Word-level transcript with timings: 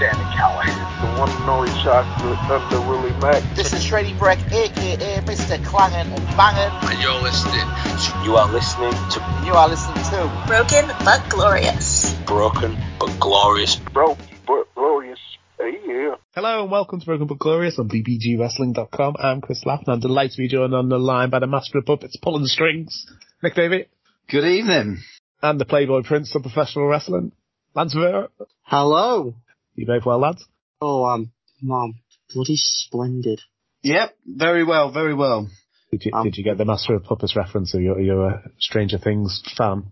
Sammy 0.00 0.24
Callihan. 0.32 0.80
The 1.02 1.20
one 1.20 1.28
and 1.28 1.50
only 1.50 1.68
chocolate 1.84 2.38
Thunder 2.48 2.80
Willie 2.88 3.12
Mack. 3.20 3.42
This 3.54 3.74
is 3.74 3.84
Shreddy 3.84 4.18
Breck, 4.18 4.38
aka 4.50 5.20
Mr. 5.28 5.62
Clangin' 5.62 6.08
and 6.08 6.26
Bangin'. 6.38 6.72
And 6.88 7.02
you're 7.02 7.20
listening 7.20 7.68
to. 8.00 8.24
You 8.24 8.36
are 8.36 8.50
listening 8.50 8.92
to. 8.92 9.20
You 9.44 9.52
are 9.52 9.68
listening 9.68 10.02
to. 10.08 10.44
Broken 10.46 10.88
but 11.04 11.28
glorious. 11.28 12.14
Broken 12.26 12.78
but 12.98 13.20
glorious. 13.20 13.76
Broken 13.92 14.24
but 14.46 14.74
glorious. 14.74 15.18
Hey, 15.58 15.78
yeah. 15.86 16.14
Hello 16.34 16.62
and 16.62 16.70
welcome 16.72 17.00
to 17.00 17.04
Broken 17.04 17.26
But 17.26 17.38
Glorious 17.38 17.78
on 17.78 17.90
bbgwrestling.com. 17.90 19.16
I'm 19.18 19.42
Chris 19.42 19.66
Lapp 19.66 19.80
and 19.80 19.92
I'm 19.92 20.00
delighted 20.00 20.32
to 20.32 20.38
be 20.38 20.48
joined 20.48 20.74
on 20.74 20.88
the 20.88 20.98
line 20.98 21.28
by 21.28 21.40
the 21.40 21.46
master 21.46 21.76
of 21.76 21.84
puppets 21.84 22.16
pulling 22.16 22.40
the 22.42 22.48
strings, 22.48 23.04
Nick 23.42 23.54
Davey, 23.54 23.84
Good 24.30 24.44
evening. 24.46 25.02
and 25.42 25.60
the 25.60 25.66
Playboy 25.66 26.04
Prince 26.04 26.34
of 26.34 26.40
professional 26.40 26.86
wrestling, 26.86 27.32
Lance 27.74 27.92
Vera. 27.92 28.28
Hello. 28.62 29.34
You 29.80 29.86
both 29.86 30.04
well, 30.04 30.18
lads? 30.20 30.44
Oh, 30.82 31.06
um, 31.06 31.32
mom, 31.62 31.94
bloody 32.34 32.56
splendid. 32.58 33.40
Yep, 33.82 34.14
very 34.26 34.62
well, 34.62 34.92
very 34.92 35.14
well. 35.14 35.48
Did 35.90 36.04
you, 36.04 36.12
Um, 36.12 36.24
did 36.24 36.36
you 36.36 36.44
get 36.44 36.58
the 36.58 36.66
Master 36.66 36.94
of 36.94 37.04
Puppets 37.04 37.34
reference? 37.34 37.74
Are 37.74 37.80
you, 37.80 37.92
are 37.94 38.00
you 38.00 38.22
a 38.24 38.42
Stranger 38.58 38.98
Things 38.98 39.42
fan? 39.56 39.90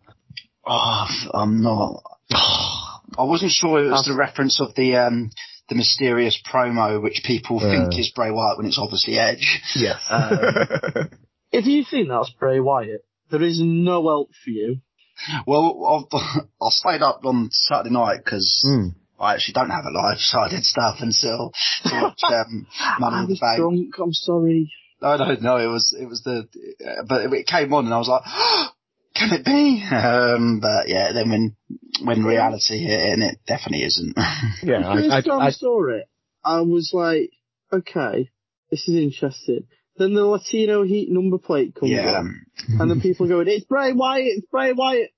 Oh, 0.66 1.06
I'm 1.33 1.62
not. 1.62 2.02
I 2.30 3.23
wasn't 3.24 3.51
sure 3.52 3.83
it 3.83 3.88
was 3.88 4.05
the 4.05 4.14
reference 4.14 4.61
of 4.61 4.74
the 4.74 4.97
um 4.97 5.30
the 5.70 5.75
mysterious 5.75 6.39
promo 6.52 7.02
which 7.02 7.23
people 7.25 7.58
think 7.61 7.95
Uh. 7.95 7.98
is 7.98 8.12
Bray 8.14 8.30
Wyatt 8.30 8.58
when 8.58 8.67
it's 8.67 8.78
obviously 8.78 9.19
Edge. 9.19 9.62
Yes. 9.75 10.02
Um, 10.11 11.08
If 11.50 11.64
you 11.64 11.83
think 11.91 12.08
that's 12.08 12.28
Bray 12.39 12.61
Wyatt, 12.61 13.06
there 13.30 13.42
is 13.42 13.58
no 13.58 14.06
help 14.06 14.30
for 14.45 14.50
you. 14.50 14.83
well, 15.47 16.06
I, 16.12 16.41
I 16.62 16.69
stayed 16.69 17.00
up 17.00 17.25
on 17.25 17.48
Saturday 17.50 17.89
night 17.95 18.19
because 18.23 18.62
Hmm. 18.62 18.89
I 19.19 19.34
actually 19.34 19.55
don't 19.55 19.70
have 19.70 19.84
a 19.84 19.91
life, 19.91 20.19
so 20.20 20.38
I 20.38 20.48
did 20.48 20.64
stuff 20.64 20.97
until 21.00 21.52
to 21.84 22.00
watch 22.02 22.20
um, 22.24 22.66
Money 23.00 23.16
I 23.16 23.20
in 23.20 23.27
the 23.27 23.33
was 23.33 23.41
Bank. 23.41 23.58
drunk, 23.58 23.94
I'm 23.98 24.12
sorry. 24.12 24.72
No, 25.00 25.16
no, 25.16 25.34
no. 25.41 25.56
It 25.58 25.66
was 25.66 25.97
it 25.98 26.06
was 26.06 26.22
the, 26.22 26.48
uh, 26.84 27.05
but 27.06 27.33
it 27.33 27.46
came 27.46 27.72
on 27.72 27.84
and 27.84 27.94
I 27.94 27.98
was 27.98 28.08
like, 28.08 28.22
can 29.14 29.33
it 29.33 29.44
be? 29.44 29.84
Um, 29.94 30.61
but 30.61 30.89
yeah, 30.89 31.12
then 31.12 31.30
when 31.30 31.56
when 32.02 32.24
reality 32.24 32.78
hit, 32.78 33.12
and 33.12 33.22
it 33.22 33.39
definitely 33.46 33.84
isn't. 33.86 34.14
yeah, 34.62 34.80
The 34.80 35.02
first 35.02 35.12
I, 35.12 35.20
time 35.20 35.41
I, 35.41 35.44
I, 35.44 35.46
I, 35.46 35.50
saw 35.50 35.89
it, 35.89 36.08
I 36.44 36.61
was 36.62 36.91
like, 36.92 37.30
okay, 37.72 38.30
this 38.70 38.89
is 38.89 38.96
interesting. 38.96 39.66
Then 39.96 40.14
the 40.14 40.24
Latino 40.24 40.84
Heat 40.84 41.11
number 41.11 41.39
plate 41.39 41.74
comes 41.74 41.91
yeah. 41.91 42.19
on, 42.19 42.46
and 42.78 42.91
then 42.91 43.00
people 43.00 43.27
are 43.27 43.28
going, 43.28 43.48
it's 43.48 43.64
Bray 43.64 43.92
Wyatt, 43.92 44.27
it's 44.27 44.46
Bray 44.46 44.72
Wyatt. 44.72 45.11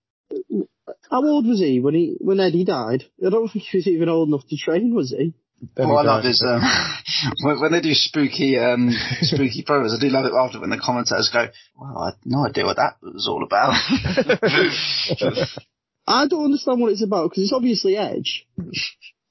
How 1.11 1.25
old 1.27 1.47
was 1.47 1.61
he 1.61 1.81
when 1.81 1.95
he 1.95 2.17
when 2.21 2.41
Eddie 2.41 2.65
died? 2.65 3.05
I 3.25 3.31
don't 3.31 3.49
think 3.49 3.65
he 3.65 3.79
was 3.79 3.87
even 3.87 4.09
old 4.09 4.29
enough 4.29 4.47
to 4.49 4.57
train, 4.57 4.95
was 4.95 5.11
he? 5.11 5.35
then 5.77 5.89
What 5.89 6.07
I 6.07 6.13
love 6.15 6.23
died. 6.23 6.31
is 6.31 6.43
um, 6.47 6.61
when, 7.43 7.61
when 7.61 7.73
they 7.73 7.81
do 7.81 7.93
spooky 7.95 8.59
um, 8.59 8.91
spooky 9.21 9.63
promos. 9.63 9.97
I 9.97 10.01
do 10.01 10.09
love 10.09 10.25
it 10.25 10.33
after 10.33 10.61
when 10.61 10.71
the 10.71 10.79
commentators 10.79 11.31
go, 11.33 11.49
"Well, 11.77 11.99
I 11.99 12.07
had 12.11 12.17
no 12.25 12.47
idea 12.47 12.65
what 12.65 12.77
that 12.77 12.95
was 13.03 13.29
all 13.29 13.45
about." 13.45 13.75
I 16.07 16.27
don't 16.27 16.45
understand 16.47 16.81
what 16.81 16.93
it's 16.93 17.05
about 17.05 17.31
because 17.31 17.45
it's 17.45 17.53
obviously 17.53 17.97
Edge. 17.97 18.47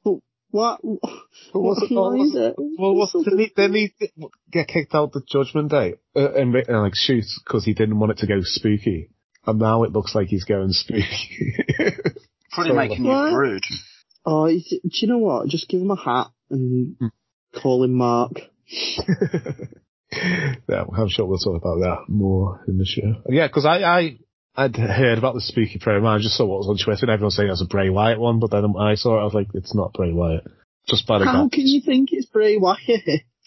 But 0.04 0.20
what? 0.52 0.80
But 0.82 1.60
what's 1.62 1.82
it, 1.84 1.92
why 1.92 2.16
what's, 2.16 2.30
is 2.30 2.36
it? 2.36 2.56
well, 2.58 2.96
what's 2.96 3.16
It's 3.16 3.26
the 3.26 3.36
need? 3.36 3.52
They 3.58 3.68
need 3.68 3.94
to 4.00 4.08
get 4.52 4.68
kicked 4.68 4.94
out 4.96 5.12
the 5.12 5.22
Judgment 5.28 5.70
Day 5.72 5.96
uh, 6.16 6.34
and, 6.34 6.56
and 6.56 6.82
like 6.82 6.96
shoot 6.96 7.26
because 7.44 7.66
he 7.66 7.74
didn't 7.74 8.00
want 8.00 8.12
it 8.12 8.20
to 8.20 8.28
go 8.28 8.40
spooky, 8.42 9.10
and 9.50 9.60
now 9.60 9.84
it 9.84 9.92
looks 9.92 10.14
like 10.16 10.28
he's 10.28 10.46
going 10.46 10.72
spooky. 10.72 11.56
Probably 12.52 12.72
So- 12.72 12.76
making 12.76 13.06
you 13.06 13.12
What? 13.12 13.34
rude. 13.34 13.64
Oh, 14.26 14.46
is 14.46 14.68
it- 14.72 14.84
do 14.84 14.90
you 15.02 15.08
know 15.08 15.18
what? 15.20 15.48
Just 15.48 15.68
give 15.70 15.82
him 15.82 15.92
a 15.92 15.96
hat 15.96 16.28
and 16.50 16.96
call 17.62 17.84
him 17.84 17.94
Mark. 17.96 18.34
yeah, 20.12 20.84
I'm 20.98 21.10
sure 21.10 21.26
we'll 21.26 21.38
talk 21.38 21.56
about 21.62 21.80
that 21.80 22.06
more 22.08 22.64
in 22.68 22.78
the 22.78 22.86
show. 22.86 23.22
Yeah, 23.30 23.48
because 23.48 23.66
I, 23.66 23.82
I, 23.84 24.18
I'd 24.56 24.76
heard 24.76 25.18
about 25.18 25.36
the 25.36 25.42
spooky 25.42 25.80
promo. 25.80 26.08
I 26.08 26.18
just 26.20 26.36
saw 26.36 26.46
what 26.46 26.60
was 26.60 26.68
on 26.70 26.78
Twitter 26.84 27.06
and 27.06 27.12
everyone 27.12 27.28
was 27.28 27.36
saying 27.36 27.48
it 27.48 27.52
was 27.52 27.62
a 27.62 27.68
Bray 27.68 27.90
Wyatt 27.90 28.20
one, 28.20 28.40
but 28.40 28.52
then 28.52 28.66
I 28.80 28.96
saw 28.96 29.18
it, 29.18 29.22
I 29.22 29.24
was 29.26 29.34
like, 29.34 29.48
it's 29.54 29.76
not 29.76 29.94
Bray 29.94 30.12
Wyatt. 30.12 30.46
Just 30.88 31.06
by 31.08 31.20
the 31.20 31.26
How 31.26 31.44
guy. 31.44 31.50
can 31.58 31.68
you 31.68 31.82
think 31.82 32.10
it's 32.12 32.26
Bray 32.28 32.58
Wyatt? 32.58 32.80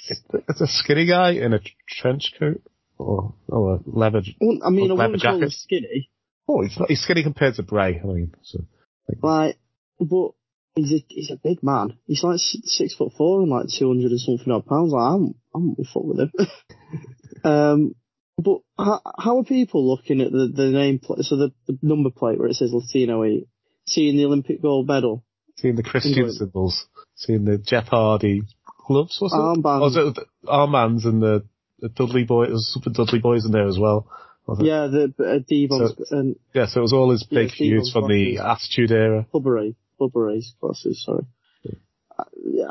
It's, 0.09 0.21
it's 0.49 0.61
a 0.61 0.67
skinny 0.67 1.07
guy 1.07 1.33
in 1.33 1.53
a 1.53 1.61
trench 1.89 2.33
coat. 2.39 2.61
Or, 3.03 3.35
or 3.49 3.75
a 3.75 3.81
leather, 3.87 4.23
Well, 4.41 4.59
I 4.65 4.71
mean, 4.71 4.91
I 4.91 4.95
wouldn't 4.95 5.23
call 5.23 5.43
him 5.43 5.51
skinny, 5.51 6.11
oh, 6.49 6.63
he's 6.63 6.79
not, 6.79 6.89
he's 6.89 7.01
skinny 7.01 7.23
compared 7.23 7.55
to 7.57 7.63
Bray. 7.63 8.01
I 8.03 8.07
mean, 8.07 8.35
so. 8.43 8.61
like, 9.23 9.59
but 10.01 10.31
he's 10.75 10.93
a 10.93 11.05
he's 11.09 11.31
a 11.31 11.37
big 11.37 11.62
man. 11.62 11.99
He's 12.07 12.23
like 12.23 12.39
six 12.39 12.95
foot 12.95 13.12
four 13.17 13.41
and 13.41 13.51
like 13.51 13.67
two 13.69 13.89
hundred 13.89 14.11
and 14.11 14.21
something 14.21 14.53
odd 14.53 14.67
pounds. 14.67 14.93
Like, 14.93 15.03
I'm 15.03 15.35
I'm 15.55 15.77
fuck 15.85 16.05
with 16.05 16.21
him. 16.21 16.33
um, 17.45 17.95
but 18.39 18.59
how, 18.79 19.01
how 19.19 19.39
are 19.39 19.45
people 19.45 19.89
looking 19.89 20.21
at 20.21 20.33
the 20.33 20.51
the 20.55 20.71
name 20.71 20.99
plate? 20.99 21.25
So 21.25 21.37
the, 21.37 21.53
the 21.67 21.79
number 21.83 22.11
plate 22.11 22.39
where 22.39 22.49
it 22.49 22.55
says 22.55 22.73
Latino 22.73 23.23
Heat, 23.23 23.47
seeing 23.87 24.17
the 24.17 24.25
Olympic 24.25 24.62
gold 24.62 24.89
medal, 24.89 25.25
Seeing 25.57 25.77
the 25.77 25.83
Christian 25.83 26.12
England. 26.12 26.37
symbols, 26.37 26.87
seeing 27.15 27.45
the 27.45 27.59
Jeff 27.59 27.87
Hardy 27.87 28.43
gloves, 28.87 29.19
was 29.21 29.33
it? 29.33 29.37
Armband. 29.37 29.81
Oh, 29.81 29.85
was 29.85 29.97
it 29.97 30.19
armbands 30.47 31.05
and 31.05 31.23
the 31.23 31.47
Dudley 31.88 32.25
boys, 32.25 32.47
there 32.48 32.54
was 32.54 32.72
some 32.82 32.93
Dudley 32.93 33.19
boys 33.20 33.44
in 33.44 33.53
there 33.53 33.66
as 33.69 33.78
well. 33.78 34.06
yeah, 34.60 34.87
the 34.88 35.12
uh, 35.19 35.38
Devon's 35.48 35.94
So- 36.09 36.16
and 36.19 36.37
Yeah, 36.54 36.66
so 36.66 36.81
it 36.81 36.82
was 36.82 36.93
all 36.93 37.10
his 37.10 37.25
big 37.25 37.50
Steve 37.50 37.72
feuds 37.75 37.93
from 37.93 38.09
the 38.09 38.38
Attitude 38.38 38.91
Era. 38.91 39.26
Clubbery, 39.32 39.75
Clubbery's 39.98 40.54
classes, 40.60 41.03
sorry. 41.04 41.25
I, 42.19 42.25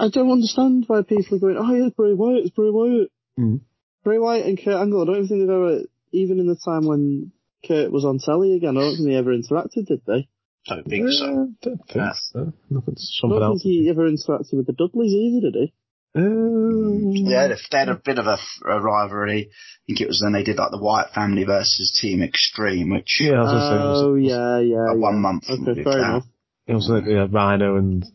I 0.06 0.10
don't 0.10 0.32
understand 0.32 0.86
why 0.88 1.02
people 1.02 1.38
are 1.38 1.40
going, 1.40 1.58
oh 1.58 1.74
yeah, 1.74 1.88
it's 1.88 1.96
Bray 1.96 2.14
Wyatt, 2.14 2.46
it's 2.46 2.50
Bray 2.56 2.70
Wyatt. 2.70 3.12
Mm. 3.40 3.62
Bray 4.04 4.20
Wyatt 4.20 4.46
and 4.46 4.58
Kurt 4.64 4.76
Angle, 4.82 5.02
I 5.02 5.06
don't 5.06 5.16
even 5.16 5.28
think 5.28 5.40
they've 5.42 5.50
ever, 5.50 5.82
even 6.12 6.40
in 6.40 6.48
the 6.48 6.56
time 6.64 6.86
when 6.86 7.32
Kurt 7.68 7.92
was 7.92 8.06
on 8.06 8.20
telly 8.20 8.54
again, 8.56 8.78
I 8.78 8.82
don't 8.82 8.96
think 8.96 9.08
they 9.08 9.16
ever 9.16 9.36
interacted, 9.36 9.88
did 9.88 10.02
they? 10.06 10.28
Don't 10.68 10.86
think 10.88 11.10
so. 11.10 11.26
Yeah, 11.26 11.46
don't 11.62 11.78
think 11.88 11.96
Yeah. 11.96 12.12
so. 12.14 12.54
Nothing's 12.70 13.12
I 13.18 13.22
jumping 13.22 13.40
don't 13.40 13.52
think 13.60 13.62
he 13.64 13.90
ever 13.90 14.10
interacted 14.10 14.54
with 14.58 14.68
the 14.68 14.74
Dudleys 14.74 15.14
either, 15.14 15.50
did 15.52 15.56
he? 15.56 15.74
They 16.14 17.34
had, 17.34 17.52
a, 17.52 17.58
they 17.72 17.78
had 17.78 17.90
a 17.90 17.96
bit 17.96 18.20
of 18.20 18.26
a, 18.28 18.38
a 18.70 18.82
rivalry. 18.82 19.50
I 19.50 19.80
think 19.88 20.02
it 20.02 20.08
was 20.08 20.22
then 20.24 20.34
they 20.34 20.44
did 20.44 20.58
like 20.58 20.72
the 20.72 20.82
Wyatt 20.82 21.14
family 21.14 21.44
versus 21.46 21.98
Team 22.02 22.22
Extreme, 22.22 22.92
which 22.92 23.20
yeah, 23.22 23.34
I 23.34 23.40
was 23.42 23.52
gonna 23.52 23.62
say, 23.62 23.76
it 23.76 23.90
was- 23.90 24.04
Oh, 24.04 24.16
yeah, 24.16 24.60
yeah. 24.60 24.92
a 24.92 24.94
yeah. 24.96 25.00
one 25.00 25.22
month. 25.22 25.44
Okay, 25.50 25.80
if 25.80 25.84
fair 25.86 25.98
enough. 26.00 26.24
It 26.68 26.74
was 26.74 26.88
like, 26.90 27.06
yeah, 27.08 27.28
Rhino 27.32 27.78
and 27.78 28.06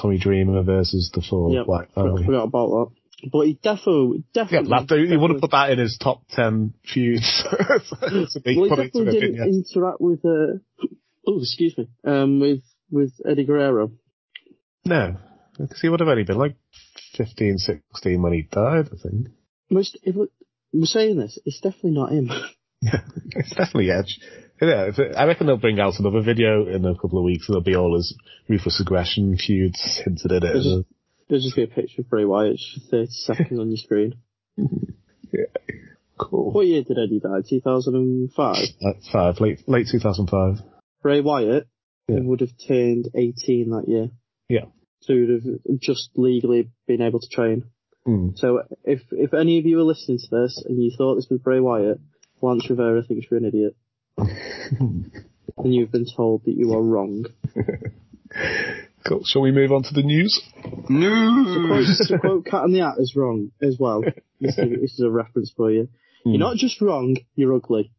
Tommy 0.00 0.18
Dreamer 0.18 0.62
versus 0.62 1.10
the 1.14 1.22
four 1.22 1.50
Yep, 1.50 1.66
Wyatt 1.66 1.88
forgot, 1.94 2.04
Family. 2.08 2.24
forgot 2.26 2.44
about 2.44 2.68
that. 2.68 3.30
But 3.32 3.46
he 3.46 3.54
definitely, 3.54 4.24
Yeah, 4.34 4.42
definitely. 4.44 4.68
that, 4.70 4.80
he 4.80 4.86
definitely- 4.86 5.16
wouldn't 5.16 5.40
put 5.40 5.50
that 5.52 5.70
in 5.70 5.78
his 5.78 5.96
top 5.98 6.22
ten 6.28 6.74
feuds. 6.84 7.42
it's 8.02 8.36
a 8.36 8.40
big 8.40 8.58
Well, 8.58 8.64
he 8.64 8.70
put 8.70 8.78
it 8.80 8.92
to 8.92 9.04
definitely 9.04 9.20
didn't 9.20 9.36
vignette. 9.38 9.64
interact 9.74 10.00
with, 10.00 10.24
uh, 10.24 10.86
oh, 11.26 11.38
excuse 11.40 11.76
me, 11.78 11.88
um, 12.04 12.38
with, 12.40 12.60
with 12.90 13.12
Eddie 13.28 13.44
Guerrero. 13.44 13.92
No, 14.84 15.16
because 15.58 15.80
he 15.80 15.88
would 15.88 16.00
have 16.00 16.08
only 16.08 16.24
been 16.24 16.38
like 16.38 16.56
15, 17.16 17.58
16 17.58 18.22
when 18.22 18.32
he 18.32 18.42
died, 18.42 18.88
I 18.92 18.96
think. 19.02 19.28
Most, 19.70 19.98
if 20.02 20.14
we're 20.14 20.86
saying 20.86 21.18
this, 21.18 21.38
it's 21.44 21.60
definitely 21.60 21.92
not 21.92 22.12
him. 22.12 22.30
Yeah, 22.82 23.00
it's 23.30 23.50
definitely 23.50 23.90
Edge. 23.90 24.20
Yeah, 24.60 24.90
I 25.16 25.24
reckon 25.24 25.46
they'll 25.46 25.56
bring 25.56 25.80
out 25.80 25.98
another 25.98 26.20
video 26.20 26.66
in 26.68 26.84
a 26.84 26.94
couple 26.94 27.18
of 27.18 27.24
weeks. 27.24 27.48
and 27.48 27.54
It'll 27.56 27.64
be 27.64 27.74
all 27.74 27.96
his 27.96 28.14
ruthless 28.48 28.80
aggression 28.80 29.36
feuds 29.38 30.02
hinted 30.04 30.30
at 30.30 30.44
it. 30.44 30.52
There's 30.52 30.64
just, 30.64 30.84
there's 31.28 31.42
just 31.44 31.56
be 31.56 31.62
a 31.62 31.66
picture 31.68 32.02
of 32.02 32.10
Bray 32.10 32.26
Wyatt 32.26 32.60
for 32.74 32.80
30 32.90 33.06
seconds 33.10 33.58
on 33.58 33.68
your 33.70 33.78
screen. 33.78 34.14
Yeah, 34.58 35.46
cool. 36.18 36.52
What 36.52 36.66
year 36.66 36.82
did 36.82 36.98
Eddie 36.98 37.18
die? 37.20 37.40
2005? 37.48 38.56
That's 38.82 39.08
uh, 39.08 39.12
five, 39.12 39.40
late 39.40 39.66
late 39.66 39.86
2005. 39.90 40.58
Bray 41.02 41.22
Wyatt 41.22 41.66
Yeah. 42.08 42.20
would 42.20 42.40
have 42.40 42.52
turned 42.68 43.08
18 43.14 43.70
that 43.70 43.88
year. 43.88 44.10
Yeah. 44.50 44.66
So 45.00 45.12
he 45.12 45.20
would 45.20 45.30
have 45.30 45.80
just 45.80 46.10
legally 46.16 46.70
been 46.86 47.02
able 47.02 47.20
to 47.20 47.28
train. 47.28 47.64
Mm. 48.06 48.36
So 48.38 48.62
if, 48.84 49.02
if 49.10 49.34
any 49.34 49.58
of 49.58 49.66
you 49.66 49.78
are 49.80 49.84
listening 49.84 50.18
to 50.18 50.28
this 50.30 50.62
and 50.66 50.82
you 50.82 50.92
thought 50.96 51.16
this 51.16 51.28
was 51.30 51.40
Bray 51.40 51.60
Wyatt, 51.60 52.00
Lance 52.40 52.68
Rivera 52.68 53.02
thinks 53.02 53.26
you're 53.30 53.38
an 53.38 53.46
idiot. 53.46 53.76
and 54.18 55.74
you've 55.74 55.92
been 55.92 56.06
told 56.16 56.44
that 56.44 56.54
you 56.56 56.72
are 56.74 56.82
wrong. 56.82 57.26
Cool. 59.08 59.22
Shall 59.24 59.42
we 59.42 59.52
move 59.52 59.70
on 59.70 59.84
to 59.84 59.94
the 59.94 60.02
news? 60.02 60.42
To 60.64 60.70
quote, 60.70 60.90
News. 60.90 62.08
to 62.08 62.18
quote 62.18 62.44
Cat 62.44 62.64
and 62.64 62.74
the 62.74 62.80
Hat 62.80 62.96
is 62.98 63.14
wrong 63.14 63.52
as 63.62 63.76
well. 63.78 64.02
This 64.38 64.58
is, 64.58 64.80
this 64.82 64.92
is 64.92 65.00
a 65.00 65.08
reference 65.08 65.50
for 65.56 65.70
you. 65.70 65.88
You're 66.26 66.38
not 66.38 66.58
just 66.58 66.82
wrong, 66.82 67.16
you're 67.36 67.54
ugly. 67.54 67.90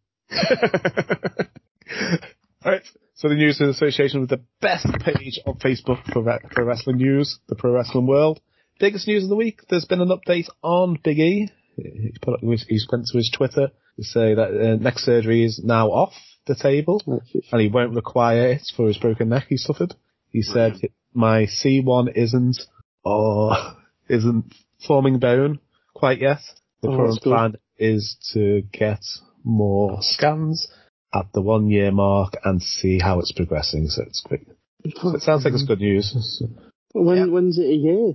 Alright, 2.64 2.84
So 3.18 3.30
the 3.30 3.36
news 3.36 3.60
in 3.60 3.68
association 3.70 4.22
with 4.22 4.30
the 4.30 4.44
best 4.62 4.86
page 5.00 5.40
on 5.48 5.56
Facebook 5.56 6.06
for, 6.14 6.24
for 6.54 6.64
wrestling 6.64 6.98
news, 6.98 7.40
the 7.50 7.56
pro 7.56 7.72
wrestling 7.72 8.06
world. 8.06 8.40
Biggest 8.80 9.08
news 9.08 9.24
of 9.24 9.30
the 9.30 9.36
week, 9.36 9.62
there's 9.72 9.86
been 9.86 10.02
an 10.02 10.10
update 10.10 10.48
on 10.62 11.00
Big 11.04 11.18
E. 11.18 11.50
He 11.76 12.14
put 12.22 12.36
up, 12.36 12.42
he's 12.42 12.88
went 12.92 13.08
to 13.08 13.18
his 13.18 13.32
Twitter 13.36 13.70
to 13.96 14.04
say 14.04 14.36
that 14.36 14.50
uh, 14.52 14.76
neck 14.76 15.00
surgery 15.00 15.44
is 15.44 15.60
now 15.64 15.88
off 15.88 16.14
the 16.46 16.54
table 16.54 17.02
and 17.52 17.60
he 17.60 17.70
won't 17.70 17.96
require 17.96 18.52
it 18.52 18.72
for 18.76 18.86
his 18.88 19.00
broken 19.00 19.30
neck 19.30 19.48
he 19.50 19.58
suffered. 19.58 19.96
He 20.30 20.44
said, 20.44 20.74
my 21.12 21.48
C1 21.48 22.16
isn't, 22.16 22.60
or 23.04 23.56
isn't 24.10 24.54
forming 24.86 25.18
bone 25.18 25.60
quite 25.96 26.22
yet. 26.22 26.42
The 26.84 26.90
Oh, 26.90 26.98
current 26.98 27.22
plan 27.24 27.56
is 27.80 28.16
to 28.34 28.62
get 28.72 29.02
more 29.44 29.98
scans 30.02 30.68
at 31.18 31.32
the 31.34 31.42
one 31.42 31.70
year 31.70 31.92
mark 31.92 32.34
and 32.44 32.62
see 32.62 33.00
how 33.00 33.20
it's 33.20 33.32
progressing. 33.32 33.88
So 33.90 34.04
it's 34.04 34.22
quick. 34.22 34.46
So 35.02 35.16
it 35.16 35.22
sounds 35.22 35.44
like 35.46 35.54
it's 35.54 35.66
good 35.66 35.80
news. 35.82 36.42
When 36.94 37.18
Yeah. 37.18 37.26
when's 37.26 37.58
it 37.58 37.70
a 37.70 37.76
year? 37.76 38.10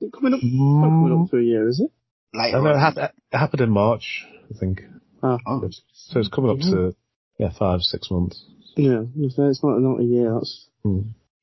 Is 0.00 0.08
it 0.08 0.12
coming 0.12 0.34
up? 0.34 0.40
Not 0.42 0.88
coming 0.88 1.22
up 1.24 1.30
to 1.30 1.38
a 1.38 1.42
year, 1.42 1.68
is 1.68 1.80
it? 1.80 1.90
Later 2.34 2.58
I 2.58 2.60
know 2.62 2.70
it, 2.70 2.98
on. 2.98 3.04
it 3.04 3.12
happened 3.36 3.62
in 3.62 3.70
March, 3.70 4.24
I 4.54 4.58
think. 4.58 4.82
Ah, 5.22 5.38
Oh, 5.46 5.68
So 5.92 6.20
it's 6.20 6.28
coming 6.28 6.50
up 6.50 6.58
to 6.60 6.94
yeah 7.38 7.50
five 7.58 7.80
six 7.82 8.10
months. 8.10 8.44
yeah. 8.76 9.02
It's 9.16 9.38
not 9.64 9.78
not 9.80 10.00
a 10.00 10.04
year. 10.04 10.34
That's 10.34 10.68
Hmm. 10.84 11.00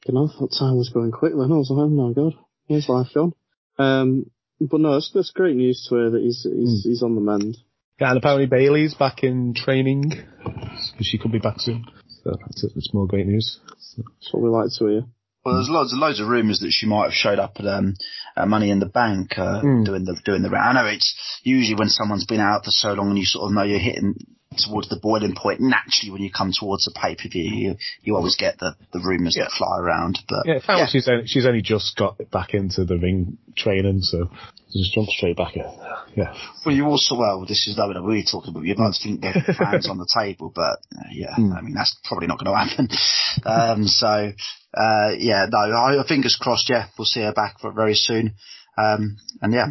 you 0.08 0.14
know, 0.14 0.28
I 0.28 0.38
thought 0.40 0.52
time 0.52 0.78
was 0.78 0.90
going 0.90 1.12
quick 1.12 1.34
then. 1.34 1.52
I 1.52 1.58
was 1.58 1.70
like, 1.70 1.84
oh 1.84 1.90
my 1.90 2.14
god, 2.14 2.34
where's 2.68 2.88
life 2.88 3.08
gone? 3.14 3.34
Um, 3.78 4.30
but 4.62 4.80
no, 4.80 4.96
it's, 4.98 5.12
it's 5.16 5.32
great 5.32 5.56
news 5.58 5.86
to 5.90 5.96
hear 5.96 6.10
that 6.12 6.22
he's 6.22 6.44
he's, 6.44 6.84
Hmm. 6.84 6.90
he's 6.90 7.04
on 7.04 7.16
the 7.16 7.22
mend. 7.22 7.58
Yeah, 8.00 8.10
and 8.10 8.18
apparently 8.18 8.46
Bayley's 8.46 8.94
back 8.94 9.24
in 9.24 9.54
training. 9.54 10.12
She 11.02 11.18
could 11.18 11.32
be 11.32 11.40
back 11.40 11.60
soon. 11.60 11.86
So 12.24 12.32
that's 12.40 12.64
it. 12.64 12.72
It's 12.76 12.94
more 12.94 13.08
great 13.08 13.28
news. 13.28 13.60
That's 13.98 14.30
what 14.34 14.44
we 14.44 14.50
like 14.50 14.70
to 14.78 14.88
hear. 14.88 15.04
Well, 15.44 15.56
there's 15.56 15.70
loads, 15.70 15.94
loads 15.94 16.20
of 16.20 16.28
rumours 16.28 16.60
that 16.62 16.72
she 16.72 16.88
might 16.88 17.04
have 17.04 17.14
showed 17.14 17.38
up 17.38 17.58
at 17.60 17.68
um, 17.68 17.94
uh, 18.36 18.48
Money 18.48 18.72
in 18.72 18.80
the 18.80 18.88
Bank 18.88 19.38
uh, 19.38 19.62
Mm. 19.62 19.86
doing 19.86 20.04
the 20.06 20.20
doing 20.26 20.42
the 20.42 20.50
round. 20.50 20.76
I 20.78 20.82
know 20.82 20.88
it's 20.90 21.14
usually 21.44 21.76
when 21.78 21.90
someone's 21.90 22.26
been 22.26 22.40
out 22.40 22.66
for 22.66 22.72
so 22.72 22.94
long 22.94 23.10
and 23.10 23.20
you 23.20 23.26
sort 23.26 23.46
of 23.46 23.54
know 23.54 23.62
you're 23.64 23.78
hitting 23.78 24.16
towards 24.58 24.90
the 24.90 25.00
boiling 25.00 25.36
point. 25.36 25.60
Naturally, 25.62 26.12
when 26.12 26.24
you 26.24 26.32
come 26.32 26.52
towards 26.52 26.88
a 26.88 27.00
pay 27.00 27.14
per 27.16 27.30
view, 27.30 27.44
you, 27.44 27.76
you 28.02 28.16
always 28.16 28.38
get 28.38 28.58
the, 28.58 28.76
the 28.92 29.00
rumours 29.00 29.36
that 29.36 29.52
fly 29.52 29.78
around. 29.78 30.18
But 30.28 30.46
Yeah, 30.48 30.56
apparently 30.56 30.88
she's 30.92 31.08
only, 31.08 31.28
she's 31.28 31.46
only 31.46 31.62
just 31.62 31.96
got 31.96 32.18
back 32.32 32.54
into 32.56 32.86
the 32.86 32.98
ring 32.98 33.38
training, 33.56 34.02
so 34.02 34.32
she 34.32 34.55
just 34.75 34.94
jump 34.94 35.07
straight 35.10 35.38
back 35.38 35.56
in. 35.56 35.63
Yeah. 36.16 36.33
Well, 36.66 36.75
you 36.75 36.86
also, 36.86 37.16
well, 37.18 37.45
this 37.48 37.68
is 37.68 37.77
WWE 37.77 38.30
talking 38.30 38.51
about. 38.51 38.63
You'd 38.66 38.80
like 38.80 38.94
to 38.94 39.00
think 39.04 39.22
their 39.22 39.33
fans 39.57 39.89
on 39.89 39.98
the 39.98 40.07
table, 40.13 40.51
but 40.54 40.80
uh, 40.98 41.10
yeah, 41.12 41.33
I 41.36 41.62
mean 41.62 41.74
that's 41.74 41.95
probably 42.06 42.27
not 42.27 42.39
going 42.39 42.51
to 42.51 42.57
happen. 42.57 42.88
Um, 43.45 43.88
so 43.88 44.07
uh, 44.74 45.12
yeah, 45.18 45.45
no, 45.50 45.57
I, 45.57 46.04
fingers 46.07 46.38
crossed. 46.39 46.69
Yeah, 46.69 46.88
we'll 46.98 47.06
see 47.06 47.22
her 47.22 47.33
back 47.33 47.60
for 47.60 47.72
very 47.72 47.95
soon. 47.95 48.36
Um, 48.77 49.18
and 49.42 49.54
yeah, 49.54 49.68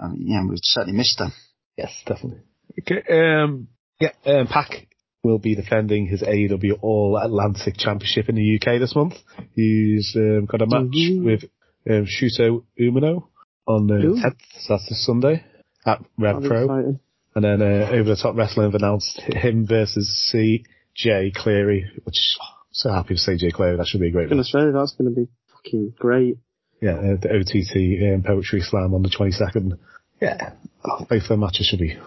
um, 0.00 0.16
yeah, 0.20 0.42
we've 0.48 0.58
certainly 0.62 0.96
missed 0.96 1.18
her. 1.20 1.28
Yes, 1.76 1.92
definitely. 2.06 2.40
Okay, 2.80 3.02
um, 3.42 3.68
yeah, 4.00 4.10
um, 4.26 4.46
Pac 4.46 4.86
will 5.22 5.38
be 5.38 5.54
defending 5.54 6.06
his 6.06 6.22
AEW 6.22 6.78
All 6.82 7.18
Atlantic 7.22 7.76
Championship 7.78 8.28
in 8.28 8.34
the 8.36 8.56
UK 8.60 8.78
this 8.80 8.94
month. 8.94 9.14
He's 9.54 10.12
um, 10.16 10.46
got 10.46 10.60
a 10.62 10.66
match 10.66 10.92
Mhm. 10.92 11.24
with 11.24 11.44
um, 11.88 12.06
Shota 12.06 12.62
Umino 12.80 13.28
on 13.66 13.86
the 13.86 13.94
Ooh. 13.94 14.14
10th, 14.14 14.36
so 14.60 14.74
that's 14.74 14.88
this 14.88 15.04
Sunday 15.04 15.44
at 15.86 16.00
Rev 16.18 16.42
That'll 16.42 16.66
Pro. 16.66 16.98
And 17.36 17.44
then 17.44 17.62
uh, 17.62 17.90
Over 17.90 18.10
the 18.10 18.20
Top 18.20 18.36
Wrestling 18.36 18.70
have 18.70 18.80
announced 18.80 19.20
him 19.20 19.66
versus 19.66 20.32
CJ 20.32 21.34
Cleary, 21.34 21.90
which 22.04 22.36
i'm 22.40 22.48
so 22.70 22.92
happy 22.92 23.14
for 23.14 23.32
CJ 23.32 23.52
Cleary. 23.52 23.76
That 23.76 23.86
should 23.86 24.00
be 24.00 24.08
a 24.08 24.12
great 24.12 24.30
I'm 24.30 24.36
match. 24.36 24.46
say 24.46 24.70
that's 24.72 24.94
gonna 24.96 25.10
be 25.10 25.28
fucking 25.52 25.94
great. 25.98 26.38
Yeah, 26.80 26.92
uh, 26.92 27.16
the 27.20 27.30
OTT 27.30 28.14
um, 28.14 28.22
Poetry 28.22 28.60
Slam 28.60 28.94
on 28.94 29.02
the 29.02 29.08
22nd. 29.08 29.78
Yeah, 30.20 30.52
oh, 30.84 31.06
both 31.08 31.28
their 31.28 31.36
matches 31.36 31.66
should 31.66 31.80
be. 31.80 31.98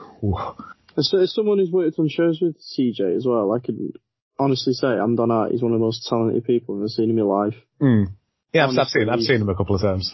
As, 0.97 1.13
as 1.13 1.33
someone 1.33 1.59
who's 1.59 1.71
worked 1.71 1.99
on 1.99 2.09
shows 2.09 2.39
with 2.41 2.57
CJ 2.57 3.15
as 3.15 3.25
well, 3.25 3.53
I 3.53 3.59
can 3.59 3.93
honestly 4.39 4.73
say 4.73 4.87
I'm 4.87 5.15
Don 5.15 5.29
Hart. 5.29 5.51
He's 5.51 5.61
one 5.61 5.73
of 5.73 5.79
the 5.79 5.85
most 5.85 6.07
talented 6.07 6.45
people 6.45 6.75
I've 6.75 6.81
ever 6.81 6.87
seen 6.87 7.09
in 7.09 7.15
my 7.15 7.21
life. 7.23 7.55
Mm. 7.81 8.07
Yeah, 8.53 8.67
I've, 8.67 8.77
I've 8.77 8.87
seen 8.87 9.09
I've 9.09 9.21
seen 9.21 9.41
him 9.41 9.49
a 9.49 9.55
couple 9.55 9.75
of 9.75 9.81
times. 9.81 10.13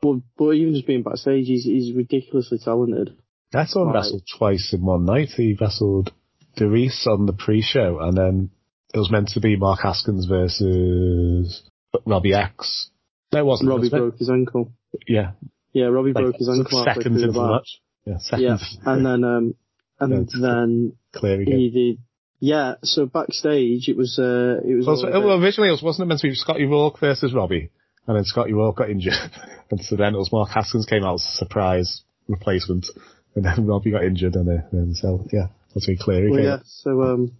But 0.00 0.16
but 0.36 0.50
even 0.50 0.74
just 0.74 0.86
being 0.86 1.02
backstage, 1.02 1.46
he's 1.46 1.64
he's 1.64 1.94
ridiculously 1.94 2.58
talented. 2.58 3.16
I 3.54 3.64
saw 3.64 3.82
him 3.82 3.88
Right. 3.88 3.94
wrestle 3.96 4.20
twice 4.38 4.72
in 4.72 4.82
one 4.84 5.04
night. 5.04 5.30
He 5.36 5.56
wrestled 5.58 6.12
Derice 6.56 7.06
on 7.06 7.26
the 7.26 7.32
pre-show, 7.32 7.98
and 8.00 8.16
then 8.16 8.50
it 8.92 8.98
was 8.98 9.10
meant 9.10 9.28
to 9.28 9.40
be 9.40 9.56
Mark 9.56 9.80
Haskins 9.82 10.26
versus 10.26 11.62
Robbie 12.04 12.34
X. 12.34 12.90
No, 13.32 13.40
it 13.40 13.46
wasn't. 13.46 13.68
It 13.68 13.70
Robbie 13.70 13.80
was 13.82 13.92
meant- 13.92 14.02
broke 14.04 14.18
his 14.18 14.30
ankle. 14.30 14.72
Yeah, 15.06 15.32
Yeah, 15.72 15.86
Robbie 15.86 16.12
like, 16.12 16.24
broke 16.24 16.36
his 16.36 16.48
ankle 16.48 16.84
seconds 16.84 17.22
into 17.22 17.32
the 17.32 17.46
match. 17.46 17.80
Yeah, 18.06 18.38
Yeah, 18.38 18.58
and 18.84 19.04
then 19.04 19.24
um 19.24 19.54
and 20.00 20.28
Yeah, 20.32 20.40
then 20.40 20.92
clear 21.12 21.40
again. 21.40 21.58
he 21.58 21.70
did. 21.70 21.98
Yeah, 22.38 22.74
so 22.82 23.06
backstage 23.06 23.88
it 23.88 23.96
was 23.96 24.18
uh 24.18 24.60
it 24.64 24.74
was 24.76 24.86
Well, 24.86 24.96
so- 24.96 25.10
well, 25.10 25.42
originally 25.42 25.68
it 25.68 25.72
was, 25.72 25.82
wasn't 25.82 26.06
it 26.06 26.08
meant 26.08 26.20
to 26.20 26.28
be 26.28 26.34
Scotty 26.34 26.64
Rourke 26.64 26.98
versus 27.00 27.32
Robbie, 27.34 27.70
and 28.06 28.16
then 28.16 28.24
Scotty 28.24 28.52
Rourke 28.52 28.76
got 28.76 28.90
injured, 28.90 29.14
and 29.70 29.80
so 29.80 29.96
then 29.96 30.14
it 30.14 30.18
was 30.18 30.32
Mark 30.32 30.50
Haskins 30.50 30.86
came 30.86 31.04
out 31.04 31.14
as 31.14 31.24
a 31.24 31.36
surprise 31.36 32.02
replacement, 32.28 32.86
and 33.34 33.44
then 33.44 33.66
Robbie 33.66 33.90
got 33.90 34.04
injured, 34.04 34.34
and 34.34 34.48
then, 34.48 34.64
and 34.72 34.96
so 34.96 35.26
yeah, 35.32 35.48
that's 35.74 35.86
when 35.86 35.96
Cleary 35.96 36.30
well, 36.30 36.40
yeah. 36.40 36.58
So 36.64 37.02
um 37.02 37.32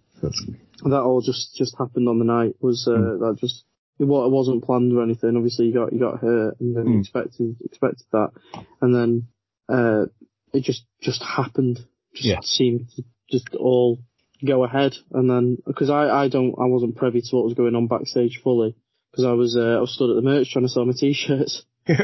that 0.83 1.01
all 1.01 1.21
just 1.21 1.55
just 1.55 1.75
happened 1.77 2.07
on 2.07 2.19
the 2.19 2.25
night. 2.25 2.55
Was 2.61 2.87
uh 2.87 2.91
Hmm. 2.97 3.19
that 3.19 3.37
just 3.39 3.63
it 3.99 4.03
it 4.03 4.07
wasn't 4.07 4.63
planned 4.63 4.93
or 4.93 5.03
anything. 5.03 5.35
Obviously, 5.35 5.67
you 5.67 5.73
got 5.73 5.91
you 5.93 5.99
got 5.99 6.19
hurt, 6.19 6.59
and 6.59 6.75
then 6.75 6.87
you 6.87 6.97
Mm. 6.97 7.01
expected 7.01 7.55
expected 7.63 8.05
that, 8.11 8.31
and 8.81 8.93
then 8.93 9.27
uh 9.69 10.05
it 10.53 10.63
just 10.63 10.85
just 11.01 11.23
happened. 11.23 11.79
Just 12.13 12.27
Yeah. 12.27 12.39
seemed 12.43 12.89
to 12.95 13.03
just 13.29 13.55
all 13.55 13.99
go 14.45 14.63
ahead, 14.63 14.95
and 15.11 15.29
then 15.29 15.57
because 15.65 15.89
I 15.89 16.09
I 16.09 16.27
don't 16.29 16.55
I 16.59 16.65
wasn't 16.65 16.95
privy 16.95 17.21
to 17.21 17.35
what 17.35 17.45
was 17.45 17.53
going 17.55 17.75
on 17.75 17.87
backstage 17.87 18.39
fully 18.43 18.75
because 19.17 19.25
I 19.25 19.33
was 19.33 19.55
uh, 19.57 19.77
I 19.77 19.81
was 19.81 19.93
stood 19.95 20.11
at 20.11 20.15
the 20.15 20.21
merch 20.21 20.51
trying 20.51 20.65
to 20.65 20.69
sell 20.69 20.85
my 20.85 20.93
t-shirts. 20.97 21.63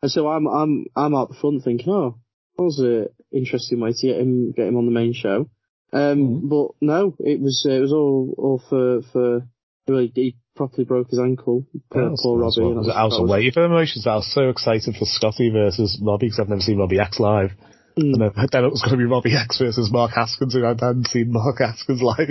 And 0.00 0.12
so 0.12 0.28
I'm 0.28 0.46
I'm 0.46 0.86
I'm 0.94 1.14
out 1.16 1.30
the 1.30 1.34
front 1.34 1.64
thinking, 1.64 1.92
oh, 1.92 2.18
that 2.56 2.62
was 2.62 2.78
a 2.80 3.06
interesting 3.36 3.80
way 3.80 3.92
to 3.92 4.06
get 4.06 4.20
him 4.20 4.52
get 4.52 4.68
him 4.68 4.76
on 4.76 4.84
the 4.86 4.92
main 4.92 5.12
show. 5.12 5.50
Um, 5.92 6.48
but 6.48 6.68
no, 6.80 7.16
it 7.18 7.40
was 7.40 7.66
uh, 7.68 7.72
it 7.72 7.80
was 7.80 7.92
all 7.92 8.32
all 8.38 8.62
for 8.68 9.02
for 9.12 9.48
really 9.88 10.12
he 10.14 10.36
properly 10.54 10.84
broke 10.84 11.10
his 11.10 11.18
ankle. 11.18 11.64
Poor, 11.90 12.10
That 12.10 12.18
poor 12.22 12.38
Robbie. 12.38 12.60
what- 12.62 12.68
and 12.68 12.78
was 12.78 12.86
it- 12.86 12.90
I 12.94 13.04
was 13.06 13.18
away 13.18 13.50
for 13.50 13.64
emotions. 13.64 14.06
I 14.06 14.14
was 14.14 14.32
so 14.32 14.48
excited 14.50 14.94
for 14.94 15.04
Scotty 15.04 15.50
versus 15.50 16.00
Robbie 16.00 16.26
because 16.26 16.38
I've 16.38 16.48
never 16.48 16.60
seen 16.60 16.78
Robbie 16.78 17.00
X 17.00 17.18
live. 17.18 17.50
Mm. 17.98 18.14
And 18.14 18.20
then, 18.20 18.32
then 18.52 18.64
it 18.64 18.70
was 18.70 18.82
going 18.82 18.92
to 18.92 19.04
be 19.04 19.04
Robbie 19.04 19.36
X 19.36 19.58
versus 19.58 19.90
Mark 19.90 20.12
Haskins, 20.14 20.54
who 20.54 20.64
I 20.64 20.68
hadn't 20.68 21.08
seen 21.08 21.32
Mark 21.32 21.58
Haskins 21.58 22.02
live. 22.02 22.28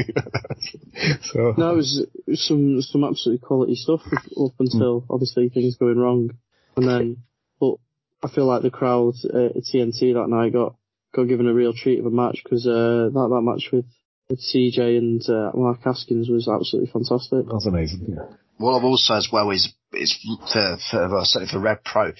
so 1.24 1.53
No, 1.57 1.74
it 1.74 1.75
was, 1.75 2.05
it 2.15 2.31
was 2.31 2.47
some 2.47 2.81
some 2.81 3.03
absolutely 3.03 3.45
quality 3.45 3.75
stuff 3.75 4.01
up 4.07 4.53
until 4.59 5.05
obviously 5.09 5.50
things 5.50 5.75
going 5.75 5.97
wrong, 5.97 6.31
and 6.75 6.88
then 6.88 7.17
but 7.59 7.75
I 8.24 8.29
feel 8.29 8.45
like 8.45 8.62
the 8.62 8.71
crowd 8.71 9.15
uh, 9.25 9.57
at 9.57 9.63
TNT 9.63 10.13
that 10.13 10.27
night 10.29 10.53
got 10.53 10.75
got 11.13 11.27
given 11.27 11.47
a 11.47 11.53
real 11.53 11.74
treat 11.74 12.00
of 12.00 12.05
a 12.05 12.12
match 12.12 12.41
because 12.43 12.65
uh, 12.65 13.09
that 13.12 13.27
that 13.29 13.41
match 13.41 13.69
with 13.71 13.86
with 14.29 14.39
CJ 14.39 14.97
and 14.97 15.21
uh, 15.29 15.51
Mark 15.53 15.79
Haskins 15.83 16.29
was 16.29 16.47
absolutely 16.47 16.91
fantastic. 16.91 17.45
that 17.45 17.53
was 17.53 17.65
amazing. 17.65 18.15
Yeah. 18.15 18.36
What 18.57 18.77
I've 18.77 18.83
also 18.83 19.13
as 19.13 19.29
well 19.31 19.51
is 19.51 19.74
is 19.94 20.17
for 20.51 20.77
for 20.91 21.10
well, 21.10 21.25
certainly 21.25 21.51
for 21.51 21.60
Rev 21.60 21.84
Pro, 21.84 22.12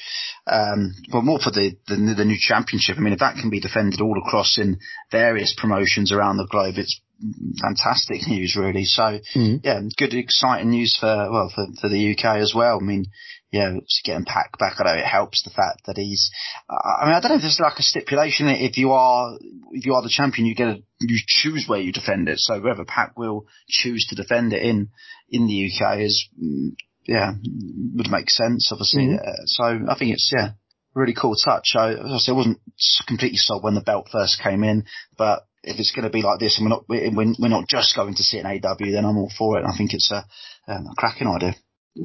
um, 0.48 0.94
but 1.12 1.24
more 1.24 1.40
for 1.40 1.52
the, 1.52 1.76
the 1.88 1.96
the 2.18 2.26
new 2.26 2.38
championship. 2.40 2.98
I 2.98 3.02
mean, 3.02 3.14
if 3.14 3.20
that 3.20 3.36
can 3.36 3.50
be 3.50 3.60
defended 3.60 4.02
all 4.02 4.18
across 4.26 4.58
in 4.58 4.80
various 5.12 5.54
promotions 5.58 6.12
around 6.12 6.38
the 6.38 6.48
globe, 6.48 6.76
it's 6.78 7.00
fantastic 7.62 8.28
news, 8.28 8.56
really. 8.56 8.86
So 8.86 9.20
Mhm. 9.36 9.62
yeah, 9.64 9.82
good, 9.98 10.14
exciting 10.14 10.70
news 10.70 10.96
for 11.00 11.08
well 11.32 11.52
for 11.54 11.68
for 11.82 11.90
the 11.90 12.12
UK 12.12 12.38
as 12.38 12.54
well. 12.56 12.80
I 12.82 12.86
mean, 12.86 13.06
yeah, 13.52 13.74
it's 13.78 14.02
getting 14.04 14.26
Pac 14.26 14.58
back. 14.60 14.76
I 14.80 14.84
know 14.84 14.94
it 15.00 15.06
helps 15.06 15.44
the 15.44 15.50
fact 15.50 15.86
that 15.88 15.98
he's. 15.98 16.30
I 16.70 17.06
mean, 17.06 17.16
I 17.16 17.20
don't 17.20 17.32
know 17.32 17.36
if 17.38 17.42
there's 17.42 17.60
like 17.60 17.80
a 17.80 17.84
stipulation 17.84 18.48
that 18.48 18.64
if 18.64 18.78
you 18.78 18.92
are 18.92 19.38
if 19.72 19.86
you 19.86 19.94
are 19.96 20.02
the 20.02 20.10
champion, 20.10 20.48
you 20.48 20.56
get 20.56 20.68
a 20.68 20.84
you 21.00 21.20
choose 21.26 21.66
where 21.68 21.80
you 21.80 21.92
defend 21.92 22.30
it. 22.30 22.40
So 22.40 22.60
whether 22.62 22.86
Pac 22.86 23.18
will 23.18 23.46
choose 23.68 24.06
to 24.08 24.16
defend 24.16 24.54
it 24.54 24.62
in 24.62 24.90
in 25.30 25.48
the 25.48 25.70
UK 25.72 26.00
is 26.00 26.30
yeah 27.08 27.32
would 27.96 28.12
make 28.12 28.30
sense. 28.30 28.70
Obviously, 28.72 29.08
Mhm. 29.08 29.20
uh, 29.20 29.46
so 29.46 29.64
I 29.90 29.96
think 29.98 30.12
it's 30.14 30.32
yeah 30.36 30.52
really 30.94 31.14
cool 31.14 31.36
touch. 31.36 31.76
I, 31.76 31.94
I 31.94 32.32
wasn't 32.32 32.60
completely 33.08 33.38
sold 33.38 33.64
when 33.64 33.76
the 33.76 33.82
belt 33.82 34.10
first 34.12 34.42
came 34.42 34.64
in, 34.64 34.86
but 35.18 35.46
if 35.64 35.80
it's 35.80 35.92
going 35.92 36.04
to 36.06 36.10
be 36.10 36.22
like 36.22 36.40
this 36.40 36.58
and 36.58 36.66
we're 36.66 36.76
not 36.76 36.86
we're, 36.90 37.34
we're 37.40 37.50
not 37.50 37.68
just 37.68 37.96
going 37.96 38.16
to 38.16 38.24
see 38.24 38.40
an 38.40 38.46
AEW, 38.46 38.92
then 38.92 39.06
I'm 39.06 39.18
all 39.18 39.32
for 39.38 39.60
it. 39.60 39.66
I 39.66 39.76
think 39.78 39.94
it's 39.94 40.12
a, 40.12 40.26
um, 40.68 40.88
a 40.92 40.96
cracking 40.96 41.28
idea. 41.28 41.56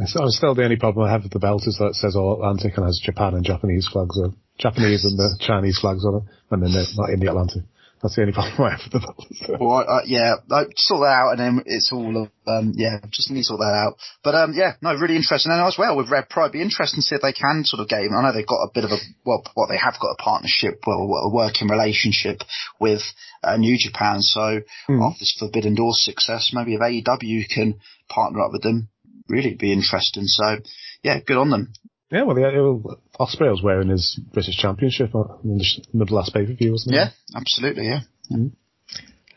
So 0.06 0.26
still 0.28 0.54
the 0.54 0.64
only 0.64 0.76
problem 0.76 1.06
I 1.06 1.12
have 1.12 1.22
with 1.22 1.32
the 1.32 1.38
belt 1.38 1.66
is 1.66 1.76
that 1.78 1.88
it 1.88 1.94
says 1.96 2.16
All 2.16 2.34
Atlantic 2.34 2.76
and 2.76 2.86
has 2.86 3.00
Japan 3.02 3.34
and 3.34 3.44
Japanese 3.44 3.86
flags 3.90 4.18
on 4.18 4.36
Japanese 4.58 5.04
and 5.04 5.18
the 5.18 5.36
Chinese 5.40 5.78
flags 5.78 6.04
on 6.04 6.16
it, 6.16 6.22
and 6.50 6.62
then 6.62 6.72
they're 6.72 6.84
not 6.96 7.10
in 7.10 7.20
the 7.20 7.28
Atlantic. 7.28 7.62
That's 8.02 8.16
the 8.16 8.22
only 8.22 8.32
problem 8.36 8.60
I 8.66 8.70
have 8.70 8.80
with 8.92 9.02
the. 9.02 9.46
So. 9.46 9.56
Well, 9.60 9.78
I, 9.78 9.82
I, 9.82 10.00
yeah, 10.06 10.34
I 10.50 10.64
sort 10.74 11.06
that 11.06 11.14
out, 11.14 11.30
and 11.30 11.40
then 11.40 11.62
it's 11.66 11.90
all, 11.92 12.28
um, 12.46 12.72
yeah, 12.74 12.98
just 13.10 13.30
need 13.30 13.40
to 13.40 13.54
sort 13.54 13.60
that 13.60 13.74
out. 13.78 13.94
But 14.24 14.34
um, 14.34 14.52
yeah, 14.54 14.74
no, 14.82 14.94
really 14.94 15.16
interesting. 15.16 15.52
And 15.52 15.60
as 15.62 15.78
well 15.78 15.96
with 15.96 16.10
Red 16.10 16.28
Pride, 16.28 16.52
be 16.52 16.60
interesting 16.60 16.98
to 16.98 17.02
see 17.02 17.14
if 17.14 17.22
they 17.22 17.32
can 17.32 17.62
sort 17.64 17.80
of 17.80 17.88
get. 17.88 18.02
I 18.02 18.08
know 18.10 18.32
they've 18.32 18.46
got 18.46 18.66
a 18.66 18.70
bit 18.74 18.84
of 18.84 18.90
a 18.90 18.98
well, 19.24 19.44
what 19.54 19.68
they 19.68 19.78
have 19.78 19.94
got 20.00 20.18
a 20.18 20.22
partnership, 20.22 20.82
well, 20.86 20.98
a 20.98 21.30
working 21.32 21.68
relationship 21.68 22.42
with 22.80 23.02
uh, 23.44 23.56
New 23.56 23.78
Japan. 23.78 24.20
So 24.20 24.60
Hmm. 24.86 25.02
after 25.02 25.20
this 25.20 25.36
Forbidden 25.38 25.76
Door 25.76 25.92
success, 25.94 26.50
maybe 26.52 26.74
if 26.74 26.80
AEW 26.80 27.48
can 27.48 27.78
partner 28.08 28.40
up 28.40 28.52
with 28.52 28.62
them, 28.62 28.88
really 29.28 29.54
be 29.54 29.72
interesting. 29.72 30.24
So 30.26 30.58
yeah, 31.02 31.20
good 31.20 31.36
on 31.38 31.50
them. 31.50 31.72
Yeah, 32.10 32.24
well, 32.24 32.36
well, 32.36 33.00
Ospreay 33.22 33.50
was 33.50 33.62
wearing 33.62 33.88
his 33.88 34.20
British 34.32 34.56
Championship 34.56 35.14
on 35.14 35.58
the, 35.94 36.06
last 36.10 36.34
pay 36.34 36.44
per 36.44 36.54
view, 36.54 36.72
wasn't 36.72 36.94
he? 36.94 36.98
Yeah, 36.98 37.10
absolutely. 37.36 37.86
Yeah. 37.86 38.00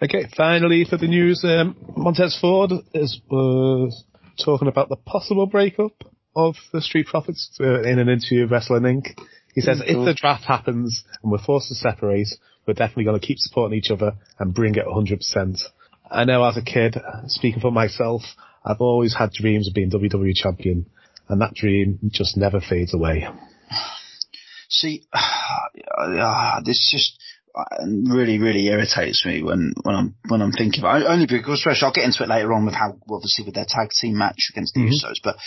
Okay, 0.01 0.25
finally 0.35 0.85
for 0.85 0.97
the 0.97 1.07
news, 1.07 1.43
um, 1.43 1.75
Montez 1.95 2.37
Ford 2.39 2.71
is 2.93 3.21
was 3.29 4.03
talking 4.43 4.67
about 4.67 4.89
the 4.89 4.95
possible 4.95 5.45
breakup 5.45 6.03
of 6.35 6.55
the 6.73 6.81
Street 6.81 7.07
Profits 7.07 7.57
uh, 7.61 7.81
in 7.81 7.99
an 7.99 8.09
interview 8.09 8.41
with 8.41 8.51
Wrestling 8.51 8.83
Inc. 8.83 9.19
He 9.53 9.61
says 9.61 9.81
Oh, 9.81 9.85
if 9.87 10.05
the 10.05 10.13
draft 10.13 10.43
happens 10.45 11.03
and 11.21 11.31
we're 11.31 11.37
forced 11.37 11.69
to 11.69 11.75
separate, 11.75 12.27
we're 12.67 12.73
definitely 12.73 13.05
going 13.05 13.19
to 13.19 13.25
keep 13.25 13.37
supporting 13.37 13.77
each 13.77 13.91
other 13.91 14.13
and 14.39 14.53
bring 14.53 14.75
it 14.75 14.85
100%. 14.85 15.61
I 16.11 16.25
know 16.25 16.43
as 16.43 16.57
a 16.57 16.61
kid, 16.61 16.97
speaking 17.27 17.61
for 17.61 17.71
myself, 17.71 18.21
I've 18.65 18.81
always 18.81 19.15
had 19.15 19.31
dreams 19.31 19.67
of 19.67 19.73
being 19.73 19.91
WWE 19.91 20.33
champion, 20.35 20.87
and 21.29 21.39
that 21.41 21.53
dream 21.53 21.99
just 22.11 22.35
never 22.35 22.59
fades 22.59 22.93
away. 22.93 23.27
See, 24.69 25.03
uh, 25.13 26.62
this 26.65 26.89
just 26.91 27.19
uh, 27.55 27.86
really, 27.86 28.38
really 28.38 28.67
irritates 28.67 29.25
me 29.25 29.41
when, 29.41 29.74
when 29.84 29.95
I'm 29.95 30.15
when 30.27 30.41
I'm 30.41 30.51
thinking 30.51 30.81
about 30.81 31.01
it. 31.01 31.07
Only 31.07 31.25
because, 31.25 31.60
especially, 31.60 31.86
I'll 31.86 31.93
get 31.93 32.03
into 32.03 32.24
it 32.24 32.29
later 32.29 32.51
on 32.51 32.65
with 32.65 32.74
how 32.75 32.98
obviously 33.10 33.45
with 33.45 33.55
their 33.55 33.65
tag 33.67 33.91
team 33.91 34.17
match 34.17 34.50
against 34.51 34.74
the 34.74 34.81
Usos. 34.81 35.22
But 35.24 35.38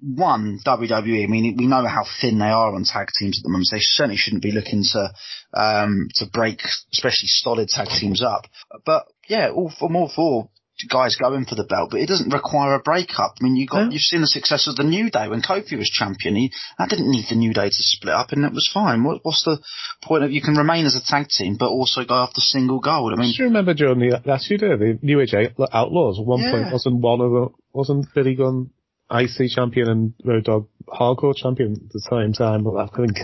one 0.00 0.58
WWE, 0.66 1.22
I 1.22 1.26
mean, 1.28 1.56
we 1.56 1.66
know 1.66 1.86
how 1.86 2.04
thin 2.20 2.38
they 2.38 2.46
are 2.46 2.74
on 2.74 2.84
tag 2.84 3.08
teams 3.16 3.38
at 3.38 3.44
the 3.44 3.48
moment. 3.48 3.68
So 3.68 3.76
they 3.76 3.80
certainly 3.80 4.16
shouldn't 4.16 4.42
be 4.42 4.50
looking 4.50 4.82
to 4.92 5.12
um, 5.54 6.08
to 6.16 6.26
break, 6.26 6.62
especially 6.92 7.28
solid 7.28 7.68
tag 7.68 7.88
teams 7.88 8.22
up. 8.22 8.46
But 8.84 9.06
yeah, 9.28 9.50
all 9.50 9.70
for 9.70 9.88
more 9.88 10.08
for 10.08 10.48
guys 10.88 11.16
going 11.16 11.44
for 11.44 11.54
the 11.54 11.64
belt, 11.64 11.90
but 11.90 12.00
it 12.00 12.06
doesn't 12.08 12.32
require 12.32 12.74
a 12.74 12.80
breakup. 12.80 13.34
I 13.40 13.44
mean, 13.44 13.56
you 13.56 13.66
got 13.66 13.84
Yeah. 13.84 13.90
you've 13.90 14.02
seen 14.02 14.20
the 14.20 14.26
success 14.26 14.66
of 14.66 14.76
the 14.76 14.82
New 14.84 15.10
Day 15.10 15.28
when 15.28 15.42
Kofi 15.42 15.78
was 15.78 15.88
champion. 15.88 16.34
He 16.36 16.52
that 16.78 16.88
didn't 16.88 17.10
need 17.10 17.26
the 17.28 17.36
New 17.36 17.52
Day 17.52 17.66
to 17.66 17.82
split 17.82 18.14
up, 18.14 18.32
and 18.32 18.44
it 18.44 18.52
was 18.52 18.68
fine. 18.72 19.04
What, 19.04 19.20
what's 19.22 19.44
the 19.44 19.58
point 20.02 20.24
of 20.24 20.32
you 20.32 20.42
can 20.42 20.54
remain 20.56 20.84
as 20.86 20.96
a 20.96 21.00
tag 21.04 21.28
team, 21.28 21.56
but 21.58 21.68
also 21.70 22.04
go 22.04 22.14
after 22.14 22.40
single 22.40 22.80
gold? 22.80 23.12
I 23.12 23.16
mean, 23.16 23.32
Do 23.32 23.42
you 23.42 23.48
remember 23.48 23.74
during 23.74 23.98
the 24.00 24.20
last 24.24 24.48
days, 24.48 24.60
the 24.60 24.98
New 25.02 25.20
Age 25.20 25.34
Out- 25.34 25.68
Outlaws, 25.72 26.18
at 26.18 26.26
one 26.26 26.40
Yeah. 26.40 26.50
point 26.52 26.72
wasn't 26.72 26.96
one 27.00 27.20
of 27.20 27.30
them, 27.32 27.48
wasn't 27.72 28.06
Billy 28.14 28.34
Gunn 28.34 28.70
IC 29.10 29.48
champion 29.48 29.88
and 29.88 30.14
Road 30.24 30.44
Dog 30.44 30.66
hardcore 30.88 31.36
champion 31.36 31.72
at 31.74 31.92
the 31.92 32.00
same 32.00 32.32
time? 32.32 32.64
But 32.64 32.76
I 32.76 32.86
think, 32.96 33.18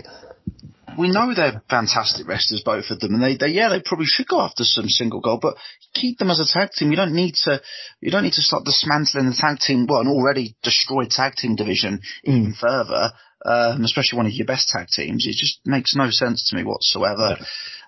we 0.98 1.10
know 1.10 1.32
they're 1.32 1.62
fantastic 1.70 2.26
wrestlers, 2.26 2.62
both 2.64 2.90
of 2.90 2.98
them, 2.98 3.14
and 3.14 3.22
they, 3.22 3.36
they 3.36 3.48
yeah, 3.48 3.68
they 3.68 3.80
probably 3.80 4.06
should 4.06 4.26
go 4.26 4.40
after 4.40 4.64
some 4.64 4.88
single 4.88 5.20
gold, 5.20 5.40
but 5.40 5.56
keep 5.94 6.18
them 6.18 6.30
as 6.30 6.40
a 6.40 6.44
tag 6.44 6.70
team. 6.72 6.90
You 6.90 6.96
don't 6.96 7.14
need 7.14 7.34
to, 7.44 7.62
you 8.00 8.10
don't 8.10 8.24
need 8.24 8.34
to 8.34 8.42
start 8.42 8.64
dismantling 8.64 9.26
the 9.26 9.36
tag 9.38 9.60
team, 9.60 9.86
well, 9.88 10.00
an 10.00 10.08
already 10.08 10.56
destroyed 10.62 11.10
tag 11.10 11.34
team 11.36 11.54
division 11.54 12.00
even 12.24 12.52
further, 12.52 13.12
um, 13.46 13.84
especially 13.84 14.16
one 14.16 14.26
of 14.26 14.32
your 14.32 14.46
best 14.46 14.68
tag 14.68 14.88
teams. 14.88 15.24
It 15.26 15.36
just 15.36 15.60
makes 15.64 15.94
no 15.94 16.08
sense 16.10 16.50
to 16.50 16.56
me 16.56 16.64
whatsoever. 16.64 17.36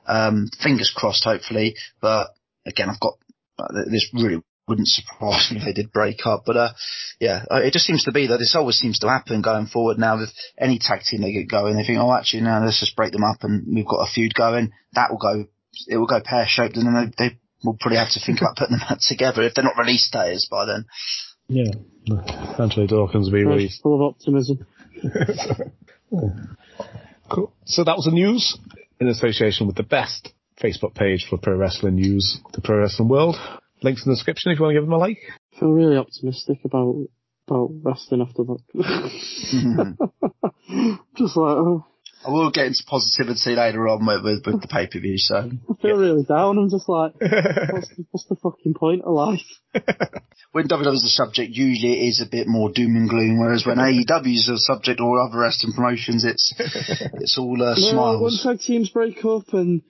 Um, 0.07 0.49
fingers 0.63 0.93
crossed, 0.95 1.25
hopefully, 1.25 1.75
but 2.01 2.29
again, 2.65 2.89
I've 2.91 3.01
got 3.01 3.15
uh, 3.59 3.85
this 3.91 4.09
really 4.15 4.43
wouldn't 4.71 4.89
surprise 4.89 5.51
me 5.51 5.59
if 5.59 5.65
they 5.65 5.75
did 5.75 5.93
break 5.93 6.25
up. 6.25 6.45
But 6.47 6.57
uh, 6.57 6.73
yeah, 7.21 7.45
uh, 7.51 7.61
it 7.61 7.75
just 7.75 7.85
seems 7.85 8.05
to 8.05 8.13
be 8.13 8.29
that 8.29 8.39
this 8.39 8.55
always 8.57 8.77
seems 8.77 9.01
to 9.01 9.09
happen 9.09 9.43
going 9.43 9.67
forward 9.67 9.99
now 9.99 10.19
with 10.19 10.31
any 10.57 10.79
tag 10.79 11.03
team 11.03 11.21
they 11.21 11.33
get 11.33 11.51
going. 11.51 11.77
They 11.77 11.85
think, 11.85 11.99
oh, 11.99 12.15
actually, 12.15 12.43
now 12.43 12.65
let's 12.65 12.81
just 12.81 12.97
break 12.97 13.13
them 13.13 13.25
up 13.25 13.43
and 13.43 13.67
we've 13.75 13.87
got 13.87 14.09
a 14.09 14.11
feud 14.11 14.33
going. 14.33 14.73
That 14.95 15.11
will 15.11 15.19
go, 15.19 15.45
it 15.89 15.99
will 15.99 16.07
go 16.07 16.23
pear 16.25 16.47
shaped, 16.49 16.77
and 16.77 16.87
then 16.87 17.13
they, 17.19 17.29
they 17.29 17.39
will 17.63 17.77
probably 17.79 17.99
have 17.99 18.13
to 18.13 18.21
think 18.25 18.41
about 18.41 18.57
putting 18.57 18.79
them 18.79 18.87
back 18.89 18.99
together 19.07 19.43
if 19.43 19.53
they're 19.53 19.65
not 19.65 19.77
released. 19.79 20.13
days 20.13 20.49
by 20.51 20.65
then. 20.65 20.87
yeah, 21.49 21.71
Angelo 22.59 22.87
Dawkins 22.87 23.27
will 23.27 23.39
be 23.39 23.45
released. 23.45 23.83
Full 23.83 23.97
of 23.97 24.15
optimism. 24.15 24.67
Cool. 27.31 27.53
So 27.65 27.85
that 27.85 27.97
was 27.97 28.07
the 28.07 28.11
news 28.11 28.59
in 28.99 29.07
association 29.07 29.69
with 29.69 29.77
the 29.77 29.85
best 29.85 30.33
Facebook 30.61 30.95
page 30.95 31.27
for 31.29 31.39
pro 31.39 31.57
wrestling 31.57 31.95
news, 31.95 32.41
the 32.53 32.61
pro 32.61 32.79
wrestling 32.79 33.09
world. 33.09 33.37
Links 33.83 34.05
in 34.05 34.11
the 34.11 34.17
description 34.17 34.53
if 34.53 34.59
you 34.59 34.65
want 34.65 34.75
to 34.75 34.81
give 34.81 34.85
them 34.87 34.93
a 34.93 34.99
like. 34.99 35.19
I 35.55 35.59
feel 35.61 35.71
really 35.71 35.97
optimistic 35.97 36.59
about 36.65 37.07
about 37.49 37.71
wrestling 37.83 38.21
after 38.23 38.45
that. 38.45 38.61
Just 41.17 41.37
like, 41.37 41.57
oh, 41.57 41.87
I 42.25 42.31
will 42.31 42.51
get 42.51 42.67
into 42.67 42.85
positivity 42.87 43.57
later 43.57 43.89
on 43.89 44.05
with, 44.05 44.23
with, 44.23 44.47
with 44.47 44.61
the 44.61 44.69
pay 44.69 44.87
per 44.87 45.01
view. 45.01 45.17
So 45.17 45.37
I 45.37 45.83
feel 45.83 45.97
really 45.97 46.25
down. 46.25 46.59
I'm 46.59 46.69
just 46.69 46.89
like, 46.89 47.15
what's 47.19 47.89
the, 47.89 48.05
what's 48.11 48.27
the 48.27 48.37
fucking 48.37 48.75
point 48.75 49.03
of 49.03 49.15
life? 49.15 49.41
when 50.53 50.69
WWE 50.69 50.95
is 50.95 51.03
the 51.03 51.09
subject, 51.09 51.53
usually 51.53 51.95
it 51.95 52.09
is 52.09 52.21
a 52.21 52.31
bit 52.31 52.47
more 52.47 52.71
doom 52.71 52.95
and 52.97 53.09
gloom. 53.09 53.41
Whereas 53.41 53.65
when 53.65 53.79
AEW 53.79 54.35
is 54.35 54.51
a 54.51 54.59
subject 54.59 55.01
or 55.01 55.21
other 55.21 55.39
wrestling 55.39 55.73
promotions, 55.73 56.25
it's 56.25 56.53
it's 56.59 57.39
all 57.39 57.57
uh, 57.63 57.75
No, 57.75 58.21
when 58.21 58.31
smiles. 58.31 58.43
tag 58.43 58.61
teams 58.61 58.91
break 58.91 59.25
up 59.25 59.55
and 59.55 59.81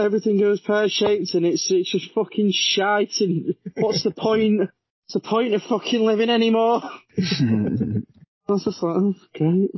everything 0.00 0.38
goes 0.38 0.60
pear 0.60 0.88
shaped 0.88 1.34
and 1.34 1.46
it's 1.46 1.70
it's 1.70 1.90
just 1.90 2.12
fucking 2.14 2.50
shite 2.52 3.20
and 3.20 3.54
what's 3.76 4.02
the 4.02 4.10
point? 4.10 4.60
What's 4.60 5.14
the 5.14 5.20
point 5.20 5.54
of 5.54 5.62
fucking 5.62 6.00
living 6.00 6.30
anymore? 6.30 6.82
I 7.18 8.52
was 8.52 8.64
just 8.64 8.82
like, 8.82 8.96
oh, 8.96 9.14
great. 9.34 9.70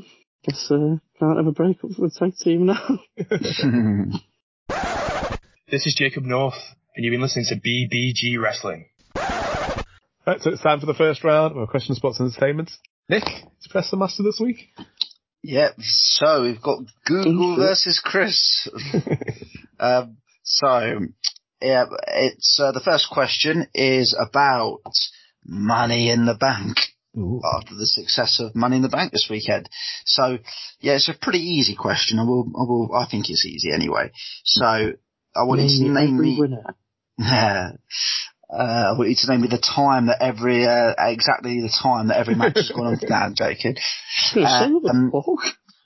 Guess 0.44 0.70
uh, 0.70 0.96
can't 1.18 1.36
have 1.36 1.46
a 1.46 1.52
break 1.52 1.84
up 1.84 1.90
for 1.92 2.08
the 2.08 2.10
tag 2.10 2.32
team 2.36 2.66
now. 2.66 2.98
This 5.72 5.86
is 5.86 5.94
Jacob 5.94 6.24
North, 6.24 6.58
and 6.94 7.02
you've 7.02 7.12
been 7.12 7.22
listening 7.22 7.46
to 7.46 7.56
BBG 7.56 8.38
Wrestling. 8.38 8.90
Right, 9.16 10.38
so 10.38 10.50
it's 10.50 10.60
time 10.60 10.80
for 10.80 10.84
the 10.84 10.92
first 10.92 11.24
round 11.24 11.56
of 11.56 11.66
question, 11.70 11.94
spots 11.94 12.20
and 12.20 12.28
entertainment. 12.28 12.70
Nick, 13.08 13.22
is 13.24 13.68
Press 13.70 13.90
the 13.90 13.96
Master 13.96 14.22
this 14.22 14.38
week? 14.38 14.68
Yep. 15.42 15.76
So 15.78 16.42
we've 16.42 16.60
got 16.60 16.80
Google 17.06 17.56
versus 17.56 18.02
Chris. 18.04 18.68
um, 19.82 20.16
so 20.42 21.00
yeah, 21.60 21.84
it's 22.08 22.58
uh, 22.60 22.72
the 22.72 22.80
first 22.80 23.08
question 23.10 23.66
is 23.74 24.16
about 24.18 24.80
Money 25.44 26.10
in 26.10 26.26
the 26.26 26.34
Bank. 26.34 26.78
After 27.58 27.74
the 27.74 27.86
success 27.86 28.40
of 28.40 28.54
Money 28.54 28.76
in 28.76 28.82
the 28.82 28.88
Bank 28.88 29.12
this 29.12 29.28
weekend, 29.28 29.68
so 30.06 30.38
yeah, 30.80 30.94
it's 30.94 31.10
a 31.10 31.14
pretty 31.20 31.40
easy 31.40 31.76
question. 31.76 32.18
I 32.18 32.24
will, 32.24 32.46
I 32.56 32.64
will, 32.64 32.94
I 32.94 33.06
think 33.06 33.28
it's 33.28 33.44
easy 33.44 33.70
anyway. 33.70 34.10
So 34.44 34.64
I 34.64 35.42
want 35.44 35.60
you 35.60 35.68
to 35.68 35.92
Name 35.92 36.18
me. 36.18 36.36
winner. 36.38 36.64
Yeah. 37.18 37.72
Uh, 38.52 38.92
I 38.92 38.98
want 38.98 39.08
you 39.08 39.16
to 39.18 39.30
name 39.30 39.40
me 39.40 39.48
the 39.48 39.56
time 39.56 40.08
that 40.08 40.20
every, 40.20 40.66
uh, 40.66 40.92
exactly 40.98 41.62
the 41.62 41.72
time 41.82 42.08
that 42.08 42.18
every 42.18 42.34
match 42.34 42.52
has 42.56 42.68
gone 42.68 42.86
on. 42.86 42.98
Nah, 43.08 43.24
I'm 43.24 43.34
joking. 43.34 43.76
I 43.78 43.80
was 44.20 44.32
gonna 44.34 44.48
say, 44.48 44.88
Uh, 44.88 44.90
um? 44.90 45.10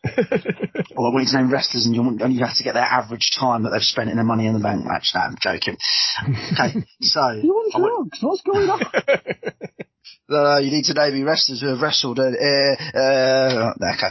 Well, 0.97 1.09
I 1.09 1.11
want 1.13 1.27
you 1.27 1.33
to 1.33 1.43
name 1.43 1.53
wrestlers 1.53 1.85
and 1.85 1.95
you, 1.95 2.03
want, 2.03 2.23
and 2.23 2.33
you 2.33 2.41
have 2.41 2.57
to 2.57 2.65
get 2.65 2.73
their 2.73 2.83
average 2.83 3.31
time 3.39 3.65
that 3.65 3.71
they've 3.71 3.83
spent 3.83 4.09
in 4.09 4.19
a 4.19 4.25
Money 4.25 4.47
in 4.47 4.55
the 4.55 4.61
Bank 4.61 4.83
match. 4.87 5.11
No, 5.15 5.21
I'm 5.21 5.37
joking. 5.39 5.77
Okay, 6.25 6.87
so. 7.03 7.33
You 7.33 7.53
want- 7.53 7.75
drugs? 7.75 8.19
What's 8.23 8.41
going 8.41 8.71
on? 8.71 8.81
uh, 10.31 10.59
you 10.59 10.71
need 10.71 10.85
to 10.87 10.95
name 10.95 11.13
me 11.13 11.23
wrestlers 11.23 11.61
who 11.61 11.67
have 11.69 11.83
wrestled. 11.83 12.19
Uh, 12.19 12.23
uh, 12.23 12.97
uh, 12.99 13.73
okay. 13.95 14.11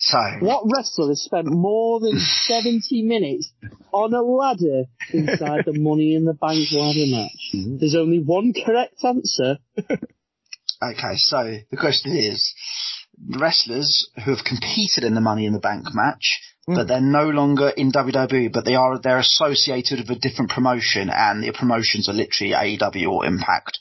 So. 0.00 0.18
What 0.40 0.64
wrestler 0.74 1.08
has 1.08 1.22
spent 1.22 1.46
more 1.46 2.00
than 2.00 2.18
70 2.18 3.02
minutes 3.02 3.52
on 3.92 4.14
a 4.14 4.22
ladder 4.22 4.84
inside 5.12 5.66
the 5.66 5.78
Money 5.78 6.14
in 6.14 6.24
the 6.24 6.32
Bank 6.32 6.68
ladder 6.72 7.04
match? 7.06 7.52
There's 7.80 7.96
only 7.96 8.20
one 8.20 8.54
correct 8.54 9.04
answer. 9.04 9.58
Okay, 10.82 11.14
so 11.16 11.56
the 11.70 11.76
question 11.76 12.16
is, 12.16 12.54
wrestlers 13.28 14.08
who 14.24 14.34
have 14.34 14.44
competed 14.44 15.04
in 15.04 15.14
the 15.14 15.20
Money 15.20 15.46
in 15.46 15.52
the 15.52 15.58
Bank 15.58 15.86
match, 15.94 16.40
but 16.66 16.82
hmm. 16.82 16.86
they're 16.86 17.00
no 17.00 17.28
longer 17.28 17.68
in 17.68 17.92
WWE, 17.92 18.52
but 18.52 18.64
they 18.64 18.74
are 18.74 18.98
they're 18.98 19.18
associated 19.18 20.00
with 20.00 20.10
a 20.10 20.20
different 20.20 20.50
promotion, 20.50 21.10
and 21.10 21.42
the 21.42 21.52
promotions 21.52 22.08
are 22.08 22.14
literally 22.14 22.52
AEW 22.52 23.10
or 23.10 23.26
Impact. 23.26 23.78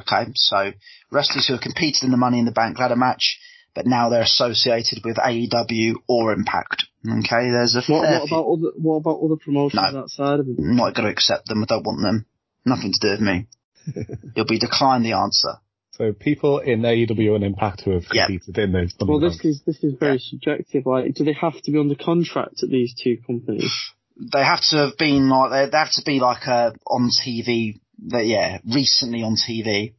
Okay, 0.00 0.32
so 0.34 0.72
wrestlers 1.12 1.46
who 1.46 1.54
have 1.54 1.62
competed 1.62 2.02
in 2.02 2.10
the 2.10 2.16
Money 2.16 2.40
in 2.40 2.44
the 2.44 2.50
Bank 2.50 2.78
ladder 2.78 2.96
match, 2.96 3.38
but 3.74 3.86
now 3.86 4.08
they're 4.08 4.22
associated 4.22 5.04
with 5.04 5.16
AEW 5.16 5.94
or 6.08 6.32
Impact. 6.32 6.86
Okay, 7.06 7.50
there's 7.50 7.76
a 7.76 7.82
What, 7.82 8.04
fair 8.04 8.18
what 8.20 8.26
about 8.26 8.46
other, 8.46 8.72
what 8.76 8.96
about 8.96 9.20
other 9.22 9.36
promotions 9.36 9.92
No. 9.92 10.00
outside 10.00 10.40
of 10.40 10.48
it? 10.48 10.58
I'm 10.58 10.74
not 10.74 10.94
going 10.94 11.06
to 11.06 11.12
accept 11.12 11.46
them. 11.46 11.62
I 11.62 11.66
don't 11.66 11.86
want 11.86 12.02
them. 12.02 12.26
Nothing 12.64 12.92
to 12.92 13.00
do 13.00 13.10
with 13.12 13.20
me. 13.20 13.46
You'll 14.34 14.46
be 14.46 14.58
declined 14.58 15.04
the 15.04 15.12
answer. 15.12 15.60
So 15.96 16.12
people 16.12 16.58
in 16.58 16.82
AEW 16.82 17.34
and 17.34 17.44
Impact 17.44 17.82
who 17.82 17.92
have 17.92 18.04
Yeah. 18.12 18.26
competed 18.26 18.58
in 18.58 18.72
those. 18.72 18.94
Well, 19.00 19.20
this 19.20 19.42
is, 19.44 19.62
this 19.66 19.82
is 19.82 19.94
very 19.98 20.18
subjective. 20.18 20.84
Like, 20.86 21.14
do 21.14 21.24
they 21.24 21.32
have 21.32 21.60
to 21.62 21.72
be 21.72 21.78
under 21.78 21.94
contract 21.94 22.62
at 22.62 22.68
these 22.68 22.94
two 22.94 23.18
companies? 23.26 23.72
they 24.18 24.42
have 24.42 24.60
to 24.70 24.76
have 24.76 24.96
been 24.96 25.28
like 25.28 25.50
they, 25.50 25.70
they 25.70 25.78
have 25.78 25.92
to 25.92 26.02
be 26.04 26.20
like 26.20 26.46
uh, 26.48 26.72
on 26.86 27.10
TV. 27.10 27.80
That 28.08 28.26
yeah, 28.26 28.58
recently 28.66 29.22
on 29.22 29.36
TV. 29.36 29.94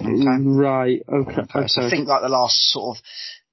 Okay. 0.00 0.44
Right. 0.44 1.02
Okay. 1.08 1.30
Okay, 1.30 1.40
Okay. 1.40 1.66
So 1.66 1.90
think 1.90 2.08
like 2.08 2.22
the 2.22 2.28
last 2.28 2.56
sort 2.70 2.96
of 2.96 3.04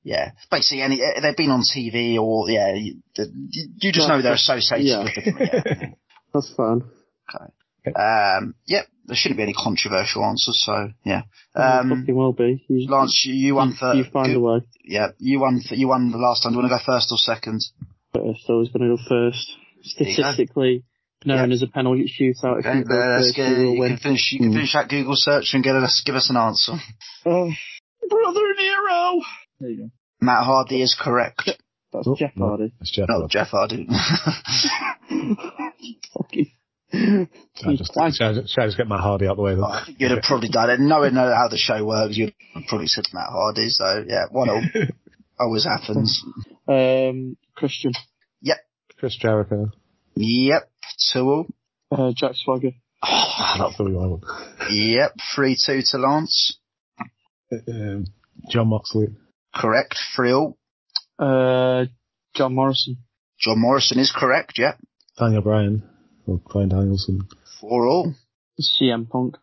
yeah, 0.03 0.31
basically 0.49 0.81
any 0.81 1.01
eh, 1.01 1.19
they've 1.21 1.35
been 1.35 1.51
on 1.51 1.61
TV 1.61 2.17
or 2.17 2.49
yeah, 2.49 2.73
you, 2.73 3.01
you 3.17 3.69
you 3.81 3.91
just 3.91 4.07
know 4.07 4.21
they're 4.21 4.33
associated 4.33 4.85
yeah. 4.85 5.03
with 5.03 5.15
the 5.15 5.33
yeah. 5.39 5.89
That's 6.33 6.53
fine. 6.55 6.83
Um, 7.87 8.55
yep, 8.65 8.87
there 9.05 9.15
shouldn't 9.15 9.37
be 9.37 9.43
any 9.43 9.53
controversial 9.53 10.23
answers. 10.25 10.61
So 10.65 10.89
yeah, 11.03 11.23
Um, 11.55 11.89
fucking 12.01 12.15
will 12.15 12.33
be. 12.33 12.63
You, 12.67 12.89
Lance, 12.89 13.23
you, 13.25 13.33
you 13.33 13.55
won 13.55 13.73
for 13.73 13.93
you 13.93 14.03
find 14.03 14.35
a 14.35 14.39
way. 14.39 14.59
yeah, 14.83 15.09
you 15.17 15.39
won 15.39 15.61
for, 15.61 15.75
you 15.75 15.87
won 15.87 16.11
the 16.11 16.17
last 16.17 16.43
time. 16.43 16.51
Do 16.51 16.57
you 16.57 16.61
want 16.63 16.71
to 16.71 16.77
go 16.77 16.83
first 16.85 17.11
or 17.11 17.17
second? 17.17 17.61
First, 18.13 18.45
always 18.49 18.69
going 18.69 18.89
to 18.89 18.95
go 18.95 19.01
first. 19.07 19.51
There 19.97 20.07
you 20.07 20.15
go. 20.17 20.21
Statistically, 20.23 20.83
known 21.25 21.51
as 21.51 21.61
a 21.63 21.67
penalty 21.67 22.05
shootout. 22.11 22.59
Okay, 22.59 22.79
you 22.79 22.85
let's 22.87 23.31
get, 23.31 23.57
you 23.57 23.79
win. 23.79 23.89
can 23.91 23.97
finish. 23.97 24.31
You 24.33 24.39
can 24.39 24.49
Hmm. 24.49 24.55
finish 24.55 24.73
that 24.73 24.89
Google 24.89 25.15
search 25.15 25.53
and 25.53 25.63
get 25.63 25.75
us 25.75 26.01
give 26.05 26.15
us 26.15 26.29
an 26.29 26.37
answer. 26.37 26.73
Oh, 27.25 27.49
brother 28.09 28.53
Nero. 28.57 29.21
There 29.59 29.69
you 29.69 29.77
go. 29.77 29.89
Matt 30.21 30.43
Hardy 30.43 30.81
is 30.81 30.95
correct. 30.99 31.43
That's 31.93 32.05
Oh, 32.07 32.15
Jeff 32.15 32.31
no, 32.35 32.47
Hardy. 32.49 32.73
It's 32.81 32.91
Jeff. 32.91 33.07
No, 33.09 33.25
Jeff 33.29 33.47
Hardy. 33.47 33.87
Fucking. 35.09 36.51
Should 36.91 37.29
I 37.67 37.75
just, 37.75 37.93
should 37.93 38.01
I 38.01 38.33
should 38.47 38.63
I 38.63 38.65
just 38.65 38.77
get 38.77 38.87
Matt 38.87 39.01
Hardy 39.01 39.27
out 39.27 39.35
the 39.35 39.43
way 39.43 39.53
then? 39.53 39.63
I 39.63 39.83
think 39.85 39.99
you'd 39.99 40.09
have 40.11 40.23
probably 40.23 40.49
done 40.49 40.71
it. 40.71 40.79
Knowing 40.79 41.13
how 41.13 41.47
the 41.49 41.57
show 41.57 41.85
works, 41.85 42.17
you'd 42.17 42.33
have 42.55 42.63
probably 42.67 42.87
said 42.87 43.05
Matt 43.13 43.29
Hardy. 43.29 43.69
So 43.69 44.03
yeah, 44.07 44.25
one 44.31 44.49
all 44.49 44.63
always 45.39 45.65
happens. 45.65 46.23
Um, 46.67 47.37
Christian. 47.55 47.91
Yep. 48.41 48.57
Chris 48.97 49.15
Jericho. 49.17 49.71
Yep, 50.15 50.71
two 51.13 51.19
all. 51.19 51.47
Uh, 51.91 52.11
Jack 52.15 52.31
Swagger. 52.33 52.71
That's 53.01 53.77
the 53.77 53.83
one. 53.83 54.21
Yep, 54.71 55.11
three 55.35 55.55
two 55.63 55.81
to 55.91 55.97
Lance. 55.97 56.57
Um, 57.51 58.05
Jon 58.49 58.67
Moxley. 58.67 59.07
Correct, 59.55 59.95
three 60.15 60.31
all. 60.33 60.57
Uh, 61.17 61.85
John 62.35 62.55
Morrison. 62.55 62.97
John 63.39 63.59
Morrison 63.59 63.99
is 63.99 64.11
correct. 64.15 64.57
Yep, 64.57 64.79
Daniel 65.17 65.41
Bryan. 65.41 65.83
Or 66.29 66.39
Brian 66.51 66.69
Danielson. 66.69 67.27
four 67.59 67.87
all. 67.87 68.13
CM 68.61 69.09
Punk. 69.09 69.35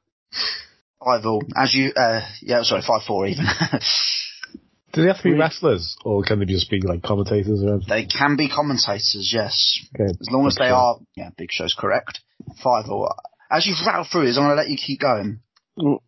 Five 1.04 1.24
all. 1.26 1.42
As 1.56 1.74
you, 1.74 1.92
uh, 1.96 2.20
yeah, 2.42 2.62
sorry, 2.62 2.82
five 2.86 3.02
four 3.06 3.26
even. 3.26 3.44
Do 4.92 5.02
they 5.02 5.08
have 5.08 5.18
to 5.18 5.22
be 5.24 5.32
wrestlers? 5.34 5.96
Or 6.04 6.22
can 6.22 6.38
they 6.38 6.46
just 6.46 6.70
be 6.70 6.80
like 6.80 7.02
commentators 7.02 7.62
or 7.62 7.74
anything? 7.74 7.88
they 7.88 8.06
can 8.06 8.36
be 8.36 8.48
commentators, 8.48 9.30
yes, 9.34 9.78
Okay. 9.94 10.04
as 10.10 10.28
long 10.30 10.46
as 10.46 10.54
Big 10.54 10.64
they 10.64 10.68
Show. 10.68 10.74
are. 10.74 10.96
Yeah, 11.16 11.30
Big 11.36 11.48
Show's 11.52 11.74
correct. 11.78 12.20
Five 12.62 12.86
all. 12.88 13.14
As 13.50 13.66
you've 13.66 13.76
rattled 13.86 14.06
through 14.10 14.26
this, 14.26 14.36
I'm 14.38 14.44
going 14.44 14.56
to 14.56 14.62
let 14.62 14.70
you 14.70 14.78
keep 14.78 15.00
going. 15.00 15.40
But 15.76 16.00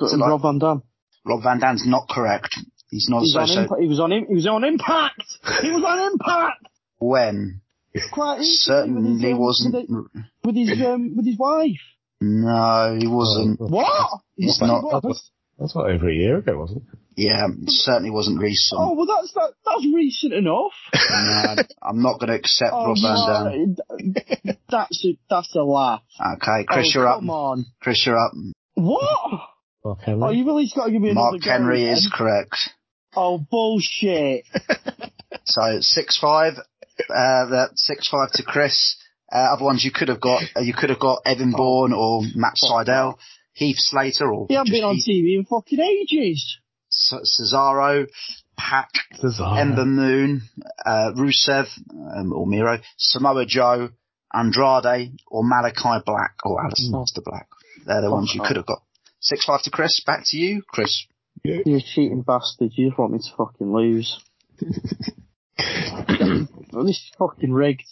like- 0.00 0.28
Rob 0.30 0.42
Van 0.42 0.58
Dam. 0.58 0.82
Rob 1.24 1.42
Van 1.42 1.58
Dam's 1.58 1.84
not 1.86 2.08
correct. 2.08 2.56
He's 2.90 3.08
not 3.10 3.18
He 3.18 3.22
was, 3.24 3.36
on 3.36 3.42
associated. 3.44 3.70
Impa- 3.70 3.80
he 3.82 3.88
was 3.88 4.00
on 4.00 4.12
him. 4.12 4.26
He 4.28 4.34
was 4.34 4.46
on 4.46 4.64
Impact. 4.64 5.22
He 5.62 5.70
was 5.70 5.84
on 5.84 6.12
Impact. 6.12 6.66
When? 6.98 7.60
Quite 8.12 8.38
recently 8.38 8.56
Certainly 8.56 9.02
with 9.12 9.22
his, 9.22 9.32
um, 9.32 9.38
wasn't. 9.38 9.74
with, 10.44 10.54
his- 10.56 10.68
with 10.68 10.78
his 10.78 10.86
um, 10.86 11.16
with 11.16 11.26
his 11.26 11.38
wife. 11.38 11.80
No, 12.20 12.96
he 13.00 13.06
wasn't. 13.06 13.60
What? 13.60 14.20
He's 14.36 14.58
What- 14.60 14.66
not. 14.66 14.82
what- 14.84 15.02
That's, 15.02 15.30
that's 15.58 15.74
not 15.76 15.86
over 15.90 16.08
a 16.08 16.14
year 16.14 16.38
ago, 16.38 16.56
was 16.58 16.72
it? 16.72 16.82
Yeah, 17.16 17.48
certainly 17.66 18.10
wasn't 18.10 18.40
recent. 18.40 18.80
Oh 18.80 18.92
well, 18.94 19.06
that's 19.06 19.32
that. 19.34 19.52
That's 19.66 19.86
recent 19.92 20.32
enough. 20.32 20.72
No, 21.10 21.56
I'm 21.82 22.00
not 22.02 22.20
going 22.20 22.28
to 22.28 22.34
accept 22.36 22.70
Oh, 22.72 22.86
Rob 22.88 22.96
Van 23.02 23.76
Dam. 23.96 24.56
that's 24.70 25.04
a 25.04 25.18
that's 25.28 25.54
a 25.56 25.62
laugh. 25.62 26.02
Okay, 26.36 26.64
Chris, 26.68 26.92
oh, 26.94 26.98
you're 27.00 27.08
up. 27.08 27.18
come 27.20 27.30
on. 27.30 27.66
Chris, 27.80 28.04
you're 28.06 28.16
up. 28.18 28.32
What? 28.74 29.40
Mark 29.84 30.00
Henry. 30.02 30.22
Oh, 30.22 30.30
you've 30.30 30.46
at 30.48 30.54
least 30.54 30.76
got 30.76 30.86
to 30.86 30.92
give 30.92 31.00
me 31.02 31.10
another 31.10 31.30
Mark 31.32 31.42
go 31.42 31.50
Henry 31.50 31.88
is 31.88 32.08
correct. 32.14 32.56
Oh 33.16 33.38
bullshit. 33.50 34.44
So 35.44 35.78
six 35.80 36.18
five. 36.18 36.54
Uh, 37.08 37.46
that 37.50 37.70
six 37.76 38.08
five 38.08 38.30
to 38.32 38.42
Chris. 38.42 38.96
Uh, 39.30 39.52
other 39.54 39.64
ones 39.64 39.84
you 39.84 39.90
could 39.90 40.08
have 40.08 40.20
got. 40.20 40.42
Uh, 40.56 40.60
you 40.60 40.72
could 40.72 40.90
have 40.90 40.98
got 40.98 41.20
Evan 41.26 41.52
Bourne 41.52 41.92
or 41.92 42.22
Matt 42.34 42.54
Sydal, 42.62 43.16
Heath 43.52 43.76
Slater, 43.78 44.32
or 44.32 44.46
He 44.48 44.54
hasn't 44.54 44.70
been 44.70 44.84
on 44.84 44.94
Heath- 44.94 45.04
TV 45.06 45.36
in 45.38 45.44
fucking 45.44 45.80
ages. 45.80 46.58
C- 46.90 47.16
Cesaro, 47.16 48.06
Pac, 48.56 48.88
Cesaro. 49.22 49.58
Ember 49.58 49.84
Moon, 49.84 50.42
uh, 50.86 51.12
Rusev, 51.14 51.66
um, 52.16 52.32
or 52.32 52.46
Miro, 52.46 52.78
Samoa 52.96 53.44
Joe, 53.44 53.90
Andrade, 54.34 55.12
or 55.26 55.42
Malakai 55.44 56.02
Black, 56.04 56.36
or 56.44 56.64
Aleister 56.64 57.22
Black. 57.22 57.48
They're 57.86 58.00
the 58.00 58.10
ones 58.10 58.32
you 58.34 58.40
could 58.40 58.56
have 58.56 58.66
got. 58.66 58.82
Six 59.20 59.44
five 59.44 59.62
to 59.64 59.70
Chris. 59.70 60.00
Back 60.06 60.22
to 60.26 60.36
you, 60.38 60.62
Chris. 60.68 61.04
You 61.44 61.80
cheating 61.80 62.22
bastard. 62.22 62.72
You 62.74 62.88
just 62.88 62.98
want 62.98 63.12
me 63.12 63.18
to 63.18 63.36
fucking 63.36 63.72
lose. 63.72 64.18
Well, 66.70 66.84
this 66.84 66.96
is 66.96 67.10
fucking 67.18 67.52
rigged. 67.52 67.86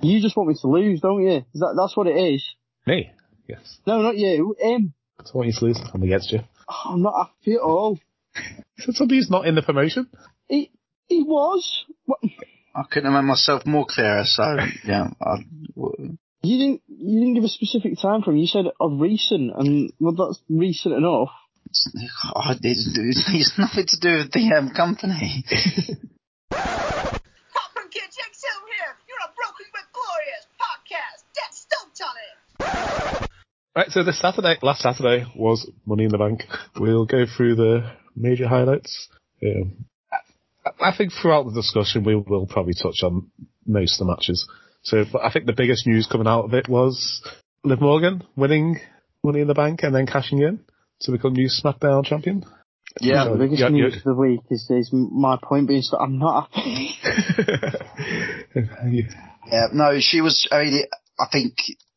you 0.00 0.20
just 0.22 0.36
want 0.36 0.48
me 0.48 0.54
to 0.60 0.68
lose, 0.68 1.00
don't 1.00 1.22
you? 1.22 1.44
Is 1.52 1.60
that, 1.60 1.74
that's 1.76 1.96
what 1.96 2.06
it 2.06 2.16
is. 2.16 2.44
Me? 2.86 3.10
Yes. 3.48 3.78
No, 3.86 4.00
not 4.00 4.16
you. 4.16 4.54
Him. 4.58 4.94
That's 5.18 5.34
what 5.34 5.46
you 5.46 5.52
to 5.52 5.64
lose. 5.64 5.80
I'm 5.92 6.02
against 6.02 6.30
you. 6.30 6.40
Oh, 6.68 6.92
I'm 6.92 7.02
not 7.02 7.28
happy 7.28 7.54
at 7.54 7.60
all. 7.60 7.98
So 8.78 8.92
somebody's 8.92 9.28
not 9.28 9.44
in 9.44 9.56
the 9.56 9.62
promotion? 9.62 10.06
He, 10.46 10.70
he 11.08 11.24
was. 11.24 11.84
What? 12.04 12.20
I 12.76 12.84
couldn't 12.88 13.10
have 13.12 13.24
made 13.24 13.28
myself 13.28 13.66
more 13.66 13.86
clearer, 13.88 14.22
so 14.24 14.56
yeah. 14.84 15.08
I, 15.20 15.38
You 15.74 16.18
didn't. 16.42 16.82
You 16.86 17.18
didn't 17.18 17.34
give 17.34 17.42
a 17.42 17.48
specific 17.48 17.98
time 18.00 18.22
frame. 18.22 18.36
You 18.36 18.46
said 18.46 18.66
of 18.78 19.00
recent, 19.00 19.50
and 19.56 19.92
well, 19.98 20.14
that's 20.14 20.40
recent 20.48 20.94
enough. 20.94 21.30
I 22.36 22.54
it's, 22.62 23.24
it's 23.34 23.58
nothing 23.58 23.86
to 23.88 23.98
do 24.00 24.18
with 24.18 24.30
the 24.30 24.54
um, 24.56 24.70
company. 24.70 25.44
Right, 33.78 33.90
so 33.90 34.02
this 34.02 34.20
Saturday, 34.20 34.58
last 34.60 34.80
Saturday 34.80 35.24
was 35.36 35.70
Money 35.86 36.02
in 36.02 36.10
the 36.10 36.18
Bank. 36.18 36.42
We'll 36.80 37.06
go 37.06 37.26
through 37.26 37.54
the 37.54 37.92
major 38.16 38.48
highlights. 38.48 39.08
Um, 39.40 39.84
I, 40.80 40.96
think 40.96 41.12
throughout 41.12 41.44
the 41.44 41.52
discussion 41.52 42.02
we 42.02 42.16
will 42.16 42.46
probably 42.46 42.74
touch 42.74 43.04
on 43.04 43.30
most 43.66 44.00
of 44.00 44.06
the 44.06 44.12
matches. 44.12 44.48
So, 44.82 45.04
I 45.22 45.30
think 45.30 45.46
the 45.46 45.52
biggest 45.52 45.86
news 45.86 46.08
coming 46.10 46.26
out 46.26 46.46
of 46.46 46.54
it 46.54 46.68
was 46.68 47.22
Liv 47.62 47.80
Morgan 47.80 48.24
winning 48.34 48.80
Money 49.22 49.42
in 49.42 49.46
the 49.46 49.54
Bank 49.54 49.84
and 49.84 49.94
then 49.94 50.06
cashing 50.06 50.42
in 50.42 50.58
to 51.02 51.12
become 51.12 51.34
new 51.34 51.48
SmackDown 51.48 52.04
champion. 52.04 52.44
Yeah, 53.00 53.24
So, 53.24 53.32
the 53.34 53.38
biggest 53.38 53.60
yeah, 53.60 53.68
news 53.68 53.92
yeah. 53.92 53.98
of 53.98 54.04
the 54.04 54.14
week 54.14 54.40
is, 54.50 54.66
is 54.70 54.90
my 54.92 55.36
point 55.42 55.68
being 55.68 55.82
that 55.90 55.98
I'm 55.98 56.18
not 56.18 56.48
happy. 56.52 56.96
Yeah, 59.50 59.66
no, 59.72 59.98
she 60.00 60.20
was. 60.20 60.46
I 60.50 60.64
mean, 60.64 60.82
I 61.18 61.26
think 61.32 61.54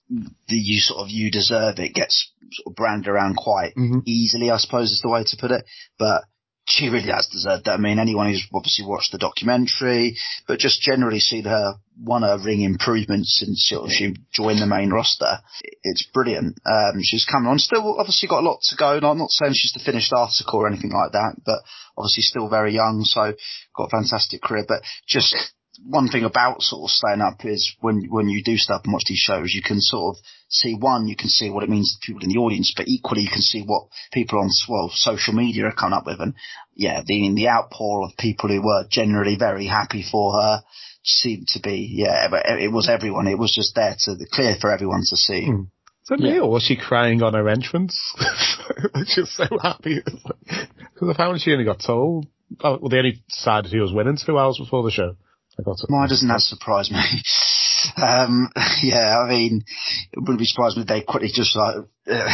the 0.10 0.56
you 0.56 0.80
sort 0.80 1.02
of 1.02 1.10
you 1.10 1.30
deserve 1.32 1.80
it 1.80 1.94
gets 1.94 2.32
sort 2.52 2.72
of 2.72 2.76
branded 2.76 3.08
around 3.10 3.36
quite 3.36 3.74
Mhm. 3.76 4.04
easily. 4.06 4.50
I 4.52 4.58
suppose 4.58 4.92
is 4.92 5.02
the 5.02 5.10
way 5.10 5.24
to 5.26 5.38
put 5.38 5.52
it. 5.52 5.66
But 6.00 6.24
she 6.72 6.88
really 6.88 7.12
has 7.12 7.28
deserved 7.28 7.66
that. 7.66 7.74
I 7.74 7.78
mean, 7.78 8.00
anyone 8.00 8.28
who's 8.28 8.48
obviously 8.54 8.86
watched 8.86 9.12
the 9.12 9.18
documentary, 9.18 10.16
but 10.48 10.60
just 10.60 10.82
generally 10.82 11.20
seen 11.20 11.44
her 11.44 11.76
of 12.08 12.22
her 12.22 12.46
ring 12.46 12.62
improvements 12.62 13.38
since 13.40 13.72
she 13.90 14.16
joined 14.34 14.60
the 14.60 14.66
main 14.66 14.90
roster. 14.90 15.40
It's 15.84 16.08
brilliant. 16.14 16.58
Um, 16.66 17.02
she's 17.02 17.26
coming 17.26 17.50
on. 17.50 17.60
Still, 17.60 18.00
obviously 18.00 18.30
got 18.30 18.40
a 18.42 18.48
lot 18.48 18.60
to 18.70 18.76
go. 18.76 18.96
And 18.96 19.06
I'm 19.06 19.18
not 19.18 19.32
saying 19.32 19.54
she's 19.56 19.74
the 19.74 19.84
finished 19.84 20.14
article 20.14 20.60
or 20.60 20.68
anything 20.68 20.92
like 20.92 21.12
that, 21.12 21.36
but 21.46 21.60
obviously 21.98 22.24
still 22.24 22.50
very 22.50 22.74
young. 22.74 23.04
So 23.04 23.34
got 23.76 23.88
a 23.88 23.90
fantastic 23.90 24.42
career. 24.42 24.66
But 24.68 24.82
just 25.08 25.36
one 25.84 26.08
thing 26.08 26.24
about 26.24 26.62
sort 26.62 26.84
of 26.88 26.92
staying 26.92 27.22
up 27.22 27.44
is 27.46 27.76
when 27.82 28.08
when 28.10 28.30
you 28.30 28.44
do 28.44 28.58
stuff 28.58 28.82
and 28.86 28.94
watch 28.94 29.06
these 29.08 29.20
shows, 29.20 29.54
you 29.54 29.62
can 29.62 29.82
sort 29.82 30.16
of 30.16 30.24
see 30.52 30.76
one, 30.76 31.08
you 31.08 31.16
can 31.16 31.30
see 31.30 31.50
what 31.50 31.64
it 31.64 31.70
means 31.70 31.98
to 31.98 32.06
people 32.06 32.24
in 32.24 32.30
the 32.30 32.38
audience, 32.38 32.74
but 32.76 32.88
equally 32.88 33.22
you 33.22 33.30
can 33.30 33.42
see 33.42 33.64
what 33.64 33.88
people 34.12 34.40
on 34.40 34.50
well 34.68 34.92
social 34.94 35.34
media 35.34 35.66
are 35.66 35.72
coming 35.72 35.98
up 35.98 36.06
with, 36.06 36.20
and 36.20 36.36
yeah, 36.76 37.02
the 37.06 37.34
the 37.34 37.48
outpour 37.48 38.04
of 38.04 38.18
people 38.18 38.50
who 38.50 38.62
were 38.62 38.86
generally 38.90 39.38
very 39.38 39.66
happy 39.66 40.04
for 40.10 40.34
her 40.34 40.64
seemed 41.04 41.48
to 41.48 41.60
be 41.60 41.90
yeah, 41.92 42.28
but 42.30 42.46
it 42.46 42.72
was 42.72 42.90
everyone. 42.90 43.28
It 43.28 43.40
was 43.40 43.54
just 43.54 43.76
there 43.76 43.96
to 43.98 44.16
clear 44.32 44.56
for 44.60 44.72
everyone 44.72 45.02
to 45.10 45.16
see. 45.16 45.46
Hmm. 45.46 45.64
Is 46.04 46.10
it 46.12 46.20
me 46.20 46.40
or 46.40 46.50
was 46.50 46.64
she 46.64 46.76
crying 46.76 47.22
on 47.22 47.34
her 47.34 47.48
entrance? 47.48 47.96
she 49.06 49.22
was 49.22 49.32
so 49.36 49.46
happy. 49.62 50.02
Because 50.04 51.10
apparently 51.10 51.40
she 51.40 51.52
only 51.52 51.64
got 51.64 51.80
told, 51.80 52.26
oh, 52.64 52.80
well 52.80 52.90
they 52.90 52.98
only 52.98 53.24
decided 53.30 53.72
who 53.72 53.82
was 53.82 53.94
winning 53.94 54.18
two 54.18 54.38
hours 54.38 54.58
before 54.58 54.84
the 54.84 54.92
show. 54.92 55.16
I 55.60 55.64
got 55.64 55.78
to, 55.78 55.88
Why 55.90 56.08
doesn't 56.08 56.28
that 56.28 56.42
surprise 56.42 56.90
me? 56.90 56.98
um, 57.98 58.50
yeah, 58.84 59.18
I 59.20 59.30
mean, 59.30 59.64
it 60.12 60.20
wouldn't 60.20 60.40
be 60.40 60.46
surprised 60.46 60.78
if 60.78 60.88
they 60.88 61.02
quickly 61.02 61.30
just 61.34 61.56
like 61.56 61.76
uh, 61.78 61.84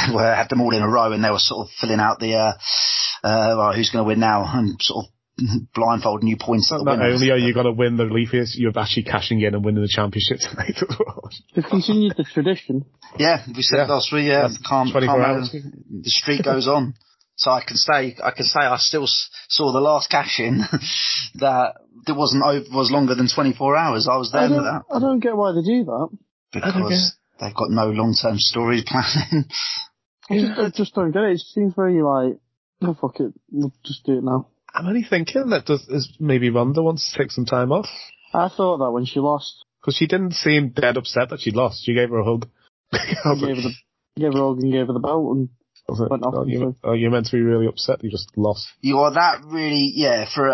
well, 0.14 0.36
had 0.36 0.50
them 0.50 0.62
all 0.62 0.76
in 0.76 0.82
a 0.82 0.88
row 0.90 1.12
and 1.12 1.24
they 1.24 1.30
were 1.32 1.40
sort 1.40 1.68
of 1.68 1.72
filling 1.80 2.00
out 2.00 2.20
the 2.20 2.34
uh, 2.36 2.54
uh, 3.24 3.56
well, 3.58 3.74
who's 3.74 3.90
going 3.90 4.04
to 4.04 4.08
win 4.08 4.20
now 4.20 4.44
and 4.46 4.78
sort 4.82 5.06
of 5.06 5.12
blindfold 5.76 6.24
new 6.24 6.36
points 6.40 6.72
at 6.72 6.80
the 6.80 6.84
Not 6.84 6.98
winners. 7.00 7.22
only 7.22 7.32
are 7.32 7.38
you 7.38 7.54
going 7.54 7.66
to 7.68 7.72
win 7.72 7.96
the 7.98 8.06
Leafies, 8.06 8.52
you're 8.56 8.78
actually 8.78 9.04
cashing 9.04 9.40
in 9.42 9.54
and 9.54 9.64
winning 9.64 9.82
the 9.84 9.88
championship 9.88 10.40
tonight 10.40 10.76
as 10.78 10.98
well. 11.00 11.30
They've 11.56 11.64
continued 11.64 12.14
the 12.18 12.24
tradition. 12.24 12.86
Yeah, 13.20 13.44
we 13.48 13.62
said 13.62 13.78
Yeah. 13.78 13.86
last 13.94 14.12
week. 14.12 14.26
Yeah, 14.28 14.50
can't, 14.68 14.92
24 14.92 15.02
can't 15.16 15.22
hours. 15.28 15.52
the 15.52 16.10
streak 16.10 16.44
goes 16.44 16.68
on. 16.68 16.96
So 17.38 17.52
I 17.52 17.62
can 17.64 17.78
say, 17.78 18.18
I 18.24 18.32
can 18.32 18.46
say, 18.46 18.60
I 18.62 18.78
still 18.78 19.08
saw 19.48 19.72
the 19.72 19.80
last 19.80 20.10
cash 20.10 20.40
in 20.40 20.58
that 21.36 21.76
it 22.08 22.16
wasn't 22.16 22.44
over, 22.44 22.66
was 22.72 22.92
longer 22.92 23.14
than 23.14 23.30
24 23.34 23.76
hours. 23.76 24.08
I 24.12 24.18
was 24.18 24.32
there 24.32 24.42
I 24.42 24.48
for 24.48 24.62
that 24.62 24.82
I 24.92 25.00
don't 25.00 25.20
get 25.20 25.38
why 25.38 25.52
they 25.52 25.62
do 25.62 25.84
that. 25.86 26.10
because 26.52 27.16
they've 27.40 27.54
got 27.54 27.70
no 27.70 27.90
long 27.90 28.16
term 28.20 28.40
story 28.40 28.84
planning. 28.88 29.46
I 30.30 30.40
just, 30.40 30.60
I 30.60 30.70
just 30.76 30.96
don't 30.96 31.12
get 31.12 31.24
it. 31.24 31.34
It 31.34 31.40
seems 31.40 31.74
very 31.76 32.02
like, 32.02 32.40
oh 32.82 32.98
fuck 33.00 33.20
it, 33.20 33.34
we'll 33.52 33.74
just 33.86 34.04
do 34.04 34.18
it 34.18 34.24
now. 34.24 34.48
I'm 34.74 34.88
only 34.88 35.06
thinking 35.08 35.50
that 35.52 35.66
does, 35.66 35.88
is 35.90 36.12
maybe 36.20 36.50
Ronda 36.50 36.82
wants 36.82 37.12
to 37.12 37.20
take 37.20 37.32
some 37.32 37.46
time 37.46 37.72
off. 37.72 37.88
I 38.34 38.50
thought 38.50 38.80
that 38.80 38.92
when 38.92 39.06
she 39.06 39.20
lost, 39.20 39.64
Because 39.80 39.96
she 39.96 40.08
didn't 40.08 40.34
seem 40.34 40.70
dead 40.70 40.98
upset 40.98 41.30
that 41.30 41.42
she'd 41.42 41.56
lost. 41.56 41.86
She 41.86 41.94
gave 41.94 42.10
her 42.10 42.20
a 42.20 42.26
hug. 42.26 42.48
I 42.92 43.36
gave 43.36 43.58
her 43.58 43.62
the 43.62 43.74
gave 44.18 44.34
her 44.34 44.40
a 44.40 44.48
hug 44.48 44.60
and 44.62 44.72
gave 44.72 44.88
her 44.88 44.94
the 44.94 45.00
belt, 45.00 45.36
and 45.36 45.50
I 45.88 45.92
was 45.92 46.00
like, 46.02 46.10
went 46.10 46.24
off 46.24 46.34
oh, 46.36 46.46
you, 46.46 46.76
oh, 46.84 46.94
you're 46.94 47.12
meant 47.12 47.28
to 47.28 47.38
be 47.38 47.42
really 47.42 47.68
upset. 47.68 48.04
You 48.04 48.12
just 48.12 48.30
lost. 48.36 48.68
you 48.82 48.98
are 49.00 49.14
that 49.14 49.42
really, 49.46 49.92
yeah, 49.96 50.26
for, 50.34 50.52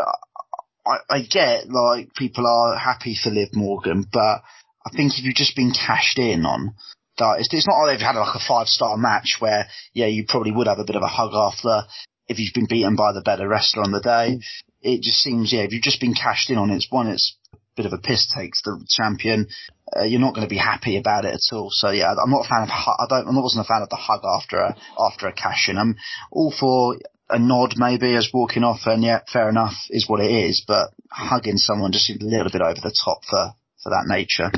I, 0.85 0.97
I 1.09 1.21
get 1.21 1.69
like 1.69 2.13
people 2.13 2.45
are 2.45 2.77
happy 2.77 3.15
for 3.21 3.31
Liv 3.31 3.49
Morgan, 3.53 4.05
but 4.11 4.43
I 4.85 4.89
think 4.95 5.13
if 5.17 5.23
you've 5.23 5.35
just 5.35 5.55
been 5.55 5.71
cashed 5.71 6.19
in 6.19 6.45
on 6.45 6.75
that, 7.17 7.39
it's, 7.39 7.49
it's 7.51 7.67
not 7.67 7.81
like 7.81 7.97
they've 7.97 8.05
had 8.05 8.15
like 8.15 8.35
a 8.35 8.47
five 8.47 8.67
star 8.67 8.97
match 8.97 9.37
where, 9.39 9.67
yeah, 9.93 10.07
you 10.07 10.25
probably 10.27 10.51
would 10.51 10.67
have 10.67 10.79
a 10.79 10.85
bit 10.85 10.95
of 10.95 11.01
a 11.01 11.07
hug 11.07 11.31
after 11.33 11.87
if 12.27 12.39
you've 12.39 12.53
been 12.53 12.67
beaten 12.67 12.95
by 12.95 13.11
the 13.11 13.21
better 13.21 13.47
wrestler 13.47 13.83
on 13.83 13.91
the 13.91 14.01
day. 14.01 14.37
Mm. 14.37 14.41
It 14.81 15.01
just 15.01 15.19
seems, 15.19 15.51
yeah, 15.53 15.61
if 15.61 15.71
you've 15.71 15.81
just 15.81 16.01
been 16.01 16.13
cashed 16.13 16.49
in 16.49 16.57
on 16.57 16.69
it, 16.69 16.75
it's 16.75 16.91
one, 16.91 17.07
it's 17.07 17.37
a 17.53 17.57
bit 17.75 17.85
of 17.85 17.93
a 17.93 17.97
piss 17.97 18.27
takes 18.35 18.61
the 18.63 18.85
champion. 18.89 19.47
Uh, 19.95 20.03
you're 20.03 20.19
not 20.19 20.33
going 20.33 20.45
to 20.47 20.49
be 20.49 20.57
happy 20.57 20.97
about 20.97 21.25
it 21.25 21.33
at 21.33 21.55
all. 21.55 21.69
So 21.71 21.89
yeah, 21.91 22.11
I'm 22.13 22.31
not 22.31 22.45
a 22.45 22.49
fan 22.49 22.63
of, 22.63 22.69
I 22.69 23.05
don't, 23.09 23.27
I 23.27 23.39
wasn't 23.41 23.65
a 23.65 23.67
fan 23.67 23.81
of 23.81 23.89
the 23.89 23.95
hug 23.95 24.21
after 24.25 24.57
a, 24.57 24.75
after 24.97 25.27
a 25.27 25.33
cash 25.33 25.67
in. 25.69 25.77
I'm 25.77 25.95
all 26.31 26.51
for 26.57 26.97
a 27.29 27.39
nod 27.39 27.73
maybe 27.77 28.15
as 28.15 28.29
walking 28.33 28.63
off 28.63 28.81
and 28.85 29.03
yeah, 29.03 29.19
fair 29.31 29.49
enough 29.49 29.73
is 29.89 30.07
what 30.09 30.19
it 30.19 30.31
is, 30.31 30.63
but 30.67 30.89
hugging 31.11 31.57
someone 31.57 31.91
just 31.91 32.05
seemed 32.05 32.21
a 32.21 32.25
little 32.25 32.51
bit 32.51 32.61
over 32.61 32.79
the 32.81 32.95
top 33.05 33.19
for, 33.29 33.53
for 33.83 33.89
that 33.89 34.05
nature. 34.07 34.51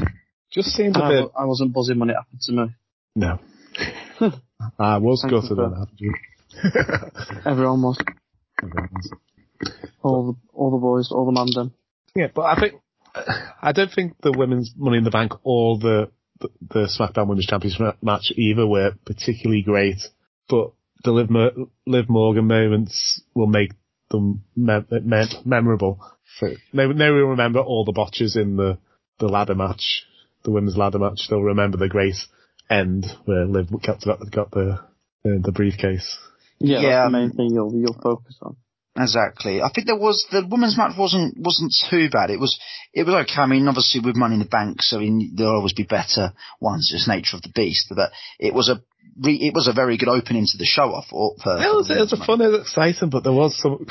Just 0.52 0.70
seemed 0.70 0.96
a 0.98 1.04
I, 1.04 1.10
bit. 1.10 1.24
wa- 1.34 1.42
I 1.42 1.46
wasn't 1.46 1.74
buzzing 1.74 2.00
when 2.00 2.10
it 2.10 2.16
happened 2.16 2.42
to 2.42 2.52
me. 2.54 2.66
No. 3.16 3.40
I 4.80 4.98
was 4.98 5.22
Thank 5.22 5.32
you 5.34 5.42
gutted 5.42 5.58
for- 5.58 5.70
when 5.70 5.72
that 5.72 5.88
happened. 7.20 7.42
Everyone 7.46 7.82
was. 7.82 7.98
All 10.02 10.28
the 10.34 10.34
all 10.54 10.72
the 10.72 10.78
boys, 10.78 11.12
all 11.12 11.26
the 11.26 11.32
man 11.32 11.48
them. 11.54 11.74
Yeah, 12.16 12.28
but 12.34 12.44
I 12.44 12.60
think 12.60 12.76
I 13.62 13.72
don't 13.72 13.92
think 13.92 14.14
the 14.22 14.32
women's 14.32 14.74
Money 14.76 14.98
in 14.98 15.04
the 15.04 15.12
Bank 15.12 15.34
or 15.44 15.78
the 15.78 16.12
the, 16.40 16.50
the 16.70 16.90
SmackDown 17.00 17.28
Women's 17.28 17.46
Championship 17.48 17.98
match 18.02 18.32
either 18.36 18.68
were 18.68 18.92
particularly 19.06 19.62
great. 19.62 20.02
But 20.50 20.74
the 21.04 21.12
Liv, 21.12 21.30
Mo- 21.30 21.70
Liv 21.86 22.10
Morgan 22.10 22.48
moments 22.48 23.22
will 23.34 23.48
make 23.48 23.72
them 24.10 24.44
me- 24.56 24.86
me- 24.90 25.42
memorable. 25.46 26.00
So 26.40 26.48
they, 26.74 26.88
they 26.88 27.10
will 27.10 27.30
remember 27.30 27.60
all 27.60 27.86
the 27.86 27.94
botches 27.94 28.36
in 28.36 28.58
the 28.58 28.78
the 29.20 29.28
ladder 29.28 29.56
match, 29.56 30.04
the 30.44 30.52
women's 30.52 30.76
ladder 30.76 31.00
match. 31.00 31.28
They'll 31.30 31.42
remember 31.42 31.78
the 31.78 31.88
great 31.88 32.18
end 32.70 33.06
where 33.26 33.46
Liv 33.46 33.70
got 33.82 34.04
got, 34.04 34.32
got 34.32 34.52
the 34.52 34.80
the, 35.24 35.40
the 35.44 35.52
briefcase. 35.52 36.18
Yeah, 36.60 36.80
Yeah, 36.82 36.90
that's 36.90 37.08
the 37.08 37.18
main 37.18 37.32
thing 37.32 37.52
you'll 37.54 37.74
you'll 37.74 38.00
focus 38.02 38.38
on. 38.42 38.58
Exactly. 38.98 39.62
I 39.62 39.70
think 39.74 39.88
there 39.88 39.98
was 39.98 40.26
the 40.32 40.48
women's 40.48 40.78
match 40.78 40.98
wasn't 40.98 41.38
wasn't 41.38 41.76
too 41.90 42.10
bad. 42.10 42.30
It 42.30 42.40
was 42.40 42.58
it 42.94 43.06
was 43.06 43.14
okay. 43.14 43.42
I 43.42 43.46
mean, 43.46 43.68
obviously 43.68 44.00
with 44.00 44.16
Money 44.16 44.36
in 44.36 44.40
the 44.40 44.46
Bank, 44.46 44.82
so 44.82 44.98
I 44.98 45.02
mean, 45.02 45.34
there'll 45.36 45.58
always 45.58 45.74
be 45.74 45.84
better 45.84 46.32
ones. 46.62 46.92
It's 46.94 47.08
nature 47.08 47.36
of 47.36 47.44
the 47.44 47.52
beast. 47.54 47.88
But 47.94 48.12
it 48.40 48.54
was 48.54 48.70
a 48.70 48.82
re, 49.22 49.36
it 49.36 49.54
was 49.54 49.68
a 49.68 49.74
very 49.74 49.98
good 49.98 50.08
opening 50.08 50.46
to 50.48 50.58
the 50.58 50.66
show. 50.66 50.96
I 50.96 51.04
thought. 51.10 51.42
For, 51.44 51.58
It 51.58 51.76
was, 51.76 51.90
it 51.90 52.00
was 52.00 52.14
a 52.14 52.26
fun, 52.26 52.42
it 52.42 52.48
was 52.48 52.62
exciting, 52.62 53.10
but 53.10 53.24
there 53.24 53.34
was 53.34 53.60
some. 53.62 53.86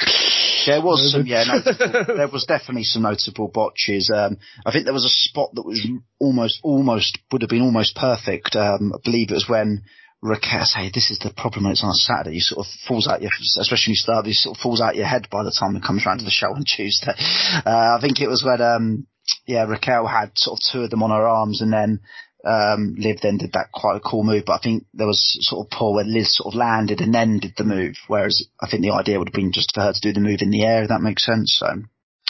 There 0.67 0.81
was 0.81 1.12
some, 1.12 1.27
yeah, 1.27 1.45
notable, 1.49 2.17
there 2.17 2.29
was 2.29 2.47
definitely 2.47 2.85
some 2.85 3.03
notable 3.03 3.49
botches. 3.49 4.11
Um, 4.11 4.38
I 4.64 4.73
think 4.73 4.87
there 4.87 4.95
was 4.95 5.05
a 5.05 5.11
spot 5.11 5.51
that 5.53 5.67
was 5.67 5.87
almost, 6.19 6.61
almost, 6.62 7.19
would 7.31 7.43
have 7.43 7.51
been 7.51 7.61
almost 7.61 7.95
perfect. 7.95 8.57
Um, 8.57 8.95
I 8.95 8.99
believe 9.05 9.31
it 9.31 9.35
was 9.35 9.47
when 9.47 9.83
Raquel, 10.24 10.64
say, 10.64 10.90
this 10.92 11.10
is 11.10 11.18
the 11.18 11.28
problem 11.37 11.64
when 11.64 11.72
it's 11.72 11.84
on 11.84 11.90
a 11.90 11.94
Saturday, 11.94 12.37
you 12.37 12.40
sort 12.40 12.66
of 12.66 12.72
falls 12.88 13.06
out 13.06 13.20
your, 13.20 13.30
especially 13.60 13.90
when 13.90 13.92
you 13.92 13.96
start, 13.96 14.26
you 14.26 14.32
sort 14.32 14.56
of 14.56 14.62
falls 14.62 14.80
out 14.80 14.96
your 14.96 15.04
head 15.04 15.28
by 15.30 15.44
the 15.44 15.52
time 15.52 15.76
it 15.76 15.82
comes 15.82 16.06
around 16.06 16.18
to 16.18 16.24
the 16.24 16.30
show 16.30 16.48
on 16.48 16.64
Tuesday. 16.66 17.12
Uh, 17.12 17.98
I 17.98 17.98
think 18.00 18.22
it 18.22 18.28
was 18.28 18.42
when, 18.42 18.62
um, 18.62 19.06
yeah, 19.46 19.64
Raquel 19.64 20.06
had 20.06 20.30
sort 20.34 20.58
of 20.58 20.72
two 20.72 20.84
of 20.84 20.90
them 20.90 21.02
on 21.02 21.10
her 21.10 21.28
arms 21.28 21.60
and 21.60 21.70
then, 21.70 22.00
um, 22.42 22.94
Liv 22.96 23.18
then 23.22 23.37
did 23.37 23.52
that 23.52 23.70
quite 23.70 23.96
a 23.96 24.00
cool 24.00 24.24
move, 24.24 24.44
but 24.46 24.54
I 24.54 24.62
think 24.62 24.87
there 24.94 25.06
was 25.06 25.20
sort 25.40 25.66
of 25.66 25.70
Paul 25.70 25.94
where 25.94 26.04
Liz 26.06 26.34
sort 26.34 26.54
of 26.54 26.58
landed 26.58 27.02
and 27.02 27.12
then 27.12 27.38
did 27.38 27.52
the 27.58 27.64
move, 27.64 27.96
whereas 28.06 28.48
I 28.58 28.66
think 28.70 28.82
the 28.82 28.92
idea 28.92 29.18
would 29.18 29.28
have 29.28 29.34
been 29.34 29.52
just 29.52 29.74
for 29.74 29.82
her 29.82 29.92
to 29.92 30.00
do 30.00 30.14
the 30.14 30.20
move 30.20 30.40
in 30.40 30.50
the 30.50 30.64
air, 30.64 30.82
if 30.82 30.88
that 30.88 31.02
makes 31.02 31.26
sense. 31.26 31.54
So, 31.60 31.82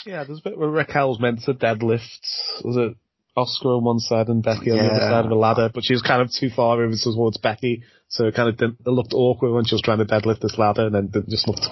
Yeah, 0.05 0.25
there's 0.25 0.39
a 0.39 0.49
bit 0.49 0.57
where 0.57 0.69
Raquel's 0.69 1.21
meant 1.21 1.43
to 1.43 1.53
deadlift. 1.53 2.19
Was 2.63 2.75
it 2.75 2.97
Asuka 3.37 3.65
on 3.77 3.83
one 3.83 3.99
side 3.99 4.27
and 4.29 4.41
Becky 4.41 4.71
on 4.71 4.77
the 4.77 4.85
other 4.85 4.99
side 4.99 5.25
of 5.25 5.29
the 5.29 5.35
ladder? 5.35 5.69
But 5.73 5.83
she 5.83 5.93
was 5.93 6.01
kind 6.01 6.21
of 6.21 6.31
too 6.31 6.49
far 6.49 6.81
over 6.81 6.95
towards 6.95 7.37
Becky, 7.37 7.83
so 8.07 8.25
it 8.25 8.35
kind 8.35 8.47
of 8.47 8.57
didn't, 8.57 8.79
it 8.85 8.89
looked 8.89 9.13
awkward 9.13 9.51
when 9.51 9.65
she 9.65 9.75
was 9.75 9.81
trying 9.81 9.97
to 9.97 10.05
deadlift 10.05 10.39
this 10.39 10.57
ladder, 10.57 10.85
and 10.87 10.95
then 10.95 11.11
it 11.13 11.29
just 11.29 11.47
looked, 11.47 11.67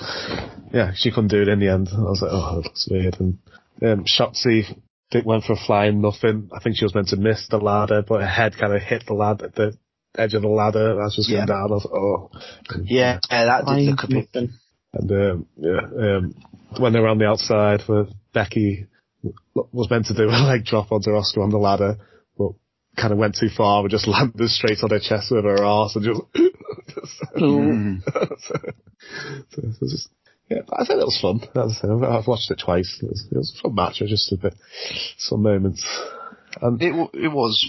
yeah, 0.73 0.91
she 0.95 1.09
couldn't 1.09 1.29
do 1.29 1.41
it 1.41 1.47
in 1.47 1.59
the 1.59 1.69
end. 1.69 1.89
I 1.93 2.01
was 2.01 2.21
like, 2.21 2.31
oh, 2.33 2.55
that 2.55 2.63
looks 2.63 2.87
weird. 2.89 3.17
And 3.19 3.37
um, 3.81 4.05
Shotzi 4.05 4.77
did, 5.11 5.25
went 5.25 5.45
for 5.45 5.53
a 5.53 5.65
flying 5.65 6.01
nothing. 6.01 6.49
I 6.53 6.59
think 6.59 6.75
she 6.75 6.85
was 6.85 6.95
meant 6.95 7.09
to 7.09 7.17
miss 7.17 7.47
the 7.49 7.57
ladder, 7.57 8.03
but 8.05 8.21
her 8.21 8.27
head 8.27 8.57
kind 8.59 8.73
of 8.73 8.81
hit 8.81 9.05
the 9.07 9.13
ladder, 9.13 9.51
the 9.55 9.77
edge 10.17 10.33
of 10.33 10.41
the 10.41 10.47
ladder 10.49 11.01
as 11.01 11.13
she 11.13 11.19
was 11.19 11.29
Yeah. 11.29 11.45
going 11.45 11.47
down. 11.47 11.71
I 11.71 11.73
was 11.73 11.85
like, 11.85 11.93
oh. 11.95 12.31
yeah, 12.85 13.19
yeah 13.31 13.45
that 13.45 13.65
did 13.65 13.89
look 13.89 14.03
a 14.03 14.07
bit, 14.07 14.49
And 14.93 15.11
um, 15.11 15.45
yeah, 15.57 16.17
um, 16.17 16.35
when 16.77 16.93
they 16.93 16.99
were 16.99 17.07
on 17.07 17.19
the 17.19 17.25
outside, 17.27 17.81
for 17.81 18.07
Becky 18.33 18.87
was 19.53 19.89
meant 19.89 20.05
to 20.07 20.13
do 20.13 20.23
a 20.29 20.37
leg 20.45 20.65
drop 20.65 20.91
onto 20.91 21.11
Asuka 21.11 21.43
on 21.43 21.49
the 21.49 21.57
ladder, 21.57 21.97
but 22.37 22.51
kind 22.97 23.11
of 23.13 23.19
went 23.19 23.35
too 23.39 23.49
far 23.55 23.81
and 23.81 23.89
just 23.89 24.07
landed 24.15 24.49
straight 24.49 24.83
on 24.83 24.89
her 24.89 24.99
chest 24.99 25.31
with 25.31 25.45
her 25.45 25.63
arse 25.63 25.95
and 25.95 26.05
just. 26.05 26.21
Mm. 27.35 28.01
so, 28.05 28.53
so 29.49 29.61
it 29.61 29.75
was 29.81 29.91
just, 29.91 30.09
yeah, 30.49 30.59
but 30.67 30.79
I 30.79 30.85
think 30.85 31.01
it 31.01 31.05
was 31.05 31.19
fun. 31.19 31.41
I 31.55 32.17
I've 32.17 32.27
watched 32.27 32.49
it 32.51 32.61
twice. 32.63 32.99
It 33.01 33.09
was, 33.09 33.27
it 33.29 33.35
was 33.37 33.53
a 33.57 33.61
fun 33.63 33.75
match. 33.75 33.99
It 33.99 34.05
was 34.05 34.11
just 34.11 34.31
a 34.31 34.37
bit, 34.37 34.53
some 35.17 35.41
moments. 35.41 35.83
And 36.61 36.81
it, 36.81 36.91
w- 36.91 37.09
it 37.13 37.29
was. 37.29 37.65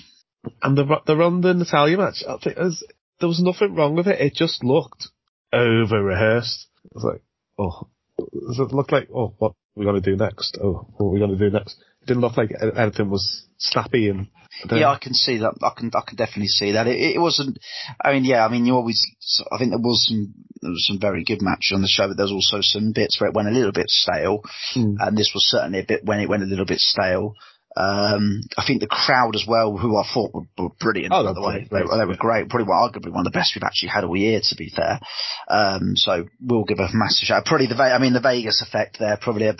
and 0.63 0.77
the 0.77 0.85
the 1.07 1.17
Ronda 1.17 1.55
Natalya 1.55 1.97
match, 1.97 2.23
I 2.29 2.37
think 2.37 2.59
was, 2.59 2.85
there 3.19 3.29
was 3.29 3.41
nothing 3.43 3.75
wrong 3.75 3.97
with 3.97 4.07
it. 4.07 4.21
It 4.21 4.35
just 4.35 4.63
looked 4.63 5.09
over 5.53 6.03
rehearsed. 6.03 6.69
It 6.85 6.95
was 6.95 7.05
like, 7.05 7.23
oh, 7.59 7.89
it 8.19 8.73
looked 8.73 8.93
like, 8.93 9.09
oh, 9.15 9.35
what 9.39 9.55
are 9.77 9.81
we 9.81 9.85
going 9.87 10.01
to 10.01 10.11
do 10.11 10.17
next? 10.17 10.59
Oh, 10.63 10.87
what 10.97 11.07
are 11.07 11.11
we 11.11 11.19
going 11.19 11.37
to 11.37 11.51
do 11.51 11.51
next? 11.51 11.77
It 12.03 12.07
didn't 12.07 12.21
look 12.23 12.37
like 12.37 12.51
anything 12.77 13.11
was 13.11 13.47
snappy 13.59 14.09
and. 14.09 14.29
I 14.71 14.77
Yeah. 14.77 14.91
I 14.91 14.99
can 14.99 15.15
see 15.15 15.39
that. 15.39 15.55
I 15.63 15.71
can, 15.77 15.91
I 15.95 16.03
can 16.07 16.17
definitely 16.17 16.47
see 16.47 16.73
that. 16.73 16.87
It, 16.87 17.17
it 17.17 17.21
wasn't. 17.21 17.59
I 18.01 18.13
mean, 18.13 18.25
yeah. 18.25 18.47
I 18.47 18.49
mean, 18.49 18.67
you 18.67 18.75
always. 18.75 19.05
I 19.51 19.59
think 19.59 19.71
there 19.71 19.81
was 19.81 20.07
some, 20.07 20.33
there 20.63 20.71
was 20.71 20.87
some 20.87 21.01
very 21.01 21.25
good 21.25 21.43
matches 21.43 21.73
on 21.75 21.83
the 21.83 21.89
show, 21.89 22.07
but 22.07 22.17
there 22.17 22.25
was 22.25 22.33
also 22.33 22.59
some 22.61 22.93
bits 22.93 23.21
where 23.21 23.29
it 23.29 23.35
went 23.35 23.49
a 23.49 23.53
little 23.53 23.73
bit 23.73 23.89
stale, 23.89 24.43
Mm. 24.77 24.95
and 25.01 25.19
this 25.19 25.33
was 25.35 25.45
certainly 25.51 25.81
a 25.81 25.85
bit 25.85 26.05
when 26.05 26.21
it 26.21 26.29
went 26.29 26.45
a 26.45 26.47
little 26.47 26.67
bit 26.67 26.79
stale. 26.79 27.35
Um, 27.77 28.43
I 28.57 28.65
think 28.65 28.81
the 28.81 28.87
crowd 28.87 29.35
as 29.35 29.45
well, 29.49 29.77
who 29.77 29.97
I 29.97 30.05
thought 30.07 30.33
were, 30.33 30.47
were 30.57 30.71
brilliant, 30.79 31.13
Oh, 31.13 31.25
by 31.25 31.33
the 31.33 31.43
way. 31.43 31.67
They, 31.71 31.79
they 31.81 32.05
were 32.05 32.17
great. 32.17 32.49
Probably 32.49 32.69
well, 32.69 32.89
arguably 32.89 33.11
one 33.11 33.27
of 33.27 33.33
the 33.33 33.37
best 33.37 33.55
we've 33.55 33.65
actually 33.65 33.89
had 33.89 34.05
all 34.05 34.17
year, 34.17 34.41
to 34.43 34.55
be 34.57 34.69
fair. 34.69 35.01
Um, 35.49 35.97
so 35.97 36.25
we'll 36.41 36.65
give 36.65 36.79
a 36.79 36.89
massive 36.93 37.27
shout. 37.27 37.45
Probably 37.45 37.67
the, 37.67 37.75
I 37.83 37.99
mean, 37.99 38.13
the 38.13 38.21
Vegas 38.21 38.63
effect 38.63 38.99
there, 39.01 39.19
probably, 39.21 39.49
uh, 39.49 39.55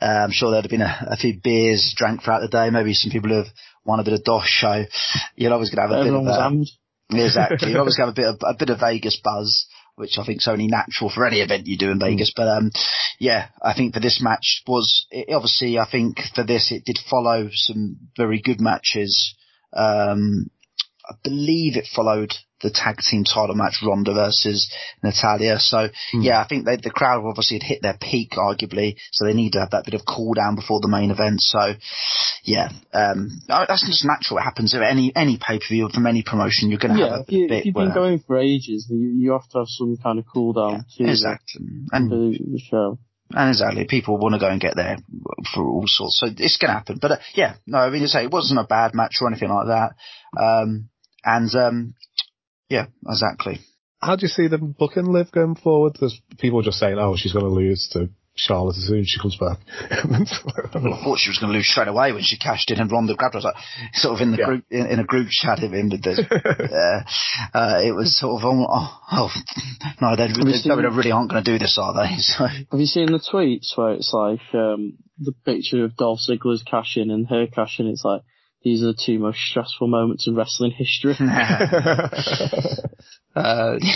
I'm 0.00 0.32
sure 0.32 0.50
there'd 0.50 0.64
have 0.64 0.70
been 0.70 0.82
a, 0.82 1.06
a 1.12 1.16
few 1.16 1.40
beers 1.42 1.94
drank 1.96 2.22
throughout 2.22 2.40
the 2.40 2.48
day. 2.48 2.68
Maybe 2.70 2.92
some 2.92 3.10
people 3.10 3.30
have 3.34 3.52
won 3.84 4.00
a 4.00 4.04
bit 4.04 4.14
of 4.14 4.24
dosh. 4.24 4.60
So 4.60 4.84
you're 5.36 5.52
always 5.52 5.70
going 5.70 5.88
to 5.88 5.94
have 5.94 5.98
a 5.98 6.00
Everyone 6.00 6.24
bit 6.24 6.34
of, 6.34 6.52
uh. 6.52 7.24
Exactly. 7.24 7.70
You 7.72 7.78
always 7.78 7.98
have 7.98 8.08
a 8.08 8.12
bit 8.12 8.26
of 8.26 8.36
a 8.42 8.54
bit 8.56 8.70
of 8.70 8.80
Vegas 8.80 9.20
buzz, 9.22 9.66
which 10.00 10.18
I 10.18 10.24
think 10.24 10.38
is 10.38 10.48
only 10.48 10.66
natural 10.66 11.10
for 11.10 11.26
any 11.26 11.40
event 11.40 11.66
you 11.66 11.76
do 11.76 11.90
in 11.90 12.00
Vegas. 12.00 12.32
But 12.34 12.48
um, 12.48 12.70
yeah, 13.18 13.48
I 13.62 13.74
think 13.74 13.94
for 13.94 14.00
this 14.00 14.20
match 14.22 14.62
was 14.66 15.06
it, 15.10 15.32
obviously 15.32 15.78
I 15.78 15.88
think 15.88 16.18
for 16.34 16.42
this 16.42 16.72
it 16.72 16.84
did 16.84 16.98
follow 17.08 17.48
some 17.52 17.98
very 18.16 18.40
good 18.40 18.60
matches. 18.60 19.34
Um, 19.72 20.50
I 21.08 21.14
believe 21.22 21.76
it 21.76 21.86
followed 21.94 22.34
the 22.62 22.70
tag 22.70 22.98
team 22.98 23.24
title 23.24 23.54
match 23.54 23.82
Ronda 23.84 24.12
versus 24.14 24.72
Natalya. 25.02 25.58
So 25.58 25.88
yeah, 26.12 26.40
I 26.40 26.46
think 26.46 26.66
they, 26.66 26.76
the 26.76 26.90
crowd 26.90 27.24
obviously 27.24 27.58
had 27.58 27.66
hit 27.66 27.82
their 27.82 27.96
peak 28.00 28.32
arguably, 28.32 28.96
so 29.12 29.24
they 29.24 29.34
need 29.34 29.52
to 29.52 29.60
have 29.60 29.70
that 29.70 29.84
bit 29.84 29.94
of 29.94 30.02
cool 30.06 30.34
down 30.34 30.56
before 30.56 30.80
the 30.80 30.88
main 30.88 31.10
event. 31.10 31.40
So 31.40 31.74
yeah, 32.44 32.70
um, 32.92 33.40
that's 33.48 33.86
just 33.86 34.04
natural. 34.04 34.38
It 34.38 34.42
happens 34.42 34.74
at 34.74 34.82
any 34.82 35.12
any 35.14 35.38
pay 35.38 35.58
per 35.58 35.66
view 35.68 35.88
from 35.92 36.06
any 36.06 36.22
promotion. 36.22 36.70
You're 36.70 36.78
going 36.78 36.94
to 36.94 37.00
Yeah, 37.00 37.18
have 37.18 37.28
a 37.28 37.32
you, 37.32 37.48
bit 37.48 37.58
if 37.60 37.66
you've 37.66 37.74
where, 37.74 37.86
been 37.86 37.94
going 37.94 38.18
for 38.20 38.38
ages, 38.38 38.86
you, 38.90 38.98
you 38.98 39.32
have 39.32 39.48
to 39.50 39.58
have 39.58 39.68
some 39.68 39.96
kind 40.02 40.18
of 40.18 40.24
cool 40.32 40.52
down 40.52 40.84
to, 40.96 41.08
exactly, 41.08 41.62
and 41.92 42.10
the, 42.10 42.38
the 42.38 42.58
show. 42.58 42.98
And 43.32 43.48
exactly, 43.48 43.84
people 43.84 44.18
want 44.18 44.34
to 44.34 44.40
go 44.40 44.48
and 44.48 44.60
get 44.60 44.74
there 44.74 44.98
for 45.54 45.64
all 45.64 45.84
sorts. 45.86 46.18
So 46.18 46.26
it's 46.26 46.56
going 46.56 46.70
to 46.70 46.74
happen. 46.74 46.98
But 47.00 47.12
uh, 47.12 47.16
yeah, 47.34 47.54
no, 47.64 47.78
I 47.78 47.90
mean, 47.90 48.02
to 48.02 48.08
say 48.08 48.24
it 48.24 48.30
wasn't 48.30 48.58
a 48.58 48.64
bad 48.64 48.92
match 48.92 49.18
or 49.20 49.28
anything 49.28 49.50
like 49.50 49.68
that. 49.68 49.92
Um, 50.36 50.88
and 51.24 51.54
um, 51.54 51.94
yeah, 52.70 52.86
exactly. 53.06 53.60
How 54.00 54.16
do 54.16 54.22
you 54.22 54.28
see 54.28 54.48
them 54.48 54.74
booking 54.78 55.04
Liv 55.12 55.30
going 55.30 55.56
forward? 55.56 55.96
There's 56.00 56.18
people 56.38 56.62
just 56.62 56.78
saying, 56.78 56.96
"Oh, 56.98 57.16
she's 57.16 57.34
going 57.34 57.44
to 57.44 57.50
lose 57.50 57.86
to 57.92 58.08
Charlotte 58.34 58.76
as 58.78 58.86
soon 58.86 59.00
as 59.00 59.08
she 59.08 59.20
comes 59.20 59.36
back." 59.36 59.58
Well, 60.72 60.94
I 60.94 61.04
thought 61.04 61.18
she 61.18 61.28
was 61.28 61.38
going 61.38 61.52
to 61.52 61.58
lose 61.58 61.68
straight 61.68 61.88
away 61.88 62.12
when 62.12 62.22
she 62.22 62.38
cashed 62.38 62.70
in 62.70 62.78
and 62.80 62.90
Ronda 62.90 63.14
grabbed 63.14 63.34
her. 63.34 63.40
I 63.40 63.44
was 63.44 63.44
like, 63.44 63.94
sort 63.94 64.14
of 64.14 64.20
in 64.22 64.30
the 64.30 64.38
Yeah. 64.38 64.46
group, 64.46 64.64
in, 64.70 64.86
in 64.86 64.98
a 65.00 65.04
group 65.04 65.28
chat 65.28 65.62
of 65.62 65.72
him 65.74 65.90
with 65.90 66.02
the, 66.02 66.14
uh, 67.54 67.58
uh, 67.58 67.80
it 67.84 67.92
was 67.92 68.16
sort 68.16 68.40
of, 68.40 68.46
oh, 68.48 68.64
oh, 68.70 69.00
oh 69.12 69.30
no, 70.00 70.16
they, 70.16 70.28
you 70.28 70.44
they, 70.44 70.52
seen- 70.52 70.74
they 70.76 70.86
really 70.88 71.10
aren't 71.12 71.30
going 71.30 71.44
to 71.44 71.52
do 71.52 71.58
this, 71.58 71.76
are 71.78 71.92
they? 71.92 72.16
So, 72.20 72.46
Have 72.46 72.80
you 72.80 72.86
seen 72.86 73.06
the 73.12 73.18
tweets 73.20 73.76
where 73.76 73.92
it's 73.92 74.12
like 74.14 74.40
um, 74.54 74.96
the 75.18 75.32
picture 75.44 75.84
of 75.84 75.96
Dolph 75.96 76.20
Ziggler's 76.26 76.62
cashing 76.62 77.10
and 77.10 77.26
her 77.28 77.46
cashing? 77.48 77.88
It's 77.88 78.04
like 78.04 78.22
these 78.62 78.82
are 78.82 78.86
the 78.86 78.98
two 79.06 79.18
most 79.18 79.38
stressful 79.38 79.88
moments 79.88 80.26
in 80.26 80.34
wrestling 80.34 80.72
history. 80.72 81.14
uh. 83.34 83.78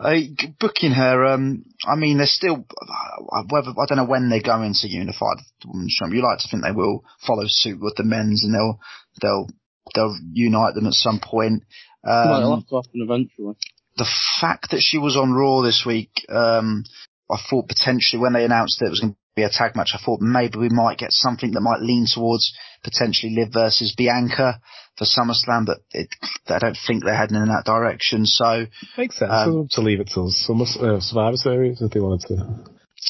I, 0.00 0.28
booking 0.60 0.92
her, 0.92 1.26
um, 1.26 1.64
I 1.84 1.96
mean, 1.96 2.18
they're 2.18 2.26
still, 2.26 2.64
uh, 2.70 3.42
whether, 3.48 3.70
I 3.70 3.86
don't 3.88 3.98
know 3.98 4.06
when 4.06 4.30
they're 4.30 4.40
going 4.40 4.72
to 4.72 4.88
unify 4.88 5.34
the 5.60 5.66
Women's 5.66 5.96
Champion. 5.98 6.22
You 6.22 6.28
like 6.28 6.38
to 6.38 6.48
think 6.48 6.62
they 6.62 6.70
will 6.70 7.02
follow 7.26 7.42
suit 7.46 7.80
with 7.80 7.96
the 7.96 8.04
men's 8.04 8.44
and 8.44 8.54
they'll, 8.54 8.78
they'll, 9.20 9.48
they'll 9.96 10.16
unite 10.32 10.74
them 10.74 10.86
at 10.86 10.92
some 10.92 11.18
point. 11.20 11.64
Um, 12.04 12.28
well, 12.28 12.40
it'll 12.40 12.56
have 12.56 12.68
to 12.68 12.76
happen 12.76 13.02
eventually. 13.02 13.56
the 13.96 14.06
fact 14.40 14.70
that 14.70 14.80
she 14.80 14.98
was 14.98 15.16
on 15.16 15.32
Raw 15.32 15.62
this 15.62 15.82
week, 15.84 16.12
um, 16.28 16.84
I 17.28 17.38
thought 17.50 17.68
potentially 17.68 18.22
when 18.22 18.34
they 18.34 18.44
announced 18.44 18.78
that 18.78 18.86
it 18.86 18.90
was 18.90 19.00
going 19.00 19.12
to 19.14 19.16
be 19.16 19.27
a 19.42 19.50
tag 19.50 19.76
match, 19.76 19.90
I 19.94 19.98
thought 20.04 20.20
maybe 20.20 20.58
we 20.58 20.68
might 20.70 20.98
get 20.98 21.12
something 21.12 21.52
that 21.52 21.60
might 21.60 21.80
lean 21.80 22.06
towards 22.12 22.52
potentially 22.82 23.34
Liv 23.34 23.48
versus 23.52 23.94
Bianca 23.96 24.60
for 24.96 25.04
SummerSlam, 25.04 25.66
but 25.66 25.78
it, 25.92 26.08
I 26.48 26.58
don't 26.58 26.76
think 26.86 27.04
they're 27.04 27.16
heading 27.16 27.36
in 27.36 27.48
that 27.48 27.64
direction. 27.64 28.26
So 28.26 28.66
Makes 28.96 29.18
sense 29.18 29.30
Um, 29.32 29.68
to 29.72 29.80
leave 29.80 30.00
it 30.00 30.10
till 30.12 30.30
Summer 30.30 30.64
uh, 30.80 31.00
Survivor 31.00 31.36
Series 31.36 31.80
if 31.82 31.90
they 31.92 32.00
wanted 32.00 32.26
to. 32.28 32.64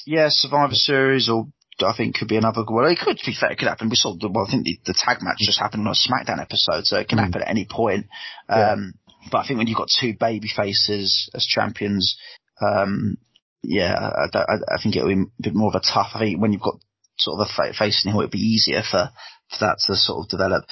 yeah, 0.06 0.28
Survivor 0.30 0.74
Series 0.74 1.28
or 1.28 1.46
I 1.80 1.94
think 1.96 2.16
could 2.16 2.28
be 2.28 2.36
another. 2.36 2.64
Well, 2.68 2.86
it 2.90 2.98
could 2.98 3.18
be 3.24 3.34
fair, 3.38 3.52
it 3.52 3.58
could 3.58 3.68
happen. 3.68 3.88
We 3.88 3.94
saw 3.96 4.12
the. 4.18 4.28
Well, 4.28 4.46
I 4.48 4.50
think 4.50 4.64
the, 4.64 4.78
the 4.86 4.94
tag 4.98 5.18
match 5.22 5.36
just 5.38 5.60
happened 5.60 5.86
on 5.86 5.94
a 5.94 6.08
SmackDown 6.08 6.40
episode, 6.40 6.84
so 6.86 6.98
it 6.98 7.08
can 7.08 7.18
happen 7.18 7.40
at 7.40 7.48
any 7.48 7.66
point. 7.70 8.06
Um, 8.48 8.94
But 9.30 9.38
I 9.38 9.46
think 9.46 9.58
when 9.58 9.66
you've 9.68 9.76
got 9.78 9.88
two 10.00 10.14
baby 10.18 10.48
faces 10.48 11.30
as 11.34 11.44
champions, 11.46 12.16
um, 12.60 13.16
yeah, 13.62 13.94
I, 13.94 14.38
I, 14.38 14.54
I 14.76 14.82
think 14.82 14.96
it'll 14.96 15.08
be 15.08 15.22
a 15.22 15.42
bit 15.42 15.54
more 15.54 15.70
of 15.74 15.80
a 15.80 15.84
tough. 15.84 16.10
I 16.14 16.20
think 16.20 16.40
when 16.40 16.52
you've 16.52 16.62
got 16.62 16.80
sort 17.18 17.40
of 17.40 17.48
a 17.48 17.52
fa- 17.52 17.74
face 17.78 18.04
in 18.04 18.12
here, 18.12 18.20
it'd 18.20 18.30
be 18.30 18.38
easier 18.38 18.82
for 18.82 19.10
for 19.50 19.58
that 19.60 19.78
to 19.86 19.96
sort 19.96 20.24
of 20.24 20.28
develop. 20.30 20.64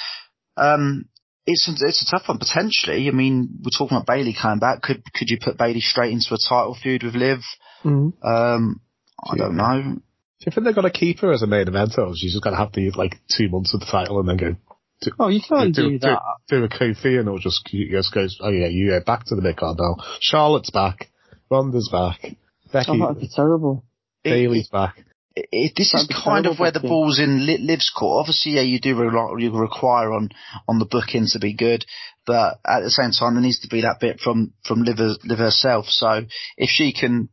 Um, 0.57 1.07
it's 1.47 1.69
a, 1.69 1.73
it's 1.87 2.03
a 2.03 2.11
tough 2.11 2.29
one 2.29 2.39
potentially. 2.39 3.09
I 3.09 3.13
mean, 3.13 3.61
we're 3.63 3.77
talking 3.77 3.97
about 3.97 4.07
Bayley 4.07 4.35
coming 4.41 4.59
back. 4.59 4.83
Could 4.83 5.03
could 5.13 5.31
you 5.31 5.39
put 5.43 5.59
Bayley 5.59 5.81
straight 5.81 6.13
into 6.13 6.35
a 6.35 6.39
title 6.39 6.77
feud 6.81 7.03
with 7.03 7.15
Liv? 7.15 7.39
Mm-hmm. 7.85 8.27
Um, 8.27 8.81
I 9.23 9.37
don't 9.37 9.57
know. 9.57 9.83
Do 10.39 10.45
you 10.45 10.53
think 10.53 10.65
they're 10.65 10.75
going 10.75 10.91
to 10.91 10.99
keep 10.99 11.21
her 11.21 11.33
as 11.33 11.43
a 11.43 11.47
main 11.47 11.67
event, 11.67 11.95
or 11.97 12.13
she's 12.15 12.33
just 12.33 12.45
going 12.45 12.55
to 12.55 12.61
have 12.61 12.73
the 12.73 12.91
like 12.93 13.17
two 13.35 13.49
months 13.49 13.73
of 13.75 13.81
the 13.81 13.87
title 13.87 14.21
and 14.21 14.29
then 14.29 14.37
go? 14.37 14.57
Do, 15.01 15.11
Oh, 15.19 15.29
you 15.29 15.41
can't 15.47 15.75
do 15.75 15.99
that. 16.01 16.21
Do, 16.49 16.65
a 16.65 16.69
Kofi 16.69 17.19
and 17.19 17.29
it'll 17.29 17.39
just 17.39 17.67
just 17.67 18.15
goes. 18.15 18.39
Oh 18.43 18.51
yeah, 18.51 18.69
you 18.69 18.91
go 18.91 19.01
back 19.05 19.25
to 19.27 19.35
the 19.35 19.43
mid 19.43 19.57
card 19.57 19.79
now. 19.79 19.97
Charlotte's 20.21 20.71
back. 20.71 21.11
Ronda's 21.51 21.89
back. 21.91 22.37
Becky. 22.73 22.91
Oh, 22.93 22.99
that'd 23.07 23.21
be 23.21 23.29
terrible. 23.35 23.85
Bayley's 24.25 24.69
back. 24.69 24.97
it, 25.37 25.49
it- 25.53 25.73
this 25.77 25.89
is 25.89 25.93
That'd 25.93 26.09
be 26.09 26.15
kind 26.23 26.47
of 26.47 26.59
where 26.59 26.71
the 26.73 26.81
booking. 26.81 26.91
ball's 26.91 27.19
in 27.21 27.47
Li- 27.47 27.59
Liv's 27.59 27.91
court. 27.91 28.21
Obviously, 28.21 28.53
yeah, 28.53 28.63
you 28.63 28.81
do 28.81 28.97
re- 28.99 29.43
you 29.43 29.51
require 29.53 30.13
on 30.13 30.31
on 30.69 30.79
the 30.79 30.85
booking 30.87 31.27
to 31.33 31.39
be 31.39 31.55
good, 31.55 31.85
but 32.27 32.59
at 32.67 32.81
the 32.81 32.91
same 32.91 33.11
time, 33.13 33.35
there 33.35 33.43
needs 33.43 33.61
to 33.61 33.69
be 33.69 33.83
that 33.83 33.99
bit 34.01 34.21
from 34.21 34.53
from 34.67 34.83
Liv, 34.83 34.99
Liv 34.99 35.39
herself. 35.39 35.87
So 35.89 36.23
if 36.57 36.71
she 36.71 36.93
can. 36.93 37.29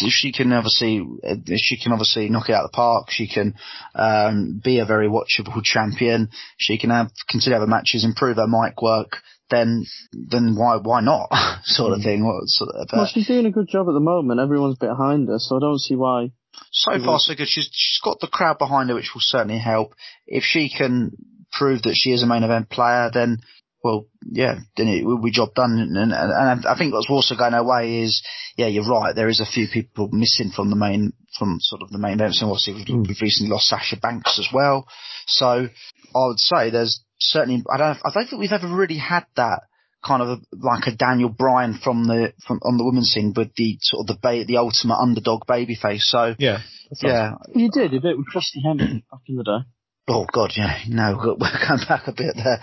If 0.00 0.12
she 0.12 0.32
can 0.32 0.52
obviously, 0.52 1.02
if 1.24 1.58
she 1.60 1.76
can 1.82 1.92
obviously 1.92 2.28
knock 2.28 2.50
it 2.50 2.52
out 2.54 2.66
of 2.66 2.70
the 2.70 2.76
park, 2.76 3.10
she 3.10 3.26
can 3.26 3.54
um, 3.96 4.60
be 4.62 4.78
a 4.78 4.84
very 4.84 5.08
watchable 5.08 5.60
champion. 5.64 6.28
She 6.56 6.78
can 6.78 6.90
have 6.90 7.10
continue 7.28 7.54
to 7.56 7.60
have 7.60 7.66
her 7.68 7.74
matches, 7.74 8.04
improve 8.04 8.36
her 8.36 8.46
mic 8.46 8.80
work. 8.80 9.16
Then, 9.50 9.84
then 10.12 10.56
why 10.56 10.76
why 10.76 11.00
not? 11.00 11.28
sort 11.64 11.92
of 11.92 11.98
hmm. 11.98 12.04
thing. 12.04 12.24
What 12.24 12.46
sort 12.46 12.70
of, 12.74 12.88
uh, 12.92 12.96
Well, 12.98 13.06
she's 13.06 13.26
doing 13.26 13.46
a 13.46 13.50
good 13.50 13.68
job 13.68 13.88
at 13.88 13.92
the 13.92 14.00
moment. 14.00 14.40
Everyone's 14.40 14.78
behind 14.78 15.28
her, 15.28 15.38
so 15.38 15.56
I 15.56 15.60
don't 15.60 15.78
see 15.78 15.94
why. 15.94 16.32
so 16.72 16.98
far 17.04 17.18
so 17.18 17.34
good. 17.34 17.48
She's 17.48 17.68
she's 17.72 18.00
got 18.02 18.20
the 18.20 18.28
crowd 18.28 18.58
behind 18.58 18.90
her, 18.90 18.94
which 18.94 19.12
will 19.14 19.22
certainly 19.22 19.58
help. 19.58 19.94
If 20.26 20.44
she 20.44 20.68
can 20.68 21.12
prove 21.52 21.82
that 21.82 21.94
she 21.94 22.12
is 22.12 22.22
a 22.22 22.26
main 22.26 22.42
event 22.42 22.68
player, 22.68 23.10
then 23.12 23.38
well, 23.82 24.06
yeah, 24.22 24.58
then 24.76 24.88
it 24.88 25.04
will 25.04 25.22
be 25.22 25.30
job 25.30 25.54
done. 25.54 25.78
And, 25.78 25.96
and, 25.96 26.12
and 26.12 26.66
I 26.66 26.76
think 26.76 26.92
what's 26.92 27.08
also 27.08 27.36
going 27.36 27.54
away 27.54 28.00
is, 28.02 28.22
yeah, 28.56 28.66
you're 28.66 28.88
right. 28.88 29.14
There 29.14 29.28
is 29.28 29.40
a 29.40 29.46
few 29.46 29.68
people 29.72 30.08
missing 30.12 30.50
from 30.54 30.70
the 30.70 30.76
main, 30.76 31.12
from 31.38 31.58
sort 31.60 31.82
of 31.82 31.90
the 31.90 31.98
main 31.98 32.14
events. 32.14 32.42
And 32.42 32.50
obviously 32.50 32.74
we've, 32.74 32.86
hmm. 32.86 33.02
we've 33.06 33.20
recently 33.22 33.52
lost 33.52 33.68
Sasha 33.68 33.96
Banks 33.96 34.38
as 34.38 34.48
well. 34.52 34.86
So 35.26 35.46
I 35.46 36.26
would 36.26 36.40
say 36.40 36.70
there's 36.70 37.02
certainly, 37.18 37.62
I 37.72 37.76
don't, 37.76 37.98
I 38.04 38.10
don't 38.14 38.26
think 38.28 38.40
we've 38.40 38.52
ever 38.52 38.68
really 38.68 38.98
had 38.98 39.24
that 39.36 39.62
kind 40.04 40.22
of 40.22 40.28
a, 40.28 40.40
like 40.56 40.86
a 40.86 40.94
Daniel 40.94 41.28
Bryan 41.28 41.78
from 41.82 42.06
the, 42.06 42.32
from, 42.46 42.60
on 42.62 42.76
the 42.78 42.84
women's 42.84 43.10
scene, 43.10 43.32
but 43.32 43.54
the 43.56 43.78
sort 43.80 44.02
of 44.02 44.06
the 44.16 44.20
ba- 44.20 44.44
the 44.44 44.58
ultimate 44.58 44.96
underdog 44.98 45.42
babyface. 45.48 46.02
So 46.02 46.34
Yeah. 46.38 46.60
that 46.90 46.96
sounds- 46.98 47.12
yeah, 47.12 47.32
You 47.60 47.70
did 47.70 47.94
a 47.94 48.00
bit 48.00 48.16
with 48.16 48.26
Christy 48.26 48.62
Hemme 48.64 49.02
back 49.10 49.20
in 49.26 49.36
the 49.36 49.44
day. 49.44 49.68
Oh 50.10 50.24
God, 50.32 50.52
yeah. 50.56 50.78
No, 50.88 51.16
we're 51.18 51.36
going 51.68 51.80
back 51.88 52.06
a 52.06 52.12
bit 52.12 52.34
there. 52.36 52.60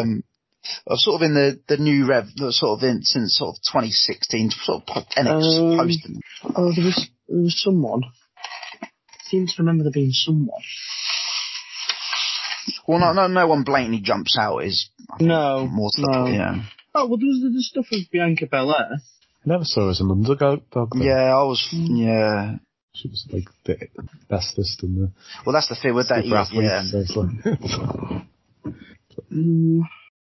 Um, 0.00 0.22
I'm 0.88 0.96
sort 0.96 1.16
of 1.20 1.26
in 1.26 1.34
the, 1.34 1.60
the 1.68 1.76
new 1.76 2.06
rev, 2.06 2.26
sort 2.50 2.78
of 2.78 2.88
in, 2.88 3.02
since 3.02 3.36
sort 3.36 3.56
of 3.56 3.62
2016, 3.62 4.50
sort 4.62 4.82
of 4.82 4.86
po- 4.86 5.20
NX 5.20 5.58
Um, 5.58 5.78
post. 5.78 6.08
Oh, 6.56 6.72
there 6.74 6.84
was 6.84 7.08
there 7.28 7.40
was 7.40 7.60
someone. 7.62 8.02
I 8.82 8.86
seem 9.28 9.46
to 9.46 9.52
remember 9.58 9.82
there 9.84 9.92
being 9.92 10.12
someone. 10.12 10.62
Well, 12.86 12.98
no, 12.98 13.12
no, 13.12 13.26
no 13.28 13.46
one 13.46 13.64
blatantly 13.64 14.00
jumps 14.00 14.36
out 14.38 14.58
is 14.58 14.90
No, 15.20 15.66
more 15.70 15.90
to 15.94 16.02
no. 16.02 16.22
point, 16.24 16.34
yeah. 16.34 16.54
Oh 16.94 17.08
well, 17.08 17.18
there 17.18 17.28
was 17.28 17.40
the, 17.42 17.50
the 17.50 17.62
stuff 17.62 17.86
with 17.90 18.10
Bianca 18.10 18.46
Belair. 18.46 18.90
I 18.92 19.46
never 19.46 19.64
saw 19.64 19.84
her 19.84 19.90
as 19.90 20.00
an 20.00 20.10
underdog. 20.10 20.62
Yeah, 20.94 21.34
I 21.36 21.42
was, 21.44 21.66
yeah. 21.72 22.56
She 22.94 23.08
was 23.08 23.26
like 23.32 23.44
the 23.64 23.76
bestest 24.28 24.82
and 24.82 24.96
the 24.96 25.12
Well, 25.44 25.52
that's 25.54 25.68
the 25.68 25.74
thing 25.74 25.94
with 25.94 26.08
that, 26.08 26.24
super 26.24 26.36
athlete. 26.36 26.64
yeah. 26.64 26.82
So 27.06 27.20
like, 27.20 28.26
Mm, 29.32 29.80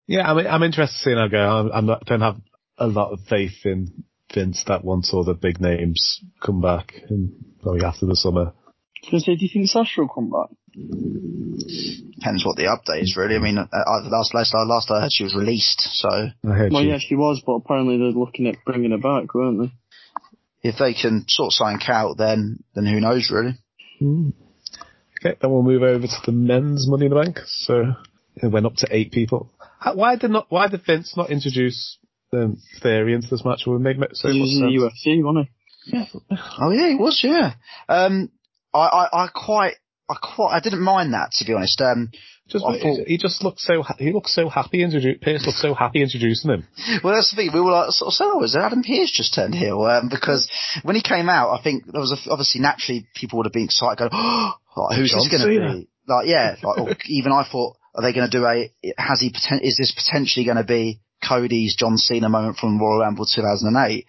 yeah, 0.08 0.30
I'm 0.30 0.38
I'm 0.48 0.64
interested 0.64 0.98
to 0.98 1.04
see 1.04 1.16
how 1.16 1.28
go. 1.28 1.38
I'm, 1.38 1.72
I'm 1.72 1.86
not, 1.86 2.06
don't 2.06 2.22
have 2.22 2.38
a 2.78 2.88
lot 2.88 3.12
of 3.12 3.20
faith 3.30 3.66
in 3.66 4.04
Vince 4.34 4.64
that 4.68 4.84
once 4.84 5.12
all 5.14 5.24
the 5.24 5.34
big 5.34 5.60
names 5.62 6.22
come 6.44 6.62
back 6.62 6.94
and 7.10 7.34
probably 7.62 7.86
after 7.86 8.06
the 8.06 8.16
summer. 8.16 8.54
I 9.04 9.08
was 9.08 9.12
gonna 9.12 9.20
say, 9.22 9.36
do 9.36 9.46
you 9.46 9.50
think 9.52 9.68
Sasha 9.68 10.02
will 10.02 10.08
come 10.08 10.30
back? 10.30 10.50
Depends 12.16 12.46
what 12.46 12.56
the 12.56 12.64
update 12.70 13.02
is, 13.02 13.16
really. 13.18 13.36
I 13.36 13.40
mean, 13.40 13.58
uh, 13.58 13.66
uh, 13.72 14.10
last, 14.10 14.34
last, 14.34 14.54
last 14.54 14.92
I 14.92 15.02
heard 15.02 15.12
she 15.12 15.24
was 15.24 15.36
released, 15.36 15.82
so 15.94 16.10
I 16.10 16.50
heard 16.54 16.72
Well, 16.72 16.84
she, 16.84 16.90
yeah, 16.90 16.98
she 17.00 17.16
was, 17.16 17.42
but 17.46 17.54
apparently 17.54 17.98
they're 17.98 18.08
looking 18.08 18.48
at 18.48 18.64
bringing 18.66 18.92
her 18.92 18.98
back, 18.98 19.34
weren't 19.34 19.60
they? 19.62 19.72
if 20.64 20.76
they 20.78 20.94
can 20.94 21.26
sort 21.28 21.48
of 21.48 21.54
sign 21.54 21.80
out, 21.88 22.18
then, 22.20 22.60
then 22.76 22.86
who 22.86 23.00
knows, 23.00 23.32
really. 23.32 23.54
Hmm. 24.00 24.30
Okay, 25.20 25.36
then 25.42 25.50
we'll 25.52 25.64
move 25.64 25.82
over 25.82 26.06
to 26.06 26.22
the 26.26 26.32
men's 26.32 26.88
Money 26.88 27.06
in 27.08 27.12
the 27.14 27.20
Bank. 27.20 27.40
So 27.46 27.94
it 28.36 28.48
went 28.52 28.68
up 28.68 28.76
to 28.78 28.88
eight 28.92 29.12
people. 29.12 29.52
How- 29.80 29.96
Why 29.96 30.16
did 30.18 30.30
not? 30.30 30.46
Why 30.50 30.68
did 30.68 30.86
Vince 30.86 31.18
not 31.18 31.32
introduce 31.32 31.98
um, 32.32 32.58
Theory 32.82 33.14
into 33.16 33.28
this 33.28 33.44
match? 33.44 33.64
It 33.66 33.70
would 33.72 33.82
make 33.82 33.98
so 34.14 34.30
He 34.30 34.38
much 34.40 34.46
was 34.46 34.58
in 34.60 34.68
the 34.68 34.90
sense. 34.90 35.08
UFC, 35.08 35.24
wasn't 35.24 35.48
he? 35.86 36.20
Oh 36.60 36.70
yeah, 36.72 36.90
he 36.90 36.96
was. 36.96 37.20
Yeah. 37.24 37.54
Um, 37.90 38.30
I, 38.74 38.80
I, 38.80 39.24
I 39.24 39.28
quite, 39.34 39.76
I 40.10 40.16
quite, 40.22 40.54
I 40.56 40.60
didn't 40.60 40.82
mind 40.82 41.14
that 41.14 41.32
to 41.38 41.46
be 41.46 41.54
honest. 41.54 41.80
Um, 41.82 42.10
Just 42.50 42.66
thought- 42.82 43.08
he 43.08 43.18
just 43.18 43.44
looked 43.44 43.60
so 43.60 43.82
ha- 43.82 43.96
he 43.98 44.12
looked 44.12 44.30
so 44.30 44.50
happy. 44.50 44.80
Introdu- 44.80 45.22
Pearce 45.22 45.46
looked 45.46 45.60
so 45.60 45.74
happy 45.74 46.02
introducing 46.02 46.52
him. 46.52 46.68
well, 47.04 47.14
that's 47.16 47.32
the 47.32 47.38
thing. 47.38 47.52
We 47.54 47.62
were 47.62 47.72
like, 47.72 47.92
sort 47.92 48.08
of, 48.10 48.14
so 48.14 48.38
was 48.38 48.56
Adam 48.56 48.84
Pearce 48.84 49.12
just 49.12 49.34
turned 49.34 49.56
heel? 49.56 49.82
Um, 49.84 50.10
because 50.10 50.50
when 50.84 50.96
he 50.96 51.02
came 51.02 51.30
out, 51.30 51.58
I 51.58 51.62
think 51.64 51.86
there 51.86 52.02
was 52.02 52.12
a, 52.12 52.30
obviously 52.32 52.60
naturally 52.62 53.08
people 53.16 53.38
would 53.38 53.46
have 53.46 53.54
been 53.54 53.66
excited, 53.66 53.98
going, 54.00 54.12
oh, 54.14 54.54
like, 54.90 54.98
who's 54.98 55.12
this 55.14 55.28
going 55.32 55.42
to 55.44 55.48
be? 55.48 55.88
Like, 56.08 56.28
yeah, 56.28 56.56
like, 56.64 56.78
or 56.80 56.96
even 57.06 57.32
I 57.32 57.48
thought, 57.50 57.78
are 57.96 58.02
they 58.02 58.14
going 58.14 58.30
to 58.30 58.38
do 58.38 58.46
a? 58.46 58.72
Has 58.98 59.20
he? 59.22 59.32
poten- 59.32 59.62
Is 59.64 59.78
this 59.78 59.92
potentially 59.96 60.46
going 60.46 60.58
to 60.58 60.64
be? 60.64 61.00
Cody's 61.28 61.76
John 61.76 61.98
Cena 61.98 62.30
moment 62.30 62.58
from 62.58 62.80
Royal 62.80 63.00
Rumble 63.02 63.26
2008, 63.26 64.06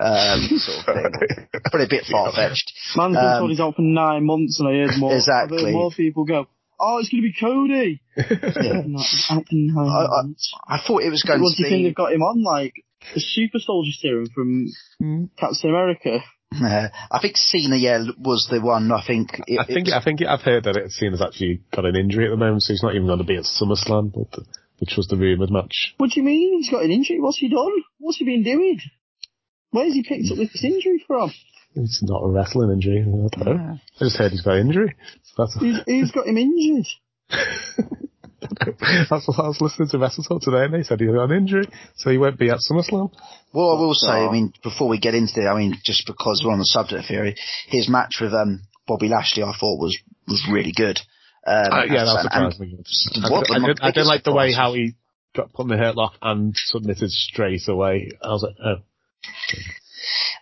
um, 0.00 0.40
sort 0.58 0.78
of 0.96 1.12
thing. 1.12 1.48
Probably 1.64 1.84
a 1.86 1.88
bit 1.88 2.04
far 2.10 2.32
fetched. 2.32 2.72
Man's 2.96 3.16
been 3.16 3.24
Um, 3.24 3.38
told 3.38 3.50
he's 3.50 3.60
out 3.60 3.76
for 3.76 3.82
nine 3.82 4.24
months, 4.26 4.60
and 4.60 4.68
I 4.68 4.72
heard 4.72 4.98
more. 4.98 5.14
Exactly. 5.14 5.58
I 5.58 5.64
heard 5.66 5.72
more 5.72 5.90
people 5.90 6.24
go, 6.24 6.46
"Oh, 6.80 6.98
it's 6.98 7.08
going 7.10 7.22
to 7.22 7.28
be 7.28 7.34
Cody." 7.38 8.00
Yeah. 8.16 8.82
Not 8.86 9.06
out 9.30 9.44
for 9.46 9.54
nine 9.54 9.88
I- 9.88 10.20
I- 10.70 10.76
I 10.76 10.78
thought 10.86 11.02
it 11.02 11.10
was 11.10 11.22
going 11.22 11.40
What 11.42 11.50
to 11.50 11.56
do 11.56 11.62
you 11.64 11.68
think 11.68 11.80
be. 11.80 11.84
they've 11.88 11.94
got 11.94 12.12
him 12.12 12.22
on? 12.22 12.42
Like 12.42 12.74
the 13.14 13.20
super 13.20 13.58
soldier 13.58 13.92
serum 13.92 14.26
from 14.34 14.66
Hmm. 15.00 15.24
Captain 15.38 15.70
America. 15.70 16.20
Uh, 16.54 16.86
I 17.10 17.18
think 17.20 17.36
Cena, 17.36 17.74
yeah, 17.74 18.04
was 18.16 18.46
the 18.48 18.60
one. 18.60 18.92
I 18.92 19.02
think. 19.04 19.40
It, 19.48 19.58
I 19.58 19.64
think 19.66 19.88
it, 19.88 19.94
I 19.94 20.00
think 20.00 20.22
I've 20.22 20.40
heard 20.42 20.62
that 20.64 20.76
it 20.76 20.92
Cena's 20.92 21.20
actually 21.20 21.62
got 21.74 21.84
an 21.84 21.96
injury 21.96 22.26
at 22.26 22.30
the 22.30 22.36
moment, 22.36 22.62
so 22.62 22.72
he's 22.72 22.82
not 22.82 22.94
even 22.94 23.08
going 23.08 23.18
to 23.18 23.24
be 23.24 23.34
at 23.36 23.42
SummerSlam, 23.42 24.12
but 24.14 24.38
which 24.78 24.94
was 24.96 25.06
the 25.08 25.16
rumored 25.16 25.50
match. 25.50 25.94
What 25.98 26.10
do 26.10 26.20
you 26.20 26.26
mean? 26.26 26.58
He's 26.60 26.70
got 26.70 26.84
an 26.84 26.90
injury. 26.90 27.20
What's 27.20 27.38
he 27.38 27.48
done? 27.48 27.72
What's 27.98 28.18
he 28.18 28.24
been 28.24 28.42
doing? 28.42 28.80
Where's 29.70 29.94
he 29.94 30.02
picked 30.02 30.30
up 30.30 30.38
this 30.38 30.62
injury 30.64 31.02
from? 31.06 31.32
It's 31.74 32.02
not 32.02 32.22
a 32.22 32.28
wrestling 32.28 32.70
injury. 32.70 33.00
I 33.00 33.04
don't 33.04 33.38
know. 33.44 33.52
Yeah. 33.52 33.74
I 34.00 34.04
just 34.04 34.16
heard 34.16 34.30
he's 34.30 34.42
got 34.42 34.56
an 34.56 34.68
injury. 34.68 34.94
So 35.22 35.32
that's, 35.38 35.54
Who's, 35.58 35.80
who's 35.86 36.10
got 36.12 36.26
him 36.28 36.38
injured? 36.38 36.86
that's 39.10 39.26
what 39.28 39.38
I 39.38 39.48
was 39.48 39.60
listening 39.60 39.88
to 39.88 39.98
Wrestle 39.98 40.24
Talk 40.24 40.42
today, 40.42 40.64
and 40.64 40.74
they 40.74 40.82
said 40.82 41.00
he 41.00 41.06
had 41.06 41.16
an 41.16 41.32
injury, 41.32 41.64
so 41.96 42.10
he 42.10 42.18
won't 42.18 42.38
be 42.38 42.50
at 42.50 42.58
SummerSlam. 42.58 43.10
Well, 43.52 43.76
I 43.76 43.80
will 43.80 43.94
say, 43.94 44.08
Oh. 44.12 44.28
I 44.28 44.32
mean, 44.32 44.52
before 44.62 44.88
we 44.88 44.98
get 45.00 45.14
into 45.14 45.40
it, 45.40 45.46
I 45.46 45.56
mean, 45.56 45.74
just 45.84 46.06
because 46.06 46.42
we're 46.44 46.52
on 46.52 46.58
the 46.58 46.64
subject 46.64 47.00
of 47.00 47.06
Theory, 47.06 47.36
his 47.68 47.88
match 47.88 48.18
with 48.20 48.32
um, 48.34 48.62
Bobby 48.86 49.08
Lashley, 49.08 49.42
I 49.42 49.52
thought 49.58 49.80
was 49.80 49.96
was 50.28 50.46
really 50.50 50.72
good. 50.72 51.00
Um, 51.46 51.72
Uh, 51.72 51.84
yeah, 51.84 52.04
that 52.04 52.16
and- 52.16 52.22
surprised 52.22 52.60
and- 52.60 52.70
me. 52.70 52.78
I, 53.24 53.30
What 53.30 53.46
did, 53.46 53.54
I, 53.56 53.58
the 53.60 53.66
did, 53.66 53.80
I 53.82 53.90
didn't 53.90 54.06
like 54.06 54.24
the 54.24 54.34
way 54.34 54.52
how 54.52 54.72
he 54.74 54.94
got 55.36 55.52
put 55.52 55.62
in 55.64 55.68
the 55.68 55.76
hurt 55.76 55.96
lock 55.96 56.14
and 56.22 56.54
submitted 56.56 57.10
straight 57.10 57.68
away. 57.68 58.10
I 58.22 58.28
was 58.28 58.42
like, 58.42 58.56
oh. 58.64 58.82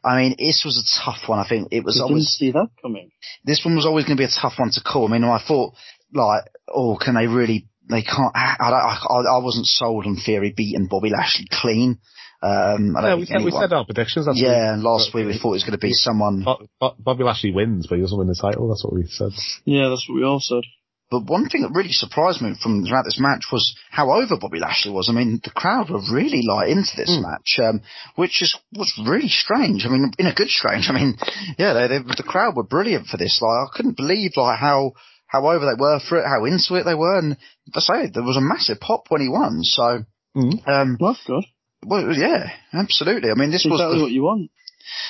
I 0.05 0.17
mean, 0.21 0.35
this 0.38 0.62
was 0.65 0.77
a 0.79 1.05
tough 1.05 1.29
one. 1.29 1.38
I 1.38 1.49
think 1.49 1.69
it 1.71 1.85
was 1.85 1.97
I 1.97 2.03
didn't 2.03 2.11
always 2.11 2.29
see 2.29 2.51
that 2.51 2.69
coming. 2.83 3.11
this 3.45 3.65
one 3.65 3.77
was 3.77 3.87
always 3.87 4.05
going 4.05 4.17
to 4.17 4.21
be 4.21 4.25
a 4.27 4.41
tough 4.41 4.55
one 4.59 4.71
to 4.73 4.81
call. 4.83 5.07
I 5.09 5.12
mean, 5.12 5.25
I 5.25 5.41
thought 5.47 5.75
like, 6.12 6.45
oh, 6.69 6.97
can 7.01 7.15
they 7.15 7.27
really? 7.27 7.69
They 7.88 8.03
can't. 8.03 8.33
I, 8.35 8.57
I, 8.59 8.69
I, 8.69 9.37
I 9.37 9.43
wasn't 9.43 9.67
sold 9.67 10.07
on 10.07 10.17
Theory 10.17 10.53
beating 10.57 10.87
Bobby 10.91 11.11
Lashley 11.11 11.47
clean. 11.51 11.99
Um, 12.43 12.97
I 12.97 13.01
don't 13.03 13.11
Yeah, 13.11 13.15
we 13.15 13.27
think 13.27 13.38
said, 13.38 13.45
we 13.45 13.51
said 13.53 13.73
our 13.73 13.85
predictions. 13.85 14.27
That's 14.27 14.41
yeah, 14.41 14.49
what 14.49 14.75
and 14.75 14.83
last 14.83 15.15
week 15.15 15.27
we 15.27 15.38
thought 15.38 15.51
it 15.51 15.62
was 15.62 15.65
going 15.65 15.79
to 15.79 15.87
be 15.87 15.93
someone. 15.93 16.43
Bo- 16.43 16.67
Bo- 16.81 16.97
Bobby 16.99 17.23
Lashley 17.23 17.53
wins, 17.53 17.87
but 17.88 17.97
he 17.97 18.03
doesn't 18.03 18.19
win 18.19 18.27
the 18.27 18.35
title. 18.41 18.69
That's 18.69 18.83
what 18.85 18.95
we 18.95 19.07
said. 19.07 19.31
Yeah, 19.65 19.88
that's 19.88 20.09
what 20.09 20.17
we 20.17 20.25
all 20.25 20.41
said. 20.41 20.65
But 21.12 21.27
one 21.27 21.48
thing 21.51 21.61
that 21.61 21.72
really 21.77 21.92
surprised 21.92 22.40
me 22.40 22.55
from 22.62 22.87
throughout 22.87 23.05
this 23.05 23.20
match 23.20 23.44
was 23.53 23.77
how 23.90 24.11
over 24.12 24.38
Bobby 24.40 24.59
Lashley 24.59 24.90
was. 24.92 25.11
I 25.11 25.12
mean, 25.12 25.40
the 25.44 25.51
crowd 25.51 25.90
were 25.90 26.01
really 26.11 26.40
like 26.42 26.70
into 26.70 26.96
this 26.96 27.16
match, 27.20 27.59
um, 27.62 27.83
which 28.16 28.40
is 28.40 28.57
was 28.72 28.90
really 29.07 29.29
strange. 29.29 29.85
I 29.85 29.90
mean, 29.90 30.11
in 30.18 30.27
a 30.27 30.35
good 30.35 30.48
strange. 30.48 30.87
I 30.88 30.92
mean, 30.94 31.18
yeah, 31.59 31.75
they, 31.75 31.87
they, 31.88 31.98
the 31.98 32.25
crowd 32.27 32.57
were 32.57 32.62
brilliant 32.64 33.09
for 33.09 33.18
this. 33.18 33.40
Like, 33.42 33.68
I 33.68 33.77
couldn't 33.77 33.98
believe 33.98 34.33
like 34.37 34.59
how 34.59 34.92
how 35.27 35.46
over 35.46 35.66
they 35.66 35.79
were 35.79 36.01
for 36.01 36.18
it, 36.18 36.27
how 36.27 36.46
into 36.46 36.75
it 36.77 36.85
they 36.85 36.94
were, 36.94 37.18
and 37.18 37.37
I 37.77 37.81
say 37.81 38.11
there 38.12 38.22
was 38.22 38.38
a 38.38 38.40
massive 38.40 38.81
pop 38.81 39.11
when 39.11 39.20
he 39.20 39.29
won. 39.29 39.62
So, 39.64 40.05
Mhm. 40.35 40.66
um, 40.66 40.96
Well, 40.98 41.12
that's 41.12 41.27
good. 41.27 41.44
well, 41.85 42.11
yeah, 42.16 42.51
absolutely. 42.72 43.31
I 43.31 43.35
mean, 43.35 43.51
this 43.51 43.64
was 43.64 43.81
Exactly 43.81 43.98
the- 43.98 44.03
what 44.05 44.12
you 44.12 44.22
want. 44.22 44.51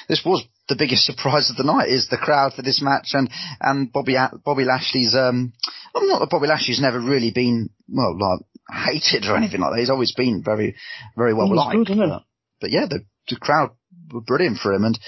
This 0.08 0.22
was 0.24 0.44
the 0.68 0.76
biggest 0.76 1.04
surprise 1.10 1.50
of 1.50 1.56
the 1.56 1.64
night 1.64 1.88
is 1.88 2.08
the 2.08 2.16
crowd 2.16 2.52
for 2.54 2.62
this 2.62 2.80
match 2.82 3.10
and 3.14 3.30
and 3.60 3.92
Bobby 3.92 4.16
Bobby 4.44 4.64
Lashley's 4.64 5.14
um 5.14 5.52
well, 5.94 6.06
not 6.08 6.20
that 6.20 6.30
Bobby 6.30 6.46
Lashley's 6.48 6.80
never 6.80 7.00
really 7.00 7.30
been 7.30 7.68
well 7.88 8.16
like 8.18 8.40
hated 8.84 9.24
or 9.26 9.36
anything 9.36 9.60
like 9.60 9.72
that. 9.72 9.80
He's 9.80 9.90
always 9.90 10.12
been 10.14 10.42
very 10.44 10.76
very 11.16 11.34
well 11.34 11.54
liked. 11.54 11.76
good, 11.76 11.90
isn't 11.90 12.02
he? 12.02 12.08
but, 12.08 12.22
but 12.60 12.70
yeah, 12.70 12.86
the 12.88 13.04
the 13.28 13.36
crowd 13.36 13.70
were 14.12 14.20
brilliant 14.20 14.58
for 14.58 14.72
him 14.72 14.84
and 14.84 14.98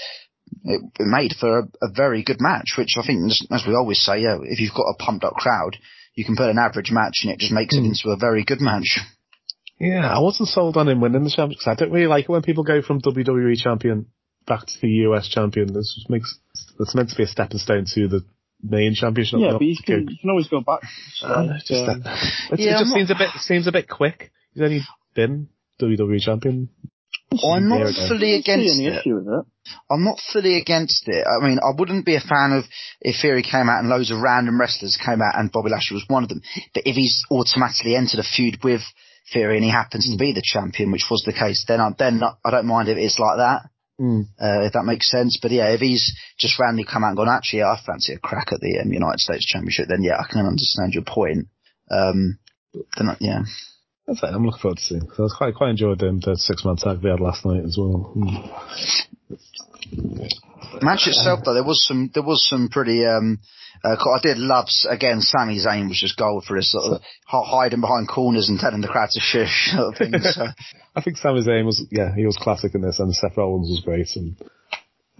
it, 0.63 0.81
it 0.99 1.05
made 1.07 1.33
for 1.39 1.59
a, 1.59 1.63
a 1.81 1.89
very 1.93 2.23
good 2.23 2.39
match, 2.39 2.75
which 2.77 2.95
I 3.01 3.05
think, 3.05 3.25
as- 3.31 3.45
as 3.51 3.63
we 3.67 3.73
always 3.75 3.99
say, 4.01 4.19
yeah, 4.21 4.37
if 4.43 4.59
you've 4.59 4.73
got 4.75 4.83
a 4.89 4.95
pumped 4.97 5.23
up 5.25 5.33
crowd, 5.33 5.75
you 6.13 6.23
can 6.23 6.35
put 6.35 6.49
an 6.49 6.59
average 6.59 6.91
match 6.91 7.21
and 7.23 7.31
it 7.33 7.39
just 7.39 7.51
makes 7.51 7.75
it 7.75 7.83
into 7.83 8.09
a 8.09 8.15
very 8.17 8.43
good 8.45 8.61
match. 8.61 8.99
Yeah, 9.79 10.07
I 10.07 10.19
wasn't 10.19 10.49
sold 10.49 10.77
on 10.77 10.87
him 10.87 11.01
winning 11.01 11.23
the 11.23 11.29
championship 11.29 11.59
'cause 11.65 11.71
I 11.71 11.75
don't 11.75 11.91
really 11.91 12.07
like 12.07 12.25
it 12.25 12.29
when 12.29 12.41
people 12.43 12.63
go 12.63 12.81
from 12.81 13.01
WWE 13.01 13.57
champion 13.61 14.05
back 14.47 14.65
to 14.65 14.73
the 14.81 14.89
US 15.09 15.27
champion. 15.27 15.73
This 15.73 16.05
makes 16.09 16.37
it's 16.79 16.95
meant 16.95 17.09
to 17.09 17.15
be 17.15 17.23
a 17.23 17.27
stepping 17.27 17.59
stone 17.59 17.85
to 17.93 18.07
the 18.07 18.25
main 18.61 18.93
championship. 18.95 19.39
Yeah, 19.39 19.53
but 19.53 19.61
you 19.61 19.75
can, 19.83 20.07
you 20.09 20.17
can 20.19 20.29
always 20.29 20.47
go 20.47 20.61
back. 20.61 20.79
I 21.23 21.27
don't 21.45 21.59
just 21.65 21.71
um, 21.89 22.01
that- 22.03 22.17
it, 22.53 22.59
Yeah, 22.59 22.71
it 22.71 22.73
I'm 22.75 22.79
just 22.79 22.89
not- 22.89 22.95
seems 22.97 23.11
a 23.11 23.15
bit 23.15 23.29
seems 23.41 23.67
a 23.67 23.71
bit 23.71 23.89
quick. 23.89 24.31
He's 24.53 24.63
only 24.63 24.81
been 25.13 25.49
WWE 25.81 26.21
champion. 26.21 26.69
I'm 27.43 27.67
not 27.67 27.79
fully 27.79 27.85
I 27.87 27.87
don't 27.87 28.19
see 28.19 28.35
against 28.39 28.75
any 28.79 28.87
it. 28.87 28.93
issue 28.99 29.15
with 29.15 29.27
it. 29.27 29.45
I'm 29.89 30.03
not 30.05 30.19
fully 30.31 30.57
against 30.57 31.07
it. 31.07 31.25
I 31.27 31.43
mean, 31.45 31.59
I 31.59 31.71
wouldn't 31.77 32.05
be 32.05 32.15
a 32.15 32.21
fan 32.21 32.53
of 32.53 32.63
if 33.01 33.15
Theory 33.21 33.41
came 33.43 33.67
out 33.67 33.79
and 33.79 33.89
loads 33.89 34.11
of 34.11 34.19
random 34.21 34.59
wrestlers 34.59 34.97
came 35.03 35.21
out 35.21 35.37
and 35.37 35.51
Bobby 35.51 35.71
Lashley 35.71 35.95
was 35.95 36.05
one 36.07 36.23
of 36.23 36.29
them. 36.29 36.41
But 36.73 36.83
if 36.85 36.95
he's 36.95 37.23
automatically 37.31 37.95
entered 37.95 38.19
a 38.19 38.23
feud 38.23 38.63
with 38.63 38.81
Theory 39.33 39.55
and 39.57 39.65
he 39.65 39.71
happens 39.71 40.09
to 40.09 40.17
be 40.17 40.31
the 40.33 40.43
champion, 40.45 40.91
which 40.91 41.07
was 41.09 41.23
the 41.25 41.33
case, 41.33 41.65
then 41.67 41.81
I, 41.81 41.89
then 41.97 42.21
I 42.23 42.51
don't 42.51 42.67
mind 42.67 42.89
if 42.89 42.97
it's 42.97 43.19
like 43.19 43.37
that. 43.37 43.63
Mm. 43.99 44.23
Uh, 44.39 44.65
if 44.65 44.73
that 44.73 44.83
makes 44.83 45.09
sense. 45.09 45.39
But 45.41 45.51
yeah, 45.51 45.69
if 45.69 45.79
he's 45.79 46.15
just 46.37 46.59
randomly 46.59 46.83
come 46.85 47.03
out 47.03 47.09
and 47.09 47.17
gone, 47.17 47.29
actually, 47.29 47.63
I 47.63 47.79
fancy 47.85 48.13
a 48.13 48.19
crack 48.19 48.51
at 48.51 48.59
the 48.59 48.79
um, 48.79 48.91
United 48.91 49.19
States 49.19 49.45
Championship, 49.45 49.87
then 49.87 50.03
yeah, 50.03 50.17
I 50.19 50.31
can 50.31 50.45
understand 50.45 50.93
your 50.93 51.03
point. 51.03 51.47
Um, 51.89 52.39
then, 52.97 53.09
I- 53.09 53.17
yeah. 53.19 53.41
That's 54.07 54.21
it. 54.21 54.27
I'm 54.27 54.45
looking 54.45 54.59
forward 54.61 54.77
to 54.77 54.83
seeing. 54.83 55.01
So 55.15 55.19
I 55.19 55.21
was 55.23 55.35
quite 55.35 55.55
quite 55.55 55.71
enjoyed 55.71 56.03
um, 56.03 56.19
the 56.19 56.37
six 56.37 56.63
man 56.63 56.75
tag 56.75 57.01
they 57.01 57.09
had 57.09 57.19
last 57.19 57.43
night 57.45 57.63
as 57.65 57.75
well. 57.77 58.13
Mm. 58.15 59.37
Match 60.81 61.07
itself 61.07 61.41
though, 61.45 61.53
there 61.53 61.63
was 61.63 61.85
some, 61.85 62.11
there 62.13 62.23
was 62.23 62.47
some 62.47 62.69
pretty, 62.69 63.05
um, 63.05 63.39
uh, 63.83 63.95
I 63.95 64.19
did 64.21 64.37
love, 64.37 64.67
again, 64.89 65.21
Sami 65.21 65.59
Zayn 65.59 65.87
was 65.87 65.99
just 65.99 66.17
gold 66.17 66.45
for 66.45 66.55
his 66.55 66.71
sort 66.71 66.85
of 66.85 67.01
hiding 67.25 67.81
behind 67.81 68.07
corners 68.07 68.49
and 68.49 68.59
telling 68.59 68.81
the 68.81 68.87
crowd 68.87 69.09
to 69.11 69.19
shush 69.19 69.71
sort 69.75 69.93
of 69.93 69.97
thing. 69.97 70.13
So, 70.21 70.47
I 70.95 71.01
think 71.01 71.17
Sami 71.17 71.41
Zayn 71.41 71.65
was 71.65 71.85
yeah 71.91 72.15
he 72.15 72.25
was 72.25 72.37
classic 72.37 72.73
in 72.73 72.81
this, 72.81 72.99
and 72.99 73.13
Seth 73.13 73.37
Rollins 73.37 73.69
was 73.69 73.81
great. 73.83 74.09
And 74.15 74.37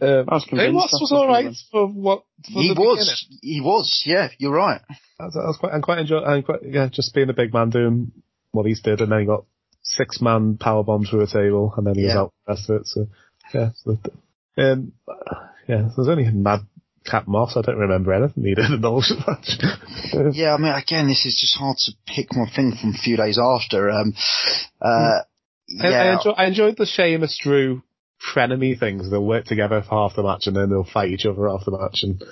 um, 0.02 0.30
I 0.30 0.36
was 0.36 0.46
convinced 0.46 0.72
Hey, 0.72 0.76
Ross 0.76 0.98
was 1.02 1.12
all 1.12 1.28
right 1.28 1.54
for 1.72 1.88
what 1.88 2.24
for 2.44 2.62
he 2.62 2.74
the 2.74 2.80
was, 2.80 3.28
he 3.42 3.62
was, 3.62 4.04
yeah, 4.06 4.30
you're 4.38 4.54
right. 4.54 4.82
beginning. 4.82 5.02
I 5.20 5.26
was, 5.26 5.36
I 5.36 5.48
was 5.48 5.58
quite 5.58 5.74
I'm 5.74 5.82
quite 5.82 6.00
enjoy 6.00 6.20
I'm 6.20 6.44
quite 6.44 6.60
yeah 6.64 6.88
just 6.92 7.14
being 7.14 7.30
a 7.30 7.34
big 7.34 7.54
man 7.54 7.70
doing 7.70 8.12
what 8.52 8.66
he's 8.66 8.82
did, 8.82 9.02
and 9.02 9.12
then 9.12 9.20
he 9.20 9.26
got 9.26 9.46
six 9.84 10.22
man 10.22 10.58
power 10.58 10.84
bomb 10.84 11.06
through 11.06 11.22
a 11.22 11.28
table, 11.28 11.74
and 11.78 11.86
then 11.86 11.96
he 11.96 12.06
was 12.06 12.16
out 12.16 12.34
for 12.46 12.54
the 12.54 12.54
rest 12.54 12.70
of 12.70 12.76
it. 12.82 12.88
So 12.88 13.08
yeah, 13.54 13.70
so, 13.76 13.98
um, 14.58 14.94
yeah. 15.68 15.90
There's 15.96 16.08
only 16.08 16.30
Mad 16.32 16.62
Cat 17.06 17.28
Moss. 17.28 17.56
I 17.56 17.62
don't 17.62 17.78
remember 17.78 18.14
anything 18.14 18.44
he 18.44 18.56
did 18.56 18.72
in 18.72 18.82
the 18.82 18.90
whole 18.90 19.04
match. 19.28 20.36
Yeah, 20.36 20.54
I 20.54 20.58
mean, 20.58 20.74
again, 20.74 21.08
this 21.08 21.26
is 21.26 21.38
just 21.40 21.58
hard 21.58 21.78
to 21.78 21.92
pick 22.08 22.36
one 22.36 22.50
thing 22.50 22.76
from 22.80 22.92
a 22.92 22.98
few 22.98 23.18
days 23.18 23.40
after. 23.42 23.90
Um, 23.90 24.14
uh, 24.82 25.20
I, 25.82 25.88
I, 25.88 25.90
yeah, 25.90 26.18
enjoy, 26.18 26.32
I 26.32 26.46
enjoyed 26.46 26.78
the 26.78 26.86
Sheamus 26.86 27.40
Drew 27.42 27.84
frenemy 28.34 28.80
things. 28.80 29.10
They'll 29.10 29.26
work 29.26 29.46
together 29.46 29.82
for 29.82 29.90
half 29.90 30.16
the 30.16 30.24
match 30.24 30.48
and 30.48 30.56
then 30.56 30.70
they'll 30.70 30.84
fight 30.84 31.10
each 31.10 31.26
other 31.26 31.50
after 31.50 31.72
the 31.72 31.80
match. 31.80 32.00
And 32.04 32.24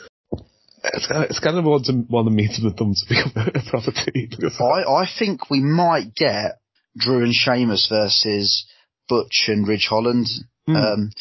it's 0.85 1.07
kind 1.07 1.23
of, 1.23 1.29
it's 1.29 1.39
kind 1.39 1.57
of 1.57 1.65
wanting, 1.65 2.07
wanting 2.09 2.35
me 2.35 2.47
to 2.47 2.61
them 2.61 2.93
to 2.93 3.05
become 3.07 3.31
a 3.55 3.69
proper 3.69 3.91
team. 3.91 4.29
I, 4.59 5.03
I 5.03 5.09
think 5.19 5.49
we 5.49 5.61
might 5.61 6.15
get 6.15 6.59
Drew 6.97 7.23
and 7.23 7.33
Sheamus 7.33 7.87
versus 7.89 8.65
Butch 9.07 9.45
and 9.47 9.67
Ridge 9.67 9.87
Holland. 9.89 10.27
Hmm. 10.65 10.75
Um, 10.75 11.11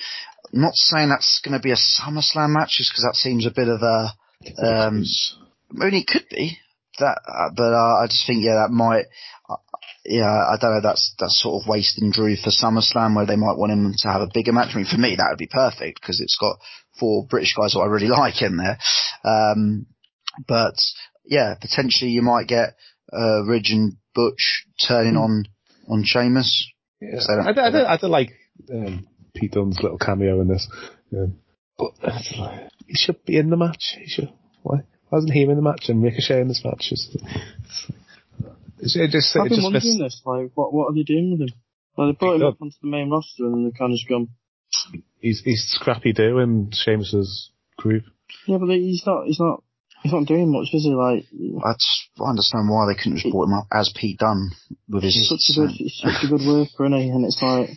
not 0.53 0.75
saying 0.75 1.09
that's 1.09 1.41
going 1.45 1.59
to 1.59 1.63
be 1.63 1.73
a 1.73 1.77
SummerSlam 1.77 2.51
match, 2.51 2.77
just 2.79 2.93
because 2.93 3.05
that 3.05 3.17
seems 3.17 3.47
a 3.47 3.51
bit 3.51 3.69
of 3.69 3.83
a. 3.83 4.15
Um, 4.59 5.05
I 5.71 5.85
mean, 5.85 5.95
it 5.95 6.07
could 6.07 6.29
be 6.29 6.59
that, 6.99 7.21
uh, 7.27 7.51
but 7.57 7.73
uh, 7.73 8.03
I 8.03 8.07
just 8.09 8.27
think 8.27 8.45
yeah, 8.45 8.55
that 8.55 8.71
might. 8.71 9.07
Uh, 9.49 9.57
yeah, 10.05 10.27
I 10.27 10.57
don't 10.61 10.75
know. 10.75 10.81
That's 10.83 11.15
that's 11.19 11.41
sort 11.41 11.63
of 11.63 11.69
wasting 11.69 12.11
Drew 12.11 12.37
for 12.37 12.51
SummerSlam, 12.51 13.17
where 13.17 13.27
they 13.27 13.37
might 13.37 13.57
want 13.57 13.73
him 13.73 13.95
to 13.97 14.09
have 14.09 14.21
a 14.21 14.31
bigger 14.33 14.53
match. 14.53 14.71
I 14.73 14.77
mean, 14.77 14.87
for 14.87 14.99
me, 14.99 15.17
that 15.17 15.29
would 15.31 15.39
be 15.39 15.47
perfect 15.47 16.01
because 16.01 16.21
it's 16.21 16.37
got 16.39 16.59
four 16.99 17.27
British 17.27 17.55
guys 17.55 17.73
that 17.73 17.81
I 17.81 17.87
really 17.87 18.09
like 18.09 18.43
in 18.43 18.57
there. 18.57 18.79
Um, 19.25 19.87
but 20.47 20.75
yeah, 21.25 21.55
potentially 21.61 22.11
you 22.11 22.23
might 22.23 22.49
get 22.49 22.77
uh, 23.13 23.43
Ridge 23.45 23.71
and 23.71 23.97
Butch 24.15 24.67
turning 24.87 25.17
on 25.17 25.45
on 25.89 26.05
Sheamus. 26.05 26.69
Yeah. 27.01 27.19
I, 27.29 27.51
I, 27.51 27.97
I, 27.97 28.07
like 28.07 28.33
um, 28.73 29.09
Pete 29.35 29.53
Dunne's 29.53 29.81
little 29.83 29.99
cameo 29.99 30.41
in 30.41 30.49
this. 30.49 30.69
Um, 31.13 31.39
but 31.79 31.93
it's 32.03 32.35
like, 32.39 32.69
he 32.87 32.95
should 32.95 33.25
be 33.25 33.37
in 33.37 33.51
the 33.51 33.57
match. 33.57 33.97
He 33.99 34.07
should. 34.07 34.33
Why? 34.63 34.79
Why 35.09 35.19
wasn't 35.19 35.33
he 35.33 35.43
in 35.43 35.57
the 35.57 35.63
match 35.63 35.89
and 35.89 36.03
Ricochet 36.03 36.41
in 36.41 36.49
this 36.49 36.63
match? 36.65 36.89
It's, 36.91 37.17
it's, 38.79 38.97
it 38.97 39.11
just, 39.11 39.37
I've 39.37 39.47
it 39.47 39.49
been 39.51 39.57
just 39.57 39.65
wondering 39.65 39.99
miss, 39.99 40.17
this, 40.17 40.23
like, 40.25 40.51
what, 40.55 40.73
what 40.73 40.91
are 40.91 40.95
they 40.95 41.03
doing 41.03 41.33
with 41.33 41.49
him? 41.49 41.55
Like, 41.97 42.15
they 42.15 42.19
brought 42.19 42.37
him 42.37 42.47
up 42.47 42.63
onto 42.63 42.77
the 42.81 42.89
main 42.89 43.11
roster 43.11 43.45
and 43.45 43.55
then 43.55 43.65
they 43.65 43.79
kind 43.79 43.93
of 43.93 43.99
just 43.99 44.09
gone, 44.09 44.29
he's, 45.19 45.43
he's 45.45 45.65
Scrappy 45.69 46.13
Doo 46.13 46.39
in 46.39 46.71
Sheamus's 46.73 47.51
group. 47.77 48.05
yeah, 48.47 48.59
but 48.59 48.71
he's 48.71 49.05
not, 49.07 49.27
he's 49.27 49.39
not, 49.39 49.63
he's 50.03 50.13
not 50.13 50.27
doing 50.27 50.51
much, 50.51 50.69
is 50.73 50.85
he? 50.85 50.95
Like, 50.95 51.27
I 51.65 51.73
just 51.75 52.09
I 52.21 52.31
understand 52.31 52.69
why 52.69 52.87
they 52.87 52.97
couldn't 52.97 53.19
just 53.19 53.33
brought 53.33 53.49
him 53.49 53.55
up 53.55 53.67
as 53.73 53.93
Pete 53.95 54.19
Dunne 54.19 54.51
with 54.89 55.05
his. 55.05 55.15
he's 55.15 55.29
such 55.29 55.57
a 55.57 55.61
good, 55.61 55.71
he's 55.71 56.01
such 56.03 56.25
a 56.25 56.29
good 56.29 56.47
worker, 56.47 56.87
isn't 56.87 56.99
he? 56.99 57.09
And 57.11 57.25
it's 57.25 57.41
like, 57.43 57.71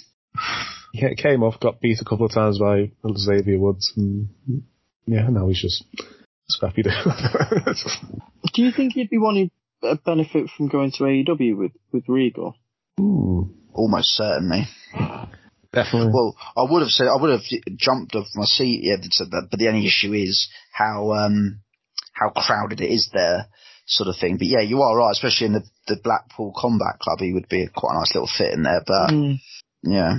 He 0.96 1.16
came 1.16 1.44
off, 1.44 1.60
got 1.60 1.82
beat 1.82 2.00
a 2.02 2.06
couple 2.06 2.26
of 2.26 2.32
times 2.32 2.60
by 2.60 2.92
Xavier 3.18 3.60
Woods, 3.60 3.94
and 3.96 4.30
yeah, 5.06 5.28
now 5.30 5.48
he's 5.48 5.62
just 5.62 5.84
Scrappy 6.48 6.84
do 8.54 8.62
you 8.62 8.72
think 8.72 8.94
he'd 8.94 9.10
be 9.10 9.18
wanting 9.18 9.50
a 9.82 9.96
benefit 9.96 10.48
from 10.56 10.68
going 10.68 10.92
to 10.92 11.04
AEW 11.04 11.58
with, 11.58 11.72
with 11.92 12.04
Regal? 12.08 12.56
Hmm. 13.00 13.42
Almost 13.74 14.10
certainly. 14.16 14.68
Definitely. 15.74 16.12
Well, 16.14 16.38
I 16.56 16.64
would 16.72 16.82
have 16.82 16.90
said 16.90 17.08
I 17.08 17.20
would 17.20 17.32
have 17.32 17.42
jumped 17.76 18.16
off 18.16 18.28
my 18.36 18.46
seat. 18.46 18.82
Yeah, 18.84 18.96
said 19.10 19.32
that. 19.32 19.48
But 19.52 19.60
the 19.60 19.68
only 19.68 19.86
issue 19.86 20.14
is 20.14 20.48
how 20.72 21.12
um 21.12 21.60
how 22.14 22.30
crowded 22.30 22.80
it 22.80 22.90
is 22.92 23.10
there, 23.14 23.48
sort 23.86 24.08
of 24.08 24.16
thing. 24.16 24.38
But 24.38 24.48
yeah, 24.48 24.62
you 24.62 24.82
are 24.82 24.96
right, 24.96 25.12
especially 25.12 25.48
in 25.48 25.54
the 25.54 25.64
the 25.88 26.00
Blackpool 26.02 26.54
Combat 26.56 27.00
Club. 27.00 27.20
He 27.20 27.34
would 27.34 27.50
be 27.50 27.68
quite 27.76 27.96
a 27.96 28.00
nice 28.00 28.16
little 28.16 28.30
fit 28.30 28.54
in 28.54 28.64
there. 28.64 28.84
But 28.88 29.10
Mm. 29.10 29.40
yeah, 29.84 30.16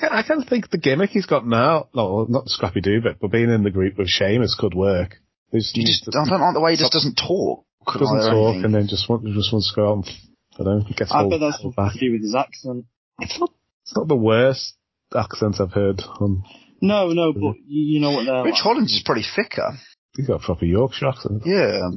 I 0.00 0.22
kind 0.22 0.42
of 0.42 0.48
think 0.48 0.70
the 0.70 0.78
gimmick 0.78 1.10
he's 1.10 1.26
got 1.26 1.46
now, 1.46 1.88
no, 1.94 2.26
not 2.28 2.44
the 2.44 2.50
Scrappy 2.50 2.80
Doo 2.80 3.00
bit, 3.02 3.18
but 3.20 3.30
being 3.30 3.50
in 3.50 3.62
the 3.62 3.70
group 3.70 3.98
with 3.98 4.08
Sheamus 4.08 4.56
could 4.58 4.74
work. 4.74 5.16
He's, 5.50 5.70
you 5.74 5.84
just 5.84 6.08
I 6.08 6.24
don't 6.28 6.40
like 6.40 6.54
the 6.54 6.60
way 6.60 6.72
he 6.72 6.76
just 6.78 6.92
doesn't 6.92 7.14
talk. 7.16 7.64
doesn't 7.86 8.06
talk 8.30 8.54
anything. 8.54 8.64
and 8.64 8.74
then 8.74 8.88
just 8.88 9.08
want, 9.08 9.24
just 9.26 9.52
wants 9.52 9.70
to 9.70 9.76
go 9.76 9.90
out 9.90 9.96
and, 9.96 10.10
I 10.58 10.64
don't 10.64 10.78
know, 10.78 10.84
gets 10.96 11.12
I 11.12 11.18
hold, 11.18 11.30
bet 11.30 11.40
that's 11.40 11.60
hold 11.60 11.74
something 11.74 11.84
back. 11.84 11.92
to 11.94 12.00
do 12.00 12.12
with 12.12 12.22
his 12.22 12.34
accent. 12.34 12.86
It's 13.20 13.38
not, 13.38 13.50
it's 13.82 13.94
not 13.96 14.08
the 14.08 14.16
worst 14.16 14.74
accent 15.14 15.56
I've 15.60 15.72
heard 15.72 16.00
on, 16.20 16.42
No, 16.80 17.08
no, 17.12 17.32
but 17.34 17.56
you, 17.68 17.94
you 17.94 18.00
know 18.00 18.12
what 18.12 18.24
they're 18.24 18.42
Rich 18.44 18.54
like. 18.54 18.62
Hollins 18.62 18.92
is 18.94 19.02
pretty 19.04 19.24
thicker. 19.36 19.72
he's 20.16 20.26
got 20.26 20.42
a 20.42 20.44
proper 20.44 20.64
Yorkshire 20.64 21.08
accent. 21.08 21.42
Yeah, 21.44 21.90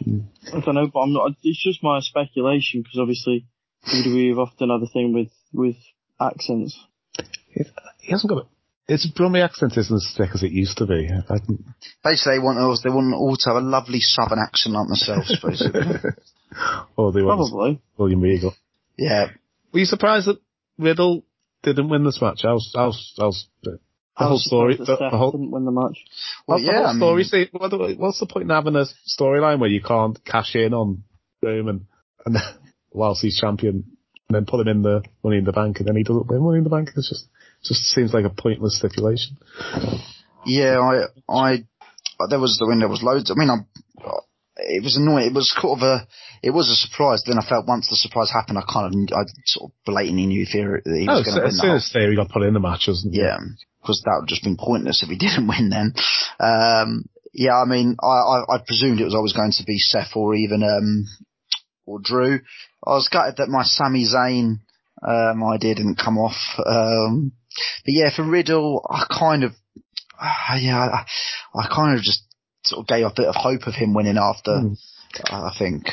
I 0.00 0.60
don't 0.60 0.74
know, 0.74 0.88
but 0.92 1.00
I'm 1.00 1.12
not. 1.12 1.32
It's 1.42 1.62
just 1.62 1.82
my 1.82 2.00
speculation 2.00 2.80
because 2.82 2.98
obviously 2.98 3.46
WWE 3.86 4.30
have 4.30 4.38
often 4.38 4.70
had 4.70 4.82
a 4.82 4.90
thing 4.90 5.12
with 5.12 5.30
with 5.52 5.76
accents. 6.18 6.78
He 8.00 8.10
hasn't 8.10 8.28
got 8.30 8.44
a, 8.44 8.46
his 8.92 9.06
Brummy 9.14 9.40
accent 9.40 9.76
isn't 9.76 9.94
as 9.94 10.14
thick 10.16 10.30
as 10.34 10.42
it 10.42 10.50
used 10.52 10.78
to 10.78 10.86
be. 10.86 11.08
I 11.08 11.38
can, 11.38 11.64
basically 12.04 12.34
they 12.34 12.38
want 12.40 12.58
us. 12.58 12.80
They 12.82 12.90
want 12.90 13.14
all 13.14 13.36
to 13.36 13.50
have 13.50 13.62
a 13.62 13.66
lovely 13.66 14.00
southern 14.00 14.38
accent 14.40 14.74
like 14.74 14.88
themselves, 14.88 15.38
basically. 15.42 16.10
or 16.96 17.12
they 17.12 17.22
want 17.22 17.38
Probably. 17.38 17.80
William 17.96 18.20
Regal. 18.20 18.54
yeah, 18.98 19.28
Were 19.72 19.80
you 19.80 19.84
surprised 19.86 20.26
that 20.26 20.38
Riddle 20.78 21.24
didn't 21.62 21.88
win 21.88 22.04
this 22.04 22.20
match? 22.20 22.40
I 22.44 22.52
was, 22.52 22.74
I 22.76 22.86
was, 22.86 23.14
I 23.20 23.24
was, 23.26 23.46
the 23.62 23.78
I 24.16 24.24
whole 24.24 24.32
was 24.34 24.44
story, 24.46 24.72
surprised 24.74 24.88
the, 24.88 24.92
that 24.92 24.96
Steph 24.98 25.12
the 25.12 25.18
whole, 25.18 25.30
didn't 25.32 25.50
win 25.52 25.64
the 25.64 25.70
match. 25.70 25.98
well, 26.46 26.58
What's 26.58 26.64
the 26.66 26.72
yeah. 26.72 26.78
whole 26.78 26.86
I 26.86 26.96
story? 26.96 27.16
mean, 27.16 27.24
See, 27.24 27.48
what 27.52 27.98
what's 27.98 28.20
the 28.20 28.26
point 28.26 28.44
in 28.44 28.50
having 28.50 28.76
a 28.76 28.84
storyline 29.08 29.60
where 29.60 29.70
you 29.70 29.80
can't 29.80 30.22
cash 30.24 30.54
in 30.56 30.74
on 30.74 31.04
Roman 31.42 31.86
and 32.26 32.36
whilst 32.90 33.22
he's 33.22 33.38
champion, 33.40 33.96
and 34.28 34.34
then 34.36 34.44
put 34.44 34.60
him 34.60 34.68
in 34.68 34.82
the 34.82 35.02
Money 35.22 35.38
in 35.38 35.44
the 35.44 35.52
Bank, 35.52 35.78
and 35.78 35.86
then 35.88 35.96
he 35.96 36.02
doesn't 36.02 36.26
win 36.26 36.42
Money 36.42 36.58
in 36.58 36.64
the 36.64 36.70
Bank? 36.70 36.90
It's 36.96 37.08
just 37.08 37.26
just 37.64 37.84
seems 37.84 38.12
like 38.12 38.24
a 38.24 38.30
pointless 38.30 38.78
stipulation. 38.78 39.36
yeah, 40.46 40.78
I, 40.80 41.04
I, 41.32 41.58
there 42.28 42.40
was, 42.40 42.60
I 42.64 42.68
mean, 42.68 42.80
there 42.80 42.88
was 42.88 43.02
loads. 43.02 43.30
I 43.30 43.34
mean, 43.36 43.50
I, 43.50 43.56
it 44.56 44.82
was 44.82 44.96
annoying. 44.96 45.26
It 45.28 45.34
was 45.34 45.52
kind 45.60 45.76
of 45.76 45.82
a, 45.82 46.06
it 46.42 46.50
was 46.50 46.68
a 46.70 46.74
surprise. 46.74 47.22
Then 47.26 47.38
I 47.38 47.48
felt 47.48 47.66
once 47.66 47.88
the 47.88 47.96
surprise 47.96 48.30
happened, 48.30 48.58
I 48.58 48.62
kind 48.70 48.86
of, 49.10 49.16
I 49.16 49.22
sort 49.46 49.70
of 49.70 49.84
blatantly 49.84 50.26
knew 50.26 50.44
Theory 50.46 50.82
that 50.84 50.98
he 50.98 51.06
Oh, 51.08 51.18
was 51.18 51.24
going 51.24 51.36
to 51.36 51.40
so, 51.40 51.42
win 51.42 51.48
as 51.48 51.60
soon 51.60 51.76
as 51.76 51.92
Theory 51.92 52.16
got 52.16 52.30
put 52.30 52.42
in 52.42 52.54
the 52.54 52.60
match, 52.60 52.84
wasn't 52.88 53.14
it? 53.14 53.18
Yeah, 53.18 53.38
because 53.80 54.02
that 54.04 54.18
would 54.20 54.28
just 54.28 54.44
been 54.44 54.56
pointless 54.56 55.02
if 55.02 55.08
he 55.08 55.16
didn't 55.18 55.48
win 55.48 55.70
then. 55.70 55.94
Um, 56.38 57.06
yeah, 57.32 57.56
I 57.60 57.64
mean, 57.64 57.96
I, 58.02 58.06
I, 58.06 58.56
I 58.56 58.58
presumed 58.66 59.00
it 59.00 59.04
was 59.08 59.14
always 59.14 59.32
going 59.32 59.52
to 59.52 59.64
be 59.64 59.78
Seth 59.78 60.14
or 60.16 60.34
even, 60.34 60.62
um, 60.62 61.06
or 61.86 61.98
Drew. 62.02 62.40
I 62.84 62.90
was 62.90 63.08
gutted 63.08 63.36
that 63.38 63.48
my 63.48 63.62
Sami 63.62 64.04
Zayn, 64.06 64.60
um, 65.02 65.42
idea 65.44 65.74
didn't 65.74 65.96
come 66.02 66.18
off. 66.18 66.36
Um, 66.64 67.32
but 67.84 67.92
yeah, 67.92 68.10
for 68.14 68.22
Riddle, 68.24 68.84
I 68.88 69.04
kind 69.10 69.44
of, 69.44 69.52
uh, 70.20 70.56
yeah, 70.60 70.78
I, 70.78 71.04
I 71.58 71.68
kind 71.74 71.96
of 71.96 72.02
just 72.02 72.22
sort 72.64 72.80
of 72.84 72.86
gave 72.86 73.04
a 73.04 73.12
bit 73.14 73.26
of 73.28 73.34
hope 73.34 73.66
of 73.66 73.74
him 73.74 73.94
winning 73.94 74.18
after, 74.18 74.58
Hmm. 74.60 74.72
I 75.30 75.52
think. 75.58 75.86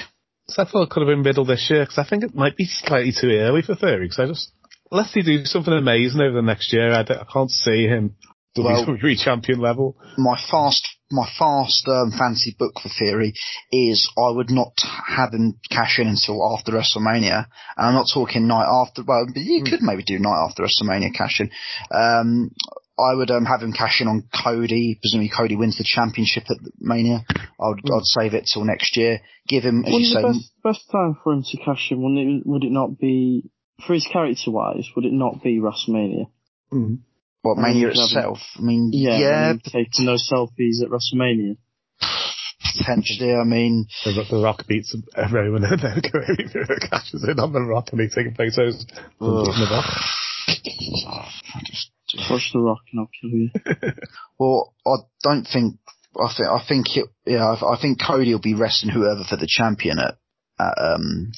So 0.48 0.64
I 0.64 0.66
thought 0.66 0.84
it 0.84 0.90
could 0.90 1.02
have 1.02 1.08
been 1.16 1.24
Riddle 1.24 1.46
this 1.46 1.68
year 1.70 1.84
because 1.84 1.98
I 1.98 2.08
think 2.10 2.24
it 2.24 2.34
might 2.34 2.56
be 2.56 2.66
slightly 2.66 3.12
too 3.12 3.30
early 3.30 3.62
for 3.62 3.76
Theory 3.76 4.06
because 4.06 4.20
I 4.20 4.26
just 4.28 4.52
unless 4.92 5.14
he 5.14 5.22
do 5.22 5.46
something 5.46 5.74
amazing 5.74 6.22
over 6.22 6.36
the 6.36 6.42
next 6.42 6.74
year, 6.74 6.92
I, 6.94 7.02
I 7.02 7.26
can't 7.32 7.52
see 7.52 7.86
him 7.88 8.16
Well- 8.58 8.86
WWE 8.86 9.24
champion 9.24 9.60
level. 9.60 9.96
my 10.18 10.40
fast 10.50 10.88
my 11.12 11.28
fast 11.38 11.88
um, 11.88 12.12
fancy 12.12 12.56
book 12.58 12.80
for 12.82 12.90
Theory 12.90 13.34
is 13.72 14.12
I 14.18 14.30
would 14.30 14.50
not 14.50 14.74
have 15.08 15.34
him 15.34 15.60
cash 15.70 16.00
in 16.00 16.08
until 16.08 16.56
after 16.56 16.72
WrestleMania, 16.72 17.46
and 17.78 17.88
I'm 17.88 17.94
not 17.94 18.08
talking 18.14 18.48
night 18.48 18.68
after. 18.68 19.04
Well, 19.04 19.26
but 19.28 19.42
you 19.42 19.64
could 19.64 19.82
maybe 19.82 20.04
do 20.04 20.20
night 20.20 20.46
after 20.48 20.64
WrestleMania 20.64 21.14
cash 21.14 21.42
in. 21.42 21.50
Um, 21.92 22.52
I 23.00 23.16
would 23.16 23.32
um, 23.32 23.46
have 23.46 23.62
him 23.62 23.74
cash 23.74 24.02
in 24.02 24.08
on 24.08 24.28
Cody. 24.44 25.00
Presumably 25.02 25.32
Cody 25.36 25.56
wins 25.56 25.78
the 25.78 25.86
championship 25.86 26.44
at 26.50 26.58
Mania. 26.80 27.26
I 27.30 27.70
would 27.70 27.80
I'd 27.92 28.04
save 28.04 28.34
it 28.34 28.50
till 28.52 28.66
next 28.66 28.98
year. 28.98 29.22
Give 29.48 29.64
him, 29.64 29.86
as 29.86 29.94
you 29.94 29.94
Wouldn't 29.94 30.14
say, 30.14 30.22
the 30.22 30.28
best 30.28 30.52
best 30.64 30.92
time 30.92 31.18
for 31.24 31.34
him 31.34 31.44
to 31.44 31.58
cash 31.58 31.88
in? 31.92 32.02
Wouldn't 32.02 32.42
it, 32.42 32.48
would 32.48 32.64
it 32.64 32.72
not 32.72 33.00
be 33.00 33.50
for 33.88 33.94
his 33.94 34.08
character 34.12 34.52
wise? 34.52 34.88
Would 34.96 35.06
it 35.06 35.14
not 35.14 35.42
be 35.42 35.60
WrestleMania? 35.60 36.28
What 37.42 37.58
I 37.58 37.62
mean, 37.62 37.74
Mania 37.74 37.82
you 37.82 37.88
could 37.88 37.98
have 38.00 38.10
him- 38.10 38.18
itself. 38.18 38.40
I 38.58 38.62
mean, 38.62 38.90
Yeah, 38.94 39.18
yeah, 39.20 39.50
and 39.52 39.60
then 39.62 39.72
taking 39.72 40.06
those 40.06 40.30
selfies 40.32 40.84
at 40.84 40.90
WrestleMania. 40.90 41.58
potentially. 42.78 43.34
I 43.34 43.44
mean, 43.44 43.88
The, 44.06 44.26
the 44.30 44.42
Rock 44.42 44.66
beats 44.68 44.96
Roman 45.32 45.64
and 45.66 45.82
then 45.82 46.02
Cody 46.02 46.44
cashes 46.90 47.24
in 47.28 47.40
on 47.40 47.52
the 47.54 47.62
Rock 47.62 47.90
and 47.92 48.02
he's 48.02 48.14
taking 48.14 48.36
photos 48.36 48.86
from 49.18 49.28
Ugh. 49.38 49.46
beating 49.46 49.62
the 49.62 49.70
Rock. 49.72 49.86
Push 52.28 52.54
the 52.54 52.60
rock 52.60 52.80
and 52.92 53.02
I'll 53.02 53.10
kill 53.22 53.30
you. 53.30 53.50
Well, 54.40 54.74
I 54.88 54.96
don't 55.22 55.44
think. 55.46 55.76
I 56.18 56.34
think. 56.36 56.50
I 56.50 56.66
think 56.68 56.98
it. 56.98 57.06
Yeah, 57.26 57.46
I, 57.46 57.74
I 57.76 57.82
think 57.82 58.00
Cody 58.02 58.32
will 58.34 58.40
be 58.42 58.54
wrestling 58.56 58.94
whoever 58.94 59.24
for 59.30 59.36
the 59.36 59.48
champion 59.48 60.00
at, 60.00 60.16
at 60.60 60.74
um 60.82 61.32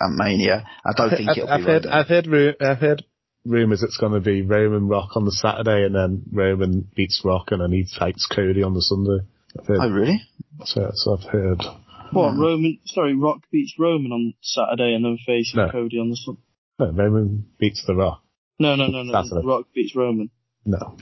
at 0.00 0.08
Mania. 0.10 0.64
I 0.84 0.92
don't 0.96 1.10
think 1.10 1.28
I've, 1.30 1.36
it'll 1.36 1.50
I've 1.50 1.60
be. 1.60 1.66
heard, 1.66 1.86
I've 1.86 2.06
heard, 2.08 2.56
I've 2.60 2.78
heard 2.78 3.04
rumors 3.44 3.82
it's 3.82 3.96
going 3.96 4.12
to 4.12 4.20
be 4.20 4.42
Roman 4.42 4.88
Rock 4.88 5.16
on 5.16 5.24
the 5.24 5.32
Saturday 5.32 5.84
and 5.84 5.94
then 5.94 6.22
Roman 6.32 6.88
beats 6.94 7.22
Rock 7.24 7.48
and 7.50 7.60
then 7.60 7.72
he 7.72 7.86
fights 7.98 8.26
Cody 8.26 8.62
on 8.62 8.74
the 8.74 8.82
Sunday. 8.82 9.26
I've 9.58 9.66
heard, 9.66 9.78
oh 9.80 9.90
really? 9.90 10.22
so, 10.64 10.90
so 10.94 11.16
I've 11.18 11.28
heard. 11.30 11.62
What 12.12 12.36
Roman? 12.36 12.78
Sorry, 12.86 13.14
Rock 13.16 13.40
beats 13.50 13.74
Roman 13.78 14.12
on 14.12 14.34
Saturday 14.42 14.94
and 14.94 15.04
then 15.04 15.18
facing 15.26 15.58
No. 15.64 15.70
Cody 15.70 15.98
on 15.98 16.10
the 16.10 16.16
Sunday. 16.16 16.40
No, 16.78 16.90
Roman 16.90 17.46
beats 17.58 17.84
the 17.86 17.94
Rock. 17.94 18.22
No, 18.58 18.76
no, 18.76 18.86
no, 18.88 19.02
no. 19.02 19.12
Saturday. 19.12 19.46
Rock 19.46 19.66
beats 19.74 19.96
Roman. 19.96 20.30
No. 20.64 20.96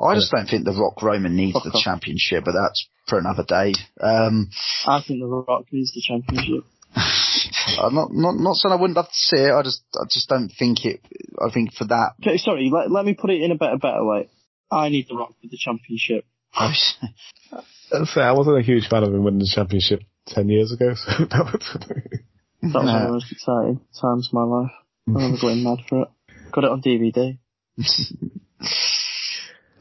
I 0.00 0.14
just 0.14 0.30
don't 0.30 0.46
think 0.46 0.64
the 0.64 0.72
Rock 0.72 1.02
Roman 1.02 1.34
needs 1.34 1.54
Fuck 1.54 1.64
the 1.64 1.70
off. 1.70 1.82
championship, 1.82 2.44
but 2.44 2.52
that's 2.52 2.86
for 3.08 3.18
another 3.18 3.42
day. 3.42 3.74
Um, 4.00 4.50
I 4.86 5.02
think 5.06 5.20
the 5.20 5.26
Rock 5.26 5.64
needs 5.72 5.92
the 5.92 6.02
championship. 6.06 6.64
I'm 7.78 7.94
not 7.94 8.12
not 8.12 8.34
not 8.36 8.56
saying 8.56 8.72
I 8.72 8.76
wouldn't 8.76 8.96
love 8.96 9.08
to 9.08 9.14
see 9.14 9.36
it. 9.36 9.52
I 9.52 9.62
just 9.62 9.82
I 9.94 10.04
just 10.10 10.28
don't 10.28 10.48
think 10.58 10.84
it. 10.84 11.00
I 11.40 11.50
think 11.50 11.74
for 11.74 11.84
that. 11.86 12.12
Okay, 12.22 12.38
sorry. 12.38 12.70
Let, 12.72 12.90
let 12.90 13.04
me 13.04 13.14
put 13.14 13.30
it 13.30 13.42
in 13.42 13.52
a 13.52 13.56
better 13.56 13.76
better 13.76 14.04
way. 14.04 14.28
I 14.70 14.88
need 14.88 15.08
the 15.08 15.16
Rock 15.16 15.34
for 15.40 15.48
the 15.48 15.56
championship. 15.58 16.24
I'd 16.54 18.06
say 18.06 18.20
I 18.20 18.32
wasn't 18.32 18.58
a 18.58 18.62
huge 18.62 18.88
fan 18.88 19.02
of 19.02 19.12
him 19.12 19.24
winning 19.24 19.40
the 19.40 19.50
championship 19.52 20.00
ten 20.26 20.48
years 20.48 20.72
ago. 20.72 20.94
So 22.62 22.72
that 22.72 22.72
was, 22.72 22.74
That 22.74 22.82
was 22.82 22.92
one 22.92 23.02
of 23.02 23.06
the 23.06 23.12
most 23.12 23.32
exciting 23.32 23.80
times 24.00 24.28
of 24.28 24.34
my 24.34 24.42
life. 24.42 24.70
I 25.08 25.12
remember 25.12 25.38
going 25.40 25.64
mad 25.64 25.78
for 25.88 26.02
it. 26.02 26.08
Got 26.52 26.64
it 26.64 26.70
on 26.70 26.82
DVD. 26.82 27.38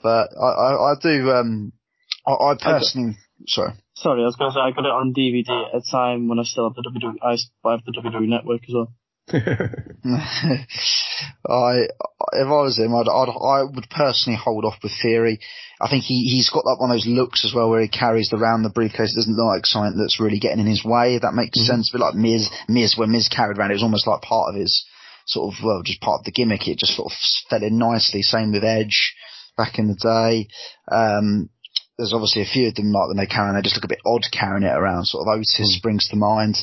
but 0.01 0.29
I 0.39 0.47
I, 0.47 0.91
I 0.91 0.93
do. 1.01 1.31
Um, 1.31 1.73
I, 2.25 2.31
I 2.31 2.55
personally. 2.55 3.17
Sorry. 3.47 3.73
Sorry, 3.99 4.21
I 4.21 4.25
was 4.25 4.37
going 4.37 4.51
to 4.51 4.55
say 4.55 4.61
I 4.61 4.71
got 4.71 4.85
it 4.85 4.95
on 4.95 5.13
DVD 5.13 5.75
at 5.75 5.75
a 5.75 5.91
time 5.91 6.29
when 6.29 6.39
I 6.39 6.43
still 6.43 6.69
have 6.69 6.75
the 6.75 6.87
WWE. 6.87 7.19
I 7.21 7.71
have 7.71 7.83
the 7.83 7.91
WWE 7.91 8.29
network 8.29 8.61
as 8.63 8.73
well. 8.73 8.93
I, 11.45 11.83
if 12.31 12.47
I 12.47 12.61
was 12.63 12.79
him, 12.79 12.95
I'd, 12.95 13.09
I'd, 13.11 13.29
I 13.29 13.63
would 13.63 13.89
personally 13.89 14.39
hold 14.41 14.63
off 14.63 14.79
with 14.81 14.93
Theory. 15.01 15.41
I 15.81 15.89
think 15.89 16.05
he, 16.05 16.23
he's 16.31 16.49
got 16.49 16.65
like 16.65 16.79
one 16.79 16.91
of 16.91 16.95
those 16.95 17.07
looks 17.07 17.43
as 17.43 17.53
well 17.53 17.69
where 17.69 17.81
he 17.81 17.89
carries 17.89 18.31
around 18.31 18.63
the 18.63 18.69
briefcase. 18.69 19.13
Doesn't 19.13 19.35
look 19.35 19.47
like 19.47 19.65
something 19.65 19.99
that's 19.99 20.19
really 20.19 20.39
getting 20.39 20.61
in 20.61 20.67
his 20.67 20.85
way. 20.85 21.15
If 21.15 21.23
that 21.23 21.33
makes 21.33 21.59
sense. 21.67 21.89
A 21.89 21.97
bit 21.97 22.01
like 22.01 22.15
Miz, 22.15 22.49
Miz, 22.69 22.95
when 22.97 23.11
Miz 23.11 23.27
carried 23.27 23.57
around, 23.57 23.71
it 23.71 23.75
was 23.75 23.83
almost 23.83 24.07
like 24.07 24.21
part 24.21 24.55
of 24.55 24.55
his 24.55 24.85
sort 25.25 25.53
of, 25.53 25.61
well, 25.61 25.83
just 25.83 25.99
part 25.99 26.19
of 26.19 26.25
the 26.25 26.31
gimmick. 26.31 26.69
It 26.69 26.77
just 26.77 26.95
sort 26.95 27.11
of 27.11 27.17
fell 27.49 27.63
in 27.63 27.77
nicely. 27.77 28.21
Same 28.21 28.53
with 28.53 28.63
Edge 28.63 29.13
back 29.57 29.77
in 29.77 29.89
the 29.89 29.95
day. 29.95 30.47
Um, 30.89 31.49
there's 31.99 32.13
obviously 32.13 32.41
a 32.41 32.45
few 32.45 32.69
of 32.69 32.75
them 32.75 32.93
like 32.93 33.09
when 33.09 33.17
they 33.17 33.27
carry, 33.27 33.49
and 33.49 33.57
they 33.57 33.61
just 33.61 33.75
look 33.75 33.83
a 33.83 33.91
bit 33.91 33.99
odd 34.05 34.23
carrying 34.31 34.63
it 34.63 34.71
around. 34.71 35.03
Sort 35.03 35.27
of 35.27 35.35
Otis 35.35 35.75
springs 35.75 36.07
to 36.07 36.15
mind. 36.15 36.57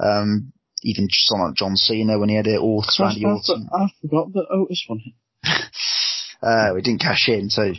Um, 0.00 0.52
even 0.82 1.08
someone 1.12 1.50
like 1.50 1.56
John 1.56 1.76
Cena 1.76 2.18
when 2.18 2.30
he 2.30 2.36
had 2.36 2.46
it 2.46 2.58
all, 2.58 2.82
Christ, 2.82 2.98
Randy 2.98 3.26
I, 3.26 3.28
Orton. 3.28 3.68
I 3.70 3.86
forgot 4.00 4.32
that 4.32 4.46
Otis 4.50 4.86
won 4.88 5.00
it. 5.04 5.14
Uh, 6.42 6.72
we 6.74 6.82
didn't 6.82 7.00
cash 7.00 7.28
in, 7.28 7.48
so 7.48 7.72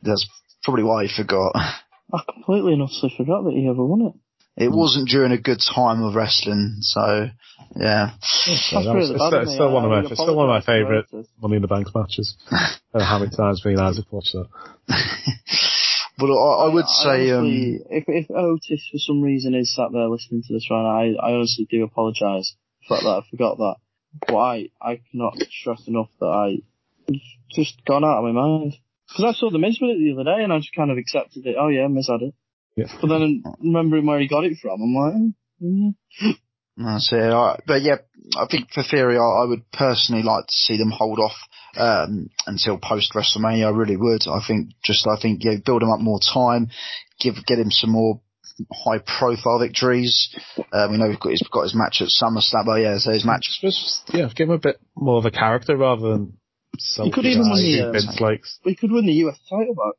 that's 0.00 0.28
probably 0.62 0.84
why 0.84 1.04
he 1.04 1.10
forgot. 1.12 1.50
I 1.56 2.20
completely 2.32 2.74
and 2.74 2.82
utterly 2.82 3.12
forgot 3.16 3.42
that 3.42 3.52
he 3.52 3.66
ever 3.68 3.84
won 3.84 4.02
it. 4.02 4.64
It 4.64 4.70
wasn't 4.70 5.08
during 5.08 5.32
a 5.32 5.40
good 5.40 5.58
time 5.58 6.04
of 6.04 6.14
wrestling, 6.14 6.76
so 6.82 7.26
yeah. 7.74 8.12
That's 8.20 8.70
that 8.70 8.92
really 8.94 9.10
it's 9.10 9.18
bad 9.18 9.28
still, 9.28 9.40
it's 9.42 9.54
still 9.54 9.72
one 9.72 9.84
of 9.84 9.90
my, 9.90 10.00
it's 10.08 10.22
still 10.22 10.36
one 10.36 10.48
of 10.48 10.54
my 10.54 10.60
favourite 10.60 11.06
Money 11.42 11.56
in 11.56 11.62
the 11.62 11.66
Bank 11.68 11.88
matches. 11.96 12.36
I 12.48 12.68
don't 12.92 13.00
know 13.00 13.04
how 13.06 13.18
many 13.18 13.36
times 13.36 13.64
me 13.64 13.72
and 13.72 13.80
Isaac 13.80 14.04
watched 14.12 14.34
that. 14.34 14.46
but 16.18 16.26
I, 16.26 16.66
I 16.66 16.74
would 16.74 16.86
say, 16.86 17.30
honestly, 17.30 17.80
um, 17.80 17.86
if 17.90 18.04
if 18.06 18.30
Otis 18.30 18.88
for 18.90 18.98
some 18.98 19.20
reason 19.22 19.54
is 19.54 19.74
sat 19.74 19.88
there 19.92 20.08
listening 20.08 20.42
to 20.46 20.52
this 20.54 20.68
right 20.70 20.82
now, 20.82 21.20
I, 21.20 21.30
I 21.30 21.34
honestly 21.34 21.66
do 21.70 21.84
apologise 21.84 22.54
for 22.88 22.96
that. 22.96 23.06
I 23.06 23.30
forgot 23.30 23.58
that. 23.58 23.76
But 24.26 24.36
I, 24.36 24.68
I 24.80 25.00
cannot 25.10 25.36
stress 25.50 25.86
enough 25.86 26.08
that 26.20 26.26
I 26.26 27.18
just 27.52 27.84
gone 27.84 28.04
out 28.04 28.18
of 28.18 28.24
my 28.24 28.32
mind. 28.32 28.76
Because 29.08 29.36
I 29.36 29.38
saw 29.38 29.50
the 29.50 29.58
Miz 29.58 29.78
with 29.80 29.90
it 29.90 29.98
the 29.98 30.12
other 30.14 30.24
day, 30.24 30.42
and 30.42 30.52
I 30.52 30.58
just 30.58 30.74
kind 30.74 30.90
of 30.90 30.98
accepted 30.98 31.46
it. 31.46 31.56
Oh 31.58 31.68
yeah, 31.68 31.86
Miz 31.86 32.08
had 32.08 32.22
it. 32.22 32.34
Yeah. 32.76 32.86
But 33.00 33.08
then 33.08 33.42
remembering 33.60 34.06
where 34.06 34.20
he 34.20 34.28
got 34.28 34.44
it 34.44 34.58
from, 34.60 34.82
I'm 34.82 34.94
like, 34.94 35.14
oh, 35.62 35.94
yeah. 36.20 36.32
That's 36.76 37.12
it. 37.12 37.32
I, 37.32 37.60
but 37.66 37.82
yeah, 37.82 37.96
I 38.36 38.46
think 38.50 38.72
for 38.72 38.82
Theory, 38.82 39.18
I, 39.18 39.42
I 39.42 39.44
would 39.44 39.70
personally 39.72 40.22
like 40.22 40.46
to 40.46 40.54
see 40.54 40.76
them 40.76 40.90
hold 40.90 41.18
off 41.18 41.36
um, 41.76 42.30
until 42.46 42.78
post 42.78 43.12
WrestleMania. 43.14 43.66
I 43.66 43.70
really 43.70 43.96
would. 43.96 44.26
I 44.26 44.40
think 44.46 44.70
just 44.82 45.06
I 45.06 45.20
think 45.20 45.44
yeah, 45.44 45.56
build 45.64 45.82
him 45.82 45.90
up 45.90 46.00
more 46.00 46.20
time, 46.20 46.68
give 47.20 47.34
get 47.46 47.58
him 47.58 47.70
some 47.70 47.90
more 47.90 48.20
high 48.72 48.98
profile 48.98 49.58
victories. 49.60 50.34
Uh, 50.72 50.88
we 50.90 50.96
know 50.96 51.08
he's 51.08 51.18
got, 51.18 51.30
he's 51.30 51.42
got 51.42 51.62
his 51.62 51.74
match 51.74 52.00
at 52.00 52.08
SummerSlam. 52.08 52.64
Oh 52.66 52.76
yeah, 52.76 52.98
so 52.98 53.12
his 53.12 53.24
match. 53.24 53.58
Yeah, 54.12 54.28
give 54.34 54.48
him 54.48 54.54
a 54.54 54.58
bit 54.58 54.80
more 54.96 55.18
of 55.18 55.24
a 55.24 55.30
character 55.30 55.76
rather 55.76 56.10
than. 56.10 56.38
He 57.04 57.10
could 57.10 57.26
even 57.26 57.50
win 57.50 57.62
the, 57.62 57.88
uh, 57.88 57.92
Vince 57.92 58.20
likes. 58.20 58.58
We 58.64 58.74
could 58.74 58.90
win 58.92 59.06
the 59.06 59.12
US 59.24 59.38
title 59.48 59.74
back. 59.74 59.94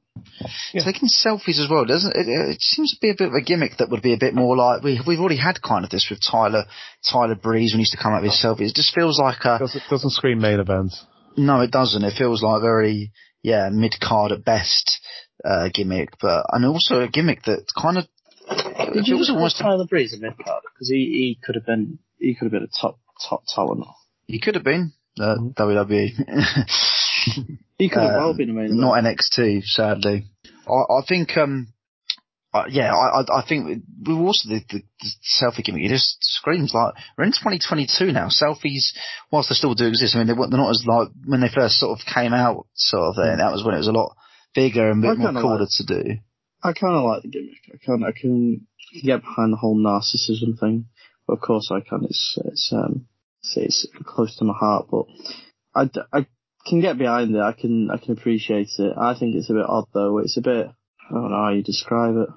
Yeah. 0.74 0.84
Taking 0.84 1.10
selfies 1.10 1.60
as 1.64 1.68
well, 1.70 1.86
doesn't 1.86 2.16
it? 2.16 2.28
It 2.28 2.62
seems 2.62 2.92
to 2.94 2.98
be 3.00 3.10
a 3.12 3.16
bit 3.16 3.28
of 3.30 3.34
a 3.34 3.42
gimmick 3.42 3.78
that 3.78 3.90
would 3.90 4.02
be 4.02 4.14
a 4.14 4.18
bit 4.18 4.34
more 4.34 4.56
like 4.58 4.82
we 4.84 5.00
we've 5.06 5.20
already 5.20 5.38
had 5.38 5.62
kind 5.62 5.84
of 5.86 5.92
this 5.92 6.08
with 6.10 6.20
Tyler 6.22 6.66
Tyler 7.10 7.36
Breeze 7.36 7.74
when 7.74 7.80
he 7.80 7.82
used 7.84 7.92
to 7.94 8.02
come 8.02 8.14
out 8.14 8.22
with 8.24 8.32
his 8.32 8.44
selfies. 8.44 8.70
It 8.70 8.76
just 8.76 8.94
feels 8.96 9.20
like 9.20 9.40
a 9.46 9.60
Doesn't, 9.60 9.84
doesn't 9.90 10.10
scream 10.12 10.40
main 10.42 10.60
event. 10.60 10.94
no, 11.38 11.62
it 11.62 11.72
doesn't. 11.72 12.04
It 12.04 12.18
feels 12.18 12.42
like 12.42 12.62
very 12.62 13.12
yeah 13.44 13.70
mid 13.72 13.96
card 14.02 14.32
at 14.32 14.44
best 14.44 15.00
uh, 15.46 15.70
gimmick, 15.74 16.10
but 16.20 16.46
and 16.52 16.66
also 16.66 17.02
a 17.02 17.08
gimmick 17.08 17.44
that 17.44 17.66
kind 17.80 17.98
of 18.00 18.06
Did 18.94 18.98
it 19.04 19.08
you 19.08 19.18
was 19.18 19.28
just 19.28 19.36
almost 19.38 19.58
put 19.58 19.64
Tyler 19.64 19.86
Breeze 19.88 20.14
in 20.14 20.22
mid 20.22 20.34
card? 20.44 20.64
Because 20.74 20.90
he, 20.90 20.96
he 20.98 21.40
could 21.44 21.56
have 21.56 21.66
been 21.66 22.00
he 22.20 22.34
could 22.34 22.46
have 22.46 22.52
been 22.54 22.64
a 22.64 22.82
top 22.82 23.00
top 23.30 23.44
talent. 23.54 23.86
he 24.26 24.40
could 24.40 24.56
have 24.56 24.64
been 24.64 24.94
uh, 25.20 25.36
WWE. 25.56 26.68
He 27.78 27.90
could 27.90 28.02
have 28.02 28.14
well 28.14 28.30
Um, 28.32 28.38
been 28.38 28.50
a 28.50 28.54
main 28.54 28.80
not 28.80 29.04
NXT, 29.04 29.64
sadly. 29.66 30.26
I, 30.68 30.72
I 30.72 31.02
think, 31.08 31.36
um, 31.38 31.68
uh, 32.54 32.64
yeah, 32.70 32.94
I, 32.96 33.22
I, 33.22 33.40
I 33.42 33.46
think 33.48 33.84
we 34.06 34.14
also 34.14 34.50
the, 34.50 34.62
the, 34.70 34.82
the 35.02 35.10
selfie 35.42 35.64
gimmick. 35.64 35.84
It 35.84 35.90
just 35.90 36.18
screams 36.22 36.74
like 36.74 36.96
we're 37.18 37.26
in 37.26 37.32
2022 37.32 38.12
now. 38.12 38.30
Selfies, 38.30 38.96
whilst 39.32 39.50
they 39.50 39.56
still 39.56 39.76
do 39.76 39.86
exist, 39.88 40.16
I 40.16 40.20
mean 40.20 40.28
they, 40.28 40.34
they're 40.34 40.60
not 40.60 40.72
as 40.72 40.84
like 40.88 41.10
when 41.26 41.42
they 41.42 41.50
first 41.54 41.76
sort 41.80 42.00
of 42.00 42.06
came 42.06 42.34
out, 42.34 42.66
sort 42.74 43.04
of 43.10 43.16
thing. 43.16 43.38
That 43.38 43.52
was 43.52 43.64
when 43.64 43.76
it 43.76 43.80
was 43.80 43.88
a 43.90 43.92
lot 43.92 44.16
bigger 44.56 44.90
and 44.90 45.04
a 45.04 45.10
bit 45.10 45.20
more 45.20 45.42
cooler 45.42 45.60
like- 45.60 45.70
to 45.78 45.86
do. 45.86 46.04
I 46.64 46.74
kind 46.74 46.96
of 46.96 47.04
like 47.04 47.22
the 47.22 47.30
gimmick. 47.30 47.62
I 47.74 47.78
can 47.84 48.04
I 48.04 48.12
can 48.20 48.66
get 49.04 49.22
behind 49.22 49.54
the 49.54 49.58
whole 49.58 49.78
narcissism 49.78 50.58
thing. 50.60 50.86
But 51.28 51.34
of 51.34 51.42
course 51.42 51.70
I 51.72 51.82
can. 51.88 52.06
It's 52.06 52.40
it's 52.46 52.72
um 52.74 53.06
it's, 53.56 53.86
it's 53.86 53.94
close 54.06 54.36
to 54.38 54.46
my 54.46 54.54
heart, 54.54 54.88
but 54.92 55.06
I, 55.76 55.86
d- 55.86 56.02
I 56.14 56.26
can 56.66 56.82
get 56.82 56.98
behind 56.98 57.36
it. 57.36 57.40
I 57.40 57.54
can 57.54 57.90
I 57.92 57.98
can 57.98 58.12
appreciate 58.18 58.70
it. 58.78 58.94
I 58.98 59.18
think 59.18 59.36
it's 59.36 59.50
a 59.50 59.54
bit 59.54 59.66
odd 59.68 59.86
though. 59.94 60.18
It's 60.20 60.38
a 60.38 60.42
bit 60.42 60.68
I 61.10 61.14
don't 61.14 61.32
know 61.32 61.38
how 61.44 61.52
you 61.52 61.64
describe 61.64 62.16
it. 62.18 62.30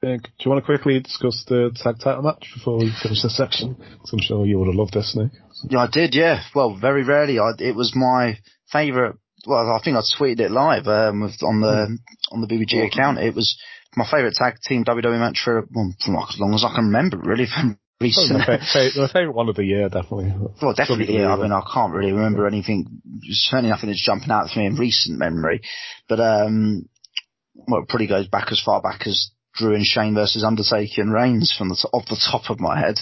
Uh, 0.00 0.16
do 0.16 0.30
you 0.44 0.50
want 0.50 0.62
to 0.62 0.64
quickly 0.64 1.00
discuss 1.00 1.44
the 1.48 1.70
tag 1.74 1.96
title 1.98 2.22
match 2.22 2.46
before 2.54 2.78
we 2.78 2.92
finish 3.02 3.22
this 3.22 3.36
section? 3.36 3.74
'Cause 3.74 4.12
I'm 4.12 4.20
sure 4.20 4.46
you 4.46 4.58
would 4.58 4.68
have 4.68 4.76
loved 4.76 4.94
this, 4.94 5.16
Nick. 5.16 5.32
Yeah, 5.68 5.80
I 5.80 5.88
did. 5.90 6.14
Yeah. 6.14 6.40
Well, 6.54 6.76
very 6.80 7.02
rarely. 7.02 7.40
I, 7.40 7.50
it 7.58 7.74
was 7.74 7.92
my 7.96 8.38
favourite. 8.70 9.16
Well, 9.46 9.68
I 9.72 9.80
think 9.82 9.96
I 9.96 10.00
tweeted 10.00 10.40
it 10.40 10.50
live 10.52 10.86
um, 10.86 11.20
with, 11.22 11.42
on 11.42 11.60
the 11.60 11.98
on 12.30 12.40
the 12.40 12.46
BBG 12.46 12.86
account. 12.86 13.18
It 13.18 13.34
was 13.34 13.58
my 13.96 14.04
favourite 14.08 14.34
tag 14.34 14.58
team 14.64 14.84
WWE 14.84 15.18
match 15.18 15.40
for 15.44 15.66
well, 15.74 15.92
as 15.98 16.38
long 16.38 16.54
as 16.54 16.64
I 16.64 16.72
can 16.74 16.86
remember. 16.86 17.18
Really, 17.18 17.46
from 17.52 17.76
Probably 17.76 17.87
recent. 18.00 18.38
my, 18.38 18.44
fa- 18.44 18.58
fa- 18.72 18.90
my 19.00 19.08
favourite 19.08 19.34
one 19.34 19.48
of 19.48 19.56
the 19.56 19.64
year, 19.64 19.88
definitely. 19.88 20.32
Well, 20.62 20.74
definitely, 20.74 21.16
yeah. 21.18 21.32
I 21.32 21.36
mean, 21.36 21.52
I 21.52 21.62
can't 21.72 21.92
really 21.92 22.12
remember 22.12 22.46
anything, 22.46 23.00
certainly 23.30 23.70
nothing 23.70 23.88
that's 23.88 24.04
jumping 24.04 24.30
out 24.30 24.48
to 24.50 24.58
me 24.58 24.66
in 24.66 24.76
recent 24.76 25.18
memory. 25.18 25.62
But, 26.08 26.20
um, 26.20 26.88
well, 27.54 27.82
it 27.82 27.88
probably 27.88 28.06
goes 28.06 28.28
back 28.28 28.52
as 28.52 28.62
far 28.64 28.80
back 28.80 29.06
as 29.06 29.30
Drew 29.54 29.74
and 29.74 29.84
Shane 29.84 30.14
versus 30.14 30.44
Undertaker 30.44 31.02
and 31.02 31.12
Reigns 31.12 31.54
from 31.56 31.70
the 31.70 31.74
t- 31.74 31.88
off 31.92 32.06
the 32.08 32.20
top 32.30 32.50
of 32.50 32.60
my 32.60 32.78
head. 32.78 33.00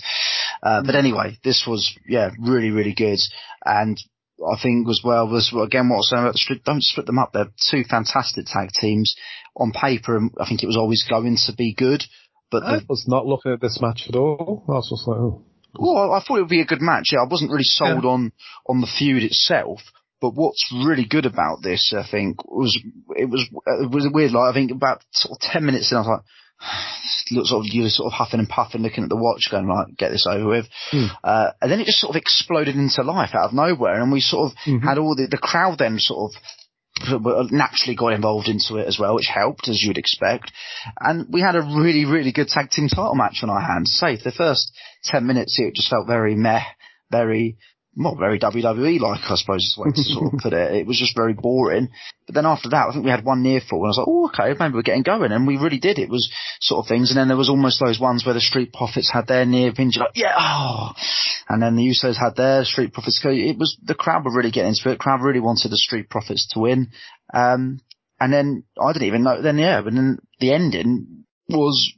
Uh, 0.63 0.83
but 0.85 0.95
anyway, 0.95 1.39
this 1.45 1.65
was, 1.67 1.95
yeah, 2.09 2.31
really, 2.39 2.71
really 2.71 2.95
good. 2.95 3.19
And 3.65 3.99
I 4.41 4.57
think 4.63 4.89
as 4.89 5.01
well 5.05 5.29
was, 5.29 5.53
again, 5.53 5.89
what 5.89 5.97
I 5.97 5.99
was 5.99 6.11
saying 6.11 6.23
about 6.23 6.33
the 6.33 6.39
split, 6.39 6.65
don't 6.65 6.83
split 6.83 7.07
them 7.07 7.19
up. 7.19 7.33
They're 7.33 7.53
two 7.71 7.85
fantastic 7.89 8.47
tag 8.47 8.71
teams. 8.81 9.15
On 9.59 9.73
paper, 9.73 10.19
and 10.19 10.31
I 10.39 10.47
think 10.47 10.63
it 10.63 10.67
was 10.67 10.77
always 10.77 11.07
going 11.09 11.39
to 11.47 11.53
be 11.57 11.73
good. 11.73 12.05
But 12.51 12.63
I 12.63 12.79
the, 12.79 12.87
was 12.89 13.05
not 13.09 13.27
looking 13.27 13.53
at 13.53 13.61
this 13.61 13.81
match 13.81 14.05
at 14.09 14.17
all. 14.17 14.65
I 14.69 14.73
was 14.73 14.89
just 14.89 15.09
like, 15.09 15.19
oh. 15.19 15.43
well, 15.79 16.13
I 16.13 16.21
thought 16.21 16.39
it 16.39 16.43
would 16.43 16.49
be 16.49 16.61
a 16.61 16.67
good 16.67 16.83
match. 16.83 17.11
Yeah, 17.13 17.21
I 17.21 17.29
wasn't 17.29 17.51
really 17.51 17.65
sold 17.65 18.05
on 18.05 18.33
on 18.67 18.81
the 18.81 18.87
feud 18.87 19.23
itself. 19.23 19.81
But 20.21 20.35
what's 20.35 20.73
really 20.73 21.05
good 21.05 21.27
about 21.27 21.63
this, 21.63 21.95
I 21.95 22.07
think, 22.09 22.45
was 22.47 22.79
it 23.11 23.29
was 23.29 23.47
uh, 23.67 23.85
it 23.85 23.91
was 23.91 24.07
a 24.07 24.11
weird. 24.11 24.33
Like 24.33 24.51
I 24.51 24.55
think 24.55 24.71
about 24.71 25.05
sort 25.13 25.37
of 25.37 25.41
ten 25.41 25.67
minutes 25.67 25.93
in, 25.93 25.99
I 25.99 26.01
was 26.01 26.09
like, 26.09 26.25
look, 27.33 27.47
sort 27.47 27.67
of 27.67 27.73
you 27.73 27.83
were 27.83 27.91
sort 27.91 28.07
of 28.07 28.13
huffing 28.17 28.41
and 28.41 28.49
puffing, 28.49 28.83
looking 28.83 29.05
at 29.05 29.11
the 29.11 29.17
watch, 29.17 29.49
going 29.51 29.67
right, 29.67 29.95
get 29.97 30.11
this 30.11 30.27
over 30.31 30.47
with. 30.47 30.67
Hmm. 30.91 31.07
Uh, 31.23 31.51
and 31.61 31.71
then 31.71 31.81
it 31.81 31.87
just 31.87 32.01
sort 32.01 32.17
of 32.17 32.21
exploded 32.21 32.77
into 32.77 33.03
life 33.03 33.35
out 33.35 33.49
of 33.49 33.53
nowhere, 33.53 34.01
and 34.01 34.11
we 34.11 34.21
sort 34.21 34.53
of 34.53 34.59
mm-hmm. 34.67 34.87
had 34.87 34.99
all 34.99 35.15
the 35.15 35.27
the 35.31 35.39
crowd 35.39 35.79
then 35.79 35.99
sort 35.99 36.33
of 36.33 36.43
naturally 37.51 37.95
got 37.97 38.13
involved 38.13 38.49
into 38.49 38.77
it 38.77 38.87
as 38.87 38.99
well, 38.99 39.15
which 39.15 39.29
helped 39.33 39.69
as 39.69 39.83
you'd 39.83 39.99
expect. 39.99 40.53
And 40.99 41.27
we 41.31 41.41
had 41.41 41.57
a 41.57 41.63
really, 41.63 42.05
really 42.05 42.33
good 42.33 42.49
tag 42.49 42.71
team 42.71 42.89
title 42.89 43.15
match 43.15 43.41
on 43.43 43.51
our 43.51 43.61
hands. 43.61 43.97
Say, 43.99 44.17
the 44.17 44.33
first 44.33 44.73
10 45.05 45.27
minutes, 45.27 45.59
it 45.59 45.75
just 45.75 45.91
felt 45.91 46.07
very 46.07 46.35
meh, 46.35 46.63
very, 47.11 47.59
not 47.97 48.19
very 48.19 48.39
WWE 48.39 49.01
like, 49.01 49.21
I 49.25 49.37
suppose 49.37 49.65
is 49.65 49.75
the 49.77 49.83
way 49.83 49.91
to 49.91 50.03
sort 50.03 50.35
of 50.35 50.41
put 50.41 50.53
it. 50.53 50.75
It 50.75 50.87
was 50.87 50.99
just 50.99 51.17
very 51.17 51.33
boring. 51.33 51.89
But 52.27 52.35
then 52.35 52.45
after 52.45 52.69
that, 52.69 52.89
I 52.89 52.93
think 52.93 53.05
we 53.05 53.11
had 53.11 53.25
one 53.25 53.43
near 53.43 53.61
fall 53.61 53.81
and 53.81 53.87
I 53.87 53.89
was 53.89 53.99
like, 53.99 54.09
oh, 54.09 54.29
okay, 54.29 54.59
maybe 54.59 54.75
we're 54.75 54.83
getting 54.83 55.03
going. 55.03 55.33
And 55.33 55.47
we 55.47 55.57
really 55.57 55.79
did. 55.79 55.99
It 55.99 56.11
was 56.11 56.31
sort 56.61 56.85
of 56.85 56.89
things. 56.89 57.11
And 57.11 57.17
then 57.17 57.29
there 57.29 57.37
was 57.37 57.49
almost 57.49 57.81
those 57.81 57.99
ones 57.99 58.25
where 58.25 58.35
the 58.35 58.41
Street 58.41 58.73
Profits 58.73 59.11
had 59.11 59.27
their 59.27 59.47
near 59.47 59.73
pinch, 59.73 59.97
like, 59.97 60.11
yeah, 60.15 60.35
oh. 60.39 60.93
And 61.49 61.63
then 61.63 61.77
the 61.77 61.85
Usos 61.85 62.17
had 62.17 62.37
their 62.37 62.65
Street 62.65 62.93
Profits. 62.93 63.21
It 63.25 63.59
was, 63.59 63.79
the 63.83 63.95
crowd 63.95 64.25
were 64.25 64.37
really 64.37 64.51
getting 64.51 64.71
into 64.71 64.91
it. 64.91 64.95
The 64.95 64.99
crowd 64.99 65.23
really 65.23 65.41
wanted 65.41 65.71
the 65.71 65.79
Street 65.79 66.11
Profits 66.11 66.49
to 66.53 66.61
win. 66.61 66.91
Um, 67.33 67.81
and 68.21 68.33
then 68.33 68.65
I 68.81 68.93
didn't 68.93 69.09
even 69.09 69.23
know, 69.23 69.41
then 69.41 69.59
yeah, 69.59 69.81
but 69.83 69.95
then 69.95 70.19
the 70.41 70.53
ending 70.53 71.25
was, 71.49 71.93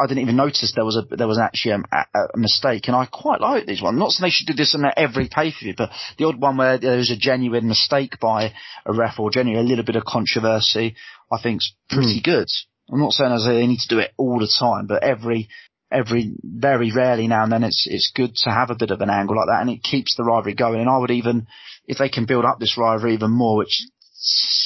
I 0.00 0.06
didn't 0.06 0.22
even 0.22 0.36
notice 0.36 0.72
there 0.74 0.84
was 0.84 0.96
a, 0.96 1.16
there 1.16 1.28
was 1.28 1.38
actually 1.38 1.72
a, 1.72 1.96
a, 1.96 2.20
a 2.34 2.38
mistake 2.38 2.86
and 2.86 2.96
I 2.96 3.06
quite 3.06 3.40
like 3.40 3.66
these 3.66 3.82
ones. 3.82 3.98
Not 3.98 4.10
saying 4.10 4.26
they 4.26 4.32
should 4.32 4.46
do 4.46 4.54
this 4.54 4.74
on 4.74 4.90
every 4.96 5.28
pay-per-view, 5.28 5.74
but 5.76 5.90
the 6.16 6.24
odd 6.24 6.40
one 6.40 6.56
where 6.56 6.78
there 6.78 6.96
was 6.96 7.10
a 7.10 7.16
genuine 7.16 7.68
mistake 7.68 8.18
by 8.18 8.54
a 8.86 8.92
ref 8.92 9.18
or 9.18 9.30
genuine, 9.30 9.66
a 9.66 9.68
little 9.68 9.84
bit 9.84 9.96
of 9.96 10.04
controversy, 10.04 10.96
I 11.30 11.42
think's 11.42 11.74
pretty 11.90 12.20
hmm. 12.24 12.30
good. 12.30 12.48
I'm 12.90 13.00
not 13.00 13.12
saying 13.12 13.32
as 13.32 13.44
they 13.44 13.66
need 13.66 13.80
to 13.80 13.94
do 13.94 13.98
it 13.98 14.12
all 14.16 14.38
the 14.38 14.52
time, 14.58 14.86
but 14.86 15.02
every, 15.02 15.48
every, 15.90 16.34
very 16.42 16.90
rarely 16.90 17.28
now 17.28 17.44
and 17.44 17.52
then 17.52 17.64
it's, 17.64 17.86
it's 17.90 18.12
good 18.14 18.34
to 18.36 18.50
have 18.50 18.70
a 18.70 18.74
bit 18.74 18.90
of 18.90 19.00
an 19.02 19.10
angle 19.10 19.36
like 19.36 19.48
that 19.48 19.60
and 19.60 19.70
it 19.70 19.82
keeps 19.82 20.16
the 20.16 20.24
rivalry 20.24 20.54
going. 20.54 20.80
And 20.80 20.88
I 20.88 20.96
would 20.96 21.10
even, 21.10 21.46
if 21.86 21.98
they 21.98 22.08
can 22.08 22.24
build 22.24 22.46
up 22.46 22.58
this 22.58 22.78
rivalry 22.78 23.14
even 23.14 23.30
more, 23.30 23.58
which 23.58 23.82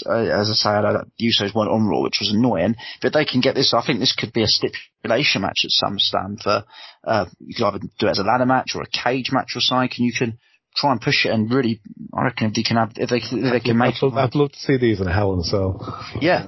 as 0.07 0.51
I 0.51 0.55
say, 0.55 0.71
I 0.71 0.83
know 0.83 0.93
that 0.93 1.11
Usos 1.21 1.55
weren't 1.55 1.71
on 1.71 1.87
Raw, 1.87 2.03
which 2.03 2.19
was 2.21 2.31
annoying, 2.31 2.77
but 3.03 3.13
they 3.13 3.25
can 3.25 3.41
get 3.41 3.55
this. 3.55 3.75
I 3.75 3.85
think 3.85 3.99
this 3.99 4.15
could 4.15 4.33
be 4.33 4.43
a 4.43 4.47
stipulation 4.47 5.43
match 5.43 5.61
at 5.65 5.71
some 5.71 5.99
stand 5.99 6.41
for, 6.43 6.65
uh, 7.05 7.27
you 7.41 7.55
could 7.57 7.65
either 7.65 7.81
do 7.99 8.07
it 8.07 8.11
as 8.11 8.19
a 8.19 8.25
ladder 8.25 8.47
match 8.47 8.73
or 8.75 8.83
a 8.83 8.87
cage 8.87 9.31
match 9.33 9.55
or 9.57 9.61
something, 9.61 9.91
and 9.99 10.07
you 10.07 10.13
can 10.17 10.39
try 10.77 10.93
and 10.93 11.01
push 11.01 11.27
it 11.27 11.33
and 11.33 11.53
really, 11.53 11.81
I 12.15 12.25
reckon 12.25 12.49
if 12.49 12.55
they 12.55 12.63
can 12.63 12.77
have, 12.77 12.93
if 12.97 13.11
they, 13.11 13.17
if 13.17 13.53
they 13.53 13.61
can 13.61 13.77
make 13.79 13.97
I'd, 13.97 14.03
love, 14.03 14.17
I'd 14.17 14.35
love 14.35 14.53
to 14.53 14.59
see 14.59 14.77
these 14.77 15.01
in 15.01 15.09
a 15.09 15.13
Hell 15.13 15.33
in 15.35 15.41
a 15.41 15.45
Cell. 15.45 16.05
yeah, 16.21 16.47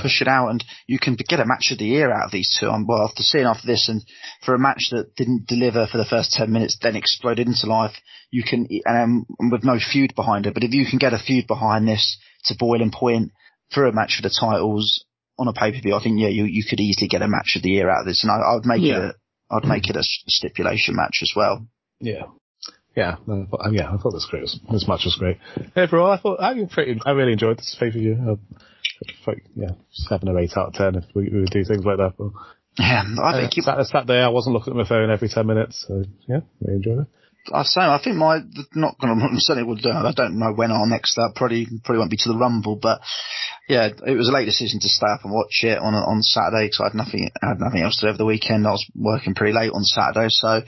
push 0.00 0.22
it 0.22 0.28
out, 0.28 0.48
and 0.48 0.64
you 0.86 0.98
can 0.98 1.16
get 1.16 1.40
a 1.40 1.46
match 1.46 1.70
of 1.72 1.78
the 1.78 1.84
year 1.84 2.12
out 2.12 2.26
of 2.26 2.32
these 2.32 2.56
two. 2.58 2.68
Um, 2.68 2.86
well, 2.86 3.02
after 3.02 3.22
seeing 3.22 3.44
after 3.44 3.66
this, 3.66 3.88
and 3.88 4.02
for 4.44 4.54
a 4.54 4.58
match 4.58 4.88
that 4.90 5.14
didn't 5.16 5.46
deliver 5.46 5.86
for 5.86 5.98
the 5.98 6.04
first 6.04 6.32
ten 6.32 6.52
minutes, 6.52 6.78
then 6.80 6.96
exploded 6.96 7.46
into 7.46 7.66
life, 7.66 7.96
you 8.30 8.42
can, 8.44 8.66
and 8.84 9.26
um, 9.40 9.50
with 9.50 9.64
no 9.64 9.78
feud 9.78 10.14
behind 10.14 10.46
it. 10.46 10.54
But 10.54 10.64
if 10.64 10.72
you 10.72 10.86
can 10.88 10.98
get 10.98 11.12
a 11.12 11.18
feud 11.18 11.46
behind 11.46 11.86
this 11.88 12.18
to 12.46 12.54
boiling 12.58 12.90
point 12.92 13.32
for 13.72 13.86
a 13.86 13.92
match 13.92 14.16
for 14.16 14.22
the 14.22 14.34
titles 14.38 15.04
on 15.38 15.48
a 15.48 15.52
pay 15.52 15.72
per 15.72 15.80
view, 15.80 15.94
I 15.94 16.02
think 16.02 16.20
yeah, 16.20 16.28
you 16.28 16.44
you 16.44 16.62
could 16.68 16.80
easily 16.80 17.08
get 17.08 17.22
a 17.22 17.28
match 17.28 17.54
of 17.56 17.62
the 17.62 17.70
year 17.70 17.88
out 17.90 18.00
of 18.00 18.06
this, 18.06 18.22
and 18.22 18.30
I, 18.30 18.36
I 18.36 18.54
would 18.54 18.66
make 18.66 18.82
Yeah. 18.82 18.96
it 19.08 19.14
a, 19.50 19.54
I'd 19.56 19.64
make 19.68 19.88
it 19.90 19.96
a 19.96 20.00
s- 20.00 20.24
stipulation 20.28 20.94
match 20.96 21.18
as 21.22 21.32
well. 21.36 21.66
Yeah. 22.00 22.24
Yeah, 22.94 23.16
but, 23.26 23.56
uh, 23.64 23.70
yeah, 23.70 23.90
I 23.90 23.96
thought 23.96 24.12
this 24.12 24.26
great. 24.30 24.48
This 24.70 24.86
match 24.86 25.06
was 25.06 25.16
great. 25.18 25.38
Overall, 25.74 26.10
I 26.10 26.18
thought 26.18 26.40
I 26.42 26.54
pretty, 26.70 27.00
I 27.06 27.12
really 27.12 27.32
enjoyed 27.32 27.56
this 27.56 27.74
pay 27.80 27.86
per 27.90 27.98
view. 27.98 28.38
Yeah, 29.56 29.70
seven 29.92 30.28
or 30.28 30.38
eight 30.38 30.52
out 30.56 30.68
of 30.68 30.74
ten 30.74 30.94
if 30.96 31.04
we, 31.14 31.28
we 31.30 31.40
would 31.40 31.50
do 31.50 31.64
things 31.64 31.84
like 31.84 31.96
that. 31.96 32.14
But 32.18 32.28
Yeah, 32.78 33.02
I 33.22 33.32
think 33.48 33.52
uh, 33.66 33.76
sat, 33.76 33.86
sat 33.86 34.06
there, 34.06 34.24
I 34.24 34.28
wasn't 34.28 34.54
looking 34.54 34.72
at 34.74 34.76
my 34.76 34.86
phone 34.88 35.10
every 35.10 35.28
ten 35.28 35.46
minutes. 35.46 35.84
So 35.88 36.04
yeah, 36.28 36.40
really 36.60 36.76
enjoyed 36.76 36.98
it. 37.00 37.06
I 37.52 37.64
say, 37.64 37.80
I 37.80 38.00
think 38.02 38.16
my 38.16 38.38
not 38.74 38.98
going 39.00 39.18
to 39.18 39.40
certainly 39.40 39.68
would. 39.68 39.84
Uh, 39.84 40.06
I 40.06 40.12
don't 40.12 40.38
know 40.38 40.52
when 40.52 40.70
our 40.70 40.86
next 40.86 41.18
up. 41.18 41.34
Probably 41.34 41.66
probably 41.82 41.98
won't 41.98 42.10
be 42.10 42.16
to 42.18 42.28
the 42.28 42.38
Rumble, 42.38 42.76
but 42.76 43.00
yeah, 43.68 43.88
it 44.06 44.16
was 44.16 44.28
a 44.28 44.32
late 44.32 44.44
decision 44.44 44.78
to 44.80 44.88
stay 44.88 45.06
up 45.10 45.24
and 45.24 45.32
watch 45.32 45.60
it 45.64 45.78
on 45.78 45.94
on 45.94 46.22
Saturday 46.22 46.66
because 46.66 46.80
I 46.80 46.84
had 46.86 46.94
nothing 46.94 47.30
I 47.42 47.48
had 47.48 47.60
nothing 47.60 47.82
else 47.82 47.98
to 47.98 48.06
do 48.06 48.08
over 48.10 48.18
the 48.18 48.26
weekend. 48.26 48.66
I 48.66 48.70
was 48.70 48.86
working 48.94 49.34
pretty 49.34 49.54
late 49.54 49.72
on 49.72 49.82
Saturday, 49.82 50.28
so 50.30 50.62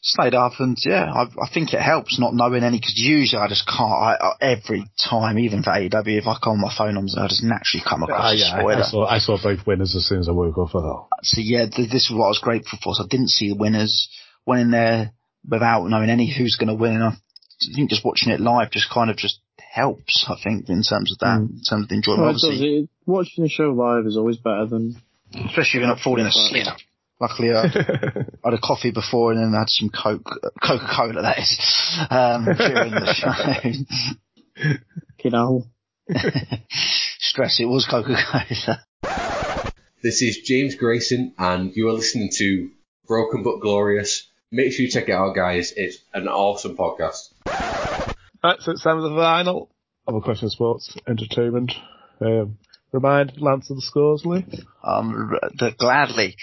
stayed 0.00 0.34
up 0.34 0.52
and 0.60 0.78
yeah, 0.86 1.12
I, 1.12 1.22
I 1.24 1.48
think 1.52 1.74
it 1.74 1.82
helps 1.82 2.18
not 2.18 2.32
knowing 2.32 2.64
any 2.64 2.78
because 2.78 2.96
usually 2.96 3.42
I 3.42 3.48
just 3.48 3.66
can't. 3.66 3.92
I, 3.92 4.16
I, 4.16 4.32
every 4.40 4.84
time, 4.98 5.38
even 5.38 5.62
for 5.62 5.70
AEW, 5.70 6.18
if 6.18 6.26
I 6.26 6.38
on 6.48 6.60
my 6.60 6.74
phone, 6.74 6.96
I'm, 6.96 7.06
I 7.18 7.28
just 7.28 7.44
naturally 7.44 7.84
come 7.86 8.02
across 8.02 8.32
a 8.32 8.36
yeah, 8.36 8.56
I. 8.56 8.64
I 8.64 8.82
saw 8.82 9.04
I 9.06 9.18
saw 9.18 9.36
both 9.42 9.66
winners 9.66 9.94
as 9.94 10.06
soon 10.06 10.20
as 10.20 10.28
I 10.28 10.32
woke 10.32 10.56
up. 10.56 10.70
So 11.22 11.40
yeah, 11.42 11.66
th- 11.66 11.90
this 11.90 12.08
is 12.08 12.12
what 12.16 12.26
I 12.26 12.28
was 12.28 12.40
grateful 12.42 12.78
for. 12.82 12.94
So 12.94 13.04
I 13.04 13.08
didn't 13.08 13.28
see 13.28 13.50
the 13.50 13.56
winners. 13.56 14.08
Went 14.46 14.62
in 14.62 14.70
there 14.70 15.12
without 15.48 15.86
knowing 15.88 16.10
any 16.10 16.32
who's 16.32 16.56
going 16.56 16.68
to 16.68 16.74
win. 16.74 16.94
And 16.94 17.04
I 17.04 17.12
think 17.74 17.90
just 17.90 18.04
watching 18.04 18.32
it 18.32 18.40
live 18.40 18.70
just 18.70 18.90
kind 18.90 19.10
of 19.10 19.16
just 19.16 19.40
helps. 19.58 20.26
I 20.28 20.34
think 20.42 20.68
in 20.68 20.82
terms 20.82 21.12
of 21.12 21.18
that, 21.20 21.36
in 21.38 21.60
terms 21.68 21.84
of 21.84 21.88
the 21.88 21.94
enjoyment. 21.94 22.20
Well, 22.22 22.30
it 22.30 22.34
does. 22.34 22.44
Obviously, 22.44 22.76
It, 22.78 22.88
watching 23.06 23.44
the 23.44 23.50
show 23.50 23.70
live 23.70 24.06
is 24.06 24.16
always 24.16 24.36
better 24.38 24.66
than. 24.66 24.96
especially 25.34 25.80
if 25.80 25.82
you're 25.82 25.86
not 25.88 26.00
falling 26.00 26.26
asleep. 26.26 26.66
Luckily, 27.20 27.50
uh, 27.50 27.62
I 27.64 28.50
had 28.50 28.54
a 28.54 28.58
coffee 28.62 28.92
before 28.92 29.32
and 29.32 29.40
then 29.40 29.52
I 29.54 29.60
had 29.60 29.68
some 29.70 29.90
Coke, 29.90 30.22
Coca 30.62 30.86
Cola. 30.94 31.22
That 31.22 31.38
is 31.38 31.98
um, 32.10 32.44
during 32.44 32.92
the 32.92 33.14
show. 33.14 34.74
You 35.24 35.30
know. 35.30 35.64
Stress. 36.70 37.60
It 37.60 37.66
was 37.66 37.86
Coca 37.86 38.14
Cola. 38.30 38.78
This 40.02 40.22
is 40.22 40.38
James 40.44 40.74
Grayson, 40.76 41.34
and 41.38 41.74
you 41.74 41.88
are 41.88 41.92
listening 41.92 42.30
to 42.38 42.70
Broken 43.06 43.42
But 43.42 43.60
Glorious. 43.60 44.26
Make 44.50 44.72
sure 44.72 44.84
you 44.86 44.90
check 44.90 45.08
it 45.08 45.12
out, 45.12 45.34
guys. 45.34 45.72
It's 45.76 45.98
an 46.14 46.26
awesome 46.28 46.76
podcast. 46.76 47.32
Right, 48.42 48.58
so 48.60 48.72
it's 48.72 48.82
time 48.82 48.96
for 48.96 49.08
the 49.08 49.14
final 49.16 49.70
of 50.06 50.14
a 50.14 50.20
question 50.22 50.46
of 50.46 50.52
sports 50.52 50.96
entertainment. 51.06 51.72
Um, 52.20 52.56
remind 52.92 53.34
Lance 53.40 53.68
of 53.70 53.76
the 53.76 53.82
scores, 53.82 54.24
Lee. 54.24 54.46
Um, 54.82 55.32
the, 55.58 55.72
gladly, 55.78 56.36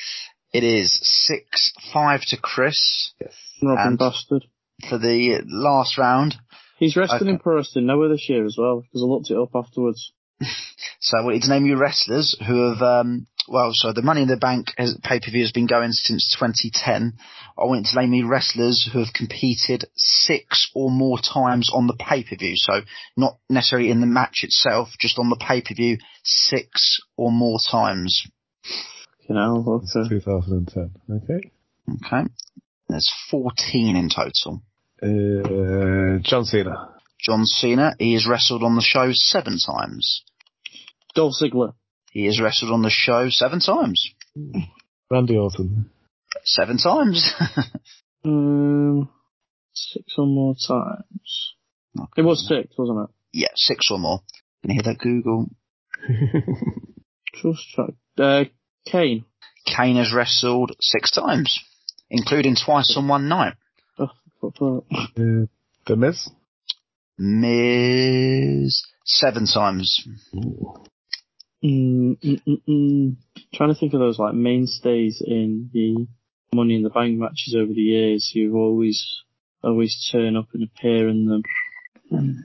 it 0.54 0.64
is 0.64 1.00
six 1.02 1.72
five 1.94 2.22
to 2.28 2.38
Chris. 2.38 3.14
Yes. 3.20 3.34
Robin 3.64 3.88
And- 3.88 3.98
Bastard. 4.00 4.46
for 4.90 4.98
the 5.00 5.42
last 5.48 5.98
round. 5.98 6.36
He's 6.78 6.96
wrestling 6.98 7.22
Okay. 7.22 7.30
in 7.32 7.40
pro 7.40 7.56
wrestling 7.56 7.86
nowhere 7.88 8.10
this 8.10 8.28
year 8.30 8.46
as 8.46 8.56
well, 8.60 8.82
because 8.82 9.02
I 9.02 9.06
looked 9.06 9.32
it 9.32 9.38
up 9.38 9.50
afterwards. 9.56 10.12
So 11.00 11.18
I 11.20 11.24
wanted 11.24 11.44
to 11.44 11.50
name 11.50 11.66
you 11.68 11.78
wrestlers 11.78 12.36
who 12.48 12.72
have, 12.74 12.82
um, 12.82 13.28
well, 13.48 13.72
so 13.74 13.94
the 13.94 14.02
Money 14.02 14.24
in 14.24 14.28
the 14.28 14.38
Bank 14.38 14.72
has, 14.78 14.98
pay-per-view 15.04 15.42
has 15.42 15.52
been 15.52 15.68
going 15.68 15.92
since 15.92 16.36
2010. 16.40 17.14
I 17.58 17.66
wanted 17.66 17.86
to 17.86 18.00
name 18.00 18.14
you 18.14 18.28
wrestlers 18.28 18.90
who 18.92 19.00
have 19.00 19.14
competed 19.14 19.86
six 19.96 20.70
or 20.74 20.90
more 20.90 21.18
times 21.20 21.70
on 21.74 21.88
the 21.88 21.96
pay-per-view. 21.96 22.54
So 22.56 22.82
not 23.16 23.38
necessarily 23.50 23.92
in 23.92 24.02
the 24.02 24.08
match 24.08 24.44
itself, 24.44 24.90
just 25.00 25.20
on 25.20 25.30
the 25.30 25.38
pay-per-view 25.38 25.98
six 26.24 27.00
or 27.18 27.32
more 27.32 27.60
times. 27.60 28.28
You 29.28 29.36
know, 29.36 29.84
okay. 29.96 30.10
2010. 30.10 30.92
Okay. 31.10 31.52
Okay. 32.06 32.30
There's 32.88 33.12
14 33.32 33.96
in 33.96 34.10
total. 34.10 34.62
Uh, 35.02 36.20
John 36.24 36.46
Cena. 36.46 36.96
John 37.20 37.46
Cena, 37.46 37.96
he 37.98 38.14
has 38.14 38.28
wrestled 38.28 38.64
on 38.64 38.76
the 38.76 38.82
show 38.82 39.12
seven 39.14 39.58
times. 39.58 40.24
Dolph 41.16 41.34
Ziggler. 41.42 41.74
He 42.16 42.24
has 42.28 42.40
wrestled 42.40 42.72
on 42.72 42.82
the 42.82 42.90
show 42.90 43.28
seven 43.30 43.60
times. 43.60 44.10
Randy 45.12 45.36
Orton. 45.36 45.90
Seven 46.44 46.78
times. 46.78 47.32
Um, 48.28 49.08
six 49.72 50.16
or 50.18 50.26
more 50.26 50.56
times. 50.56 51.54
It 52.18 52.24
was 52.24 52.48
six, 52.48 52.74
wasn't 52.76 53.08
it? 53.08 53.16
yeah, 53.34 53.50
six 53.54 53.92
or 53.92 54.00
more. 54.00 54.22
Can 54.64 54.72
you 54.72 54.82
hear 54.82 54.92
that 54.92 54.98
Google? 54.98 55.46
it? 56.10 56.44
Just 57.36 57.68
check. 57.76 57.94
Uh, 58.18 58.46
Kane. 58.88 59.26
Kane 59.68 59.98
has 59.98 60.12
wrestled 60.12 60.72
six 60.82 61.12
times, 61.12 61.60
including 62.10 62.56
twice 62.56 62.96
on 62.98 63.08
one 63.08 63.30
night. 63.30 63.54
Oh, 64.00 64.10
fuck. 64.42 64.56
Uh, 64.60 65.46
the 65.86 65.96
Miz. 65.96 66.28
Miz 67.20 68.84
seven 69.06 69.46
times. 69.46 70.04
Mm, 70.34 70.88
mm, 71.66 72.40
mm, 72.48 72.62
mm. 72.68 73.16
Trying 73.54 73.74
to 73.74 73.80
think 73.80 73.94
of 73.94 74.00
those 74.00 74.20
like 74.20 74.34
mainstays 74.34 75.22
in 75.26 75.70
the 75.74 76.08
Money 76.54 76.76
in 76.76 76.84
the 76.84 76.90
Bank 76.90 77.18
matches 77.18 77.56
over 77.58 77.74
the 77.74 77.82
years 77.82 78.32
who 78.34 78.56
always 78.56 79.04
always 79.64 80.10
turn 80.12 80.36
up 80.36 80.48
and 80.54 80.64
appear 80.64 81.10
in 81.10 81.26
them. 81.28 81.44
Mm. 82.12 82.36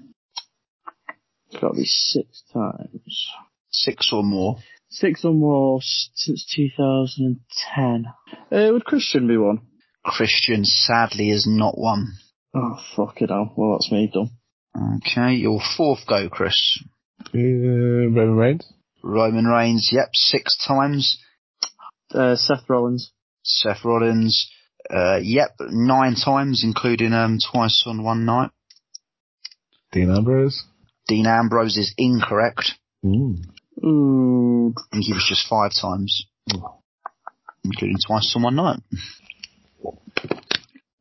It's 1.51 1.61
got 1.61 1.71
to 1.71 1.75
be 1.75 1.85
six 1.85 2.43
times. 2.53 3.29
Six 3.71 4.11
or 4.13 4.23
more. 4.23 4.57
Six 4.89 5.25
or 5.25 5.33
more 5.33 5.81
since 5.83 6.47
2010. 6.55 8.07
Uh, 8.51 8.73
would 8.73 8.85
Christian 8.85 9.29
be 9.29 9.37
one? 9.37 9.61
Christian 10.05 10.65
sadly 10.65 11.31
is 11.31 11.47
not 11.47 11.79
one. 11.79 12.15
Oh, 12.55 12.79
fuck 12.97 13.23
it 13.23 13.31
out. 13.31 13.53
Well, 13.57 13.73
that's 13.73 13.93
me 13.93 14.11
done. 14.13 14.31
Okay, 14.97 15.35
your 15.35 15.61
fourth 15.77 16.07
go, 16.09 16.29
Chris. 16.29 16.83
Uh, 17.35 17.39
Roman 17.39 18.37
Reigns. 18.37 18.73
Roman 19.03 19.47
Reigns, 19.47 19.91
yep, 19.93 20.11
six 20.13 20.57
times. 20.67 21.19
Uh, 22.13 22.37
Seth 22.37 22.69
Rollins. 22.69 23.13
Seth 23.43 23.85
Rollins, 23.85 24.51
uh, 24.91 25.19
yep, 25.23 25.57
nine 25.61 26.15
times, 26.15 26.63
including 26.65 27.13
um, 27.13 27.39
twice 27.39 27.85
on 27.87 28.03
one 28.03 28.25
night. 28.25 28.51
Dean 29.93 30.11
Ambrose. 30.11 30.65
Dean 31.09 31.27
Ambrose 31.27 31.77
is 31.77 31.95
incorrect. 31.97 32.73
Mm. 33.05 33.45
Ooh. 33.85 34.75
I 34.77 34.83
think 34.93 35.05
he 35.05 35.13
was 35.13 35.27
just 35.29 35.49
five 35.49 35.73
times, 35.81 36.27
including 37.65 37.97
twice 38.07 38.33
on 38.37 38.43
one 38.43 38.57
night. 38.57 38.81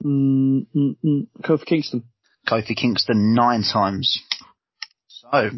Mm, 0.04 0.66
mm, 0.76 0.96
mm. 1.06 1.28
Kofi 1.44 1.66
Kingston. 1.66 2.04
Kofi 2.48 2.76
Kingston 2.76 3.36
nine 3.36 3.64
times. 3.64 4.18
So 5.08 5.50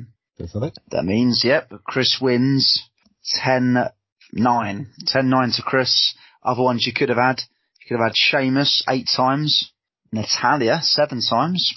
Not 0.53 0.63
it. 0.63 0.77
that 0.89 1.05
means, 1.05 1.43
yep, 1.43 1.71
Chris 1.85 2.19
wins 2.21 2.89
10 3.43 3.77
9. 4.33 4.87
10 5.07 5.29
9 5.29 5.51
to 5.51 5.61
Chris. 5.61 6.15
Other 6.43 6.63
ones 6.63 6.85
you 6.87 6.93
could 6.93 7.09
have 7.09 7.17
had, 7.17 7.41
you 7.79 7.87
could 7.87 8.01
have 8.01 8.09
had 8.09 8.17
Sheamus 8.17 8.83
eight 8.89 9.07
times, 9.15 9.71
Natalya 10.11 10.79
seven 10.81 11.21
times, 11.21 11.73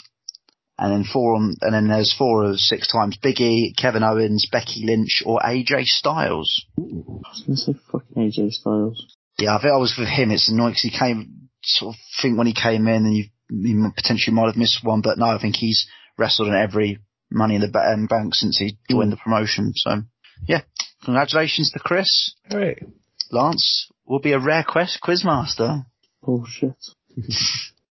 and 0.79 0.93
then 0.93 1.05
four 1.05 1.35
on, 1.35 1.55
and 1.61 1.75
then 1.75 1.89
there's 1.89 2.15
four 2.17 2.45
of 2.45 2.59
six 2.59 2.91
times 2.91 3.19
Biggie, 3.23 3.77
Kevin 3.77 4.03
Owens, 4.03 4.49
Becky 4.51 4.87
Lynch, 4.87 5.23
or 5.27 5.39
AJ 5.41 5.85
Styles. 5.85 6.65
I 6.79 6.83
was 6.83 7.43
going 7.47 7.57
to 7.57 7.63
say 7.63 7.75
fucking 7.93 8.17
AJ 8.17 8.53
Styles. 8.53 9.17
Yeah, 9.39 9.57
I 9.57 9.61
think 9.61 9.73
I 9.73 9.79
was 9.79 9.95
with 9.99 10.09
him. 10.09 10.31
It's 10.31 10.51
annoying 10.51 10.71
because 10.71 10.83
he 10.83 10.99
came, 10.99 11.49
sort 11.63 11.95
of 11.95 12.01
think 12.23 12.39
when 12.39 12.47
he 12.47 12.55
came 12.55 12.87
in 12.87 13.05
and 13.05 13.17
you, 13.17 13.25
he 13.51 13.75
potentially 13.95 14.35
might 14.35 14.47
have 14.47 14.57
missed 14.57 14.85
one, 14.85 15.03
but 15.03 15.19
no, 15.19 15.27
I 15.27 15.39
think 15.41 15.57
he's 15.57 15.87
wrestled 16.17 16.49
in 16.49 16.55
every 16.55 17.01
Money 17.35 17.57
in 17.57 17.61
the 17.61 17.69
Ba- 17.69 17.93
um, 17.93 18.07
Bank 18.07 18.35
since 18.35 18.59
he 18.59 18.79
joined 18.89 19.13
the 19.13 19.17
promotion. 19.17 19.73
So, 19.75 20.03
yeah, 20.47 20.63
congratulations 21.05 21.73
to 21.73 21.81
Chris. 21.81 22.35
All 22.51 22.59
right. 22.59 22.83
Lance 23.31 23.89
will 24.07 24.21
be 24.21 24.33
a 24.33 24.39
rare 24.39 24.65
quest 24.67 25.01
quizmaster. 25.03 25.85
Bullshit. 26.23 26.77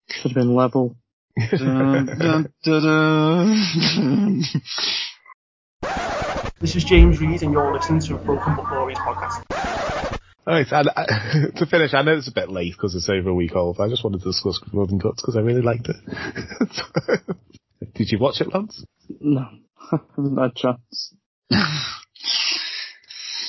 Should 0.10 0.32
have 0.32 0.34
been 0.34 0.56
level. 0.56 0.96
Dun, 1.38 2.06
dun, 2.06 2.54
dun, 2.64 2.84
dun. 2.84 4.44
This 6.62 6.76
is 6.76 6.86
James 6.86 7.20
Reed, 7.20 7.44
and 7.44 7.52
you're 7.52 7.74
listening 7.74 8.00
to 8.02 8.16
a 8.16 8.18
Broken 8.18 8.56
But 8.56 8.66
Glorious 8.70 9.00
podcast. 9.00 9.44
All 10.48 10.54
right, 10.54 10.68
and 10.72 10.90
I, 10.96 11.06
to 11.58 11.66
finish, 11.66 11.94
I 11.94 12.04
know 12.04 12.16
it's 12.16 12.30
a 12.30 12.34
bit 12.34 12.50
late 12.50 12.74
because 12.74 12.96
it's 12.96 13.10
over 13.10 13.30
a 13.30 13.36
week 13.36 13.56
old. 13.56 13.78
But 13.78 13.84
I 13.84 13.90
just 13.90 14.04
wanted 14.04 14.22
to 14.22 14.30
discuss 14.30 14.60
Blood 14.72 14.92
and 14.92 15.02
Guts 15.02 15.22
because 15.22 15.36
I 15.36 15.42
really 15.42 15.62
liked 15.62 15.90
it. 15.90 15.96
Did 17.94 18.12
you 18.12 18.20
watch 18.20 18.42
it, 18.42 18.54
Lance? 18.54 18.84
No. 19.20 19.48
haven't 20.16 20.38
had 20.38 20.52
a 20.52 20.54
chance. 20.56 21.14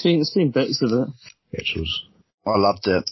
seen, 0.01 0.25
seen 0.25 0.51
bits 0.51 0.83
of 0.83 0.93
it. 0.93 1.09
It 1.53 1.67
was. 1.79 2.05
I 2.47 2.59
loved 2.59 2.87
it. 2.87 3.09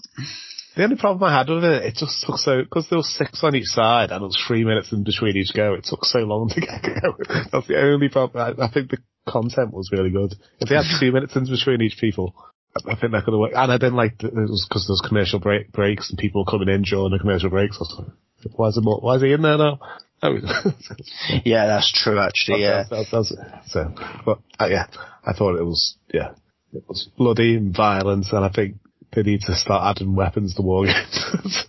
The 0.77 0.85
only 0.85 0.97
problem 0.97 1.23
I 1.23 1.39
had 1.39 1.49
with 1.49 1.65
it, 1.65 1.85
it 1.85 1.95
just 1.95 2.25
took 2.27 2.37
so 2.37 2.63
because 2.63 2.89
there 2.89 2.99
was 2.99 3.09
six 3.09 3.45
on 3.45 3.55
each 3.55 3.67
side 3.67 4.11
and 4.11 4.23
it 4.23 4.27
was 4.27 4.45
three 4.47 4.65
minutes 4.65 4.93
in 4.93 5.05
between 5.05 5.37
each 5.37 5.55
go. 5.55 5.75
It 5.75 5.85
took 5.85 6.05
so 6.05 6.21
long 6.21 6.49
to 6.49 6.61
get 6.61 6.83
going. 6.83 7.47
That's 7.53 7.69
the 7.69 7.81
only 7.81 8.09
problem. 8.09 8.59
I, 8.59 8.65
I 8.65 8.71
think 8.71 8.91
the 8.91 8.99
content 9.29 9.73
was 9.73 9.91
really 9.93 10.11
good. 10.11 10.35
If 10.59 10.69
they 10.69 10.75
had 10.75 10.87
two 10.99 11.13
minutes 11.13 11.37
in 11.37 11.45
between 11.45 11.81
each 11.81 11.99
people, 11.99 12.35
I, 12.77 12.93
I 12.93 12.97
think 12.99 13.13
that 13.13 13.25
could 13.25 13.35
have 13.35 13.41
worked. 13.41 13.55
And 13.55 13.71
I 13.71 13.79
didn't 13.79 13.97
like 13.97 14.19
that 14.19 14.35
it 14.35 14.51
was 14.51 14.67
because 14.69 14.87
there 14.87 14.95
was 14.95 15.07
commercial 15.07 15.39
break, 15.39 15.71
breaks 15.71 16.11
and 16.11 16.19
people 16.19 16.45
coming 16.45 16.69
in 16.69 16.83
during 16.83 17.13
the 17.13 17.21
commercial 17.21 17.51
breaks. 17.51 17.77
I 17.77 17.81
was 17.81 17.95
like, 17.99 18.59
why 18.59 18.69
is, 18.69 18.77
it 18.77 18.83
more, 18.83 18.99
why 18.99 19.17
is 19.17 19.23
he 19.23 19.33
in 19.33 19.43
there 19.43 19.59
now? 19.59 19.79
Yeah, 21.45 21.67
that's 21.67 21.93
true 21.93 22.19
actually, 22.19 22.63
yeah. 22.63 22.85
That, 22.91 22.91
that, 22.91 23.07
that's, 23.13 23.73
so, 23.73 23.93
but 24.25 24.41
uh, 24.61 24.67
yeah, 24.67 24.87
I 25.25 25.33
thought 25.33 25.57
it 25.59 25.65
was 25.65 25.97
yeah, 26.13 26.33
it 26.73 26.85
was 26.89 27.09
bloody 27.17 27.57
and 27.57 27.75
violent, 27.75 28.27
and 28.33 28.45
I 28.45 28.49
think 28.49 28.77
they 29.13 29.23
need 29.23 29.43
to 29.43 29.55
start 29.55 29.97
adding 29.97 30.15
weapons 30.15 30.55
to 30.55 30.63
war 30.63 30.87
games. 30.87 31.67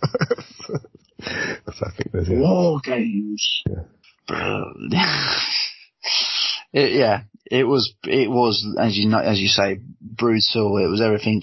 I 1.20 1.90
think 1.96 2.12
there's 2.12 2.28
yeah. 2.28 2.38
War 2.38 2.80
games. 2.82 3.62
it, 6.72 6.92
yeah, 6.92 7.22
it 7.50 7.64
was, 7.64 7.94
it 8.04 8.30
was, 8.30 8.66
as 8.78 8.96
you 8.96 9.12
as 9.14 9.38
you 9.40 9.48
say, 9.48 9.80
brutal. 10.00 10.78
It 10.78 10.88
was 10.88 11.00
everything. 11.00 11.42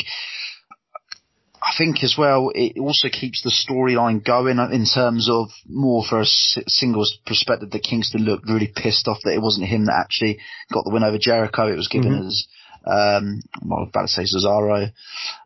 I 1.65 1.71
think 1.77 2.03
as 2.03 2.15
well, 2.17 2.51
it 2.53 2.77
also 2.77 3.07
keeps 3.09 3.41
the 3.41 3.49
storyline 3.49 4.23
going 4.23 4.59
in 4.59 4.85
terms 4.85 5.29
of 5.29 5.49
more 5.67 6.03
for 6.03 6.19
a 6.19 6.25
singles 6.25 7.17
perspective 7.25 7.71
that 7.71 7.83
Kingston 7.83 8.23
looked 8.23 8.49
really 8.49 8.67
pissed 8.75 9.07
off 9.07 9.19
that 9.23 9.33
it 9.33 9.41
wasn't 9.41 9.67
him 9.67 9.85
that 9.85 9.95
actually 9.97 10.39
got 10.73 10.83
the 10.83 10.91
win 10.91 11.03
over 11.03 11.17
Jericho. 11.17 11.67
It 11.71 11.77
was 11.77 11.87
given 11.87 12.11
Mhm. 12.13 12.27
as, 12.27 12.47
um, 12.85 13.41
well, 13.63 13.79
I 13.79 13.81
was 13.83 13.89
about 13.89 14.01
to 14.01 14.07
say 14.09 14.23
Cesaro, 14.23 14.91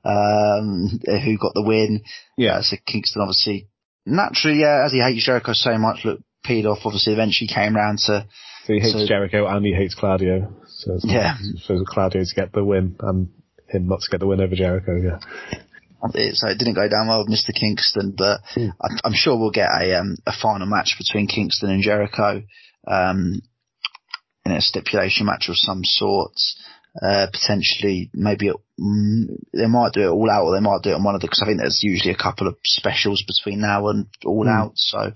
um, 0.04 1.00
who 1.24 1.38
got 1.38 1.54
the 1.54 1.62
win. 1.64 2.02
Yeah. 2.36 2.56
Uh, 2.58 2.62
so 2.64 2.78
Kingston 2.86 3.22
obviously, 3.22 3.68
naturally, 4.06 4.62
yeah, 4.62 4.84
as 4.86 4.92
he 4.92 5.00
hates 5.00 5.24
Jericho 5.24 5.54
so 5.54 5.78
much, 5.78 6.04
looked 6.06 6.24
peed 6.46 6.66
off, 6.66 6.80
obviously 6.86 7.14
eventually 7.14 7.48
came 7.48 7.76
round 7.76 8.00
to, 8.00 8.26
So 8.66 8.74
he 8.74 8.80
hates 8.80 8.94
So- 8.94 9.06
Jericho 9.06 9.46
and 9.48 9.66
he 9.66 9.74
hates 9.74 9.96
Claudio. 9.96 10.52
So 10.68 10.98
Yeah. 11.04 11.38
for 11.66 11.84
Claudio 11.86 12.24
to 12.24 12.36
get 12.36 12.52
the 12.54 12.64
win 12.66 12.96
and 13.00 13.30
him 13.70 13.88
not 13.88 14.00
to 14.02 14.10
get 14.12 14.20
the 14.20 14.28
win 14.28 14.42
over 14.42 14.56
Jericho. 14.56 14.96
Yeah. 15.02 15.20
It, 16.14 16.36
so 16.36 16.48
it 16.50 16.58
didn't 16.58 16.76
go 16.76 16.88
down 16.88 17.08
well 17.08 17.20
with 17.26 17.34
Mr. 17.34 17.54
Kingston, 17.54 18.14
but 18.18 18.42
I, 18.82 18.88
I'm 19.04 19.14
sure 19.14 19.38
we'll 19.38 19.52
get 19.52 19.70
a 19.70 20.00
um, 20.00 20.18
a 20.26 20.32
final 20.32 20.68
match 20.68 20.96
between 20.98 21.28
Kingston 21.28 21.70
and 21.70 21.82
Jericho, 21.84 22.44
um, 22.88 23.42
in 24.46 24.52
a 24.52 24.62
stipulation 24.62 25.26
match 25.26 25.50
of 25.50 25.58
some 25.58 25.84
sort. 25.84 26.34
Uh, 27.00 27.28
potentially, 27.32 28.10
maybe 28.14 28.48
it, 28.48 28.56
mm, 28.80 29.26
they 29.54 29.68
might 29.68 29.94
do 29.94 30.02
it 30.02 30.10
all 30.10 30.32
out, 30.32 30.46
or 30.46 30.56
they 30.56 30.62
might 30.64 30.82
do 30.82 30.90
it 30.90 30.96
on 30.96 31.04
one 31.04 31.14
of 31.14 31.22
the. 31.22 31.28
Because 31.28 31.42
I 31.44 31.46
think 31.46 31.60
there's 31.60 31.84
usually 31.84 32.12
a 32.14 32.18
couple 32.18 32.48
of 32.48 32.56
specials 32.64 33.24
between 33.28 33.60
now 33.62 33.90
and 33.90 34.08
all 34.26 34.46
Hmm. 34.46 34.50
out. 34.50 34.72
So, 34.76 35.12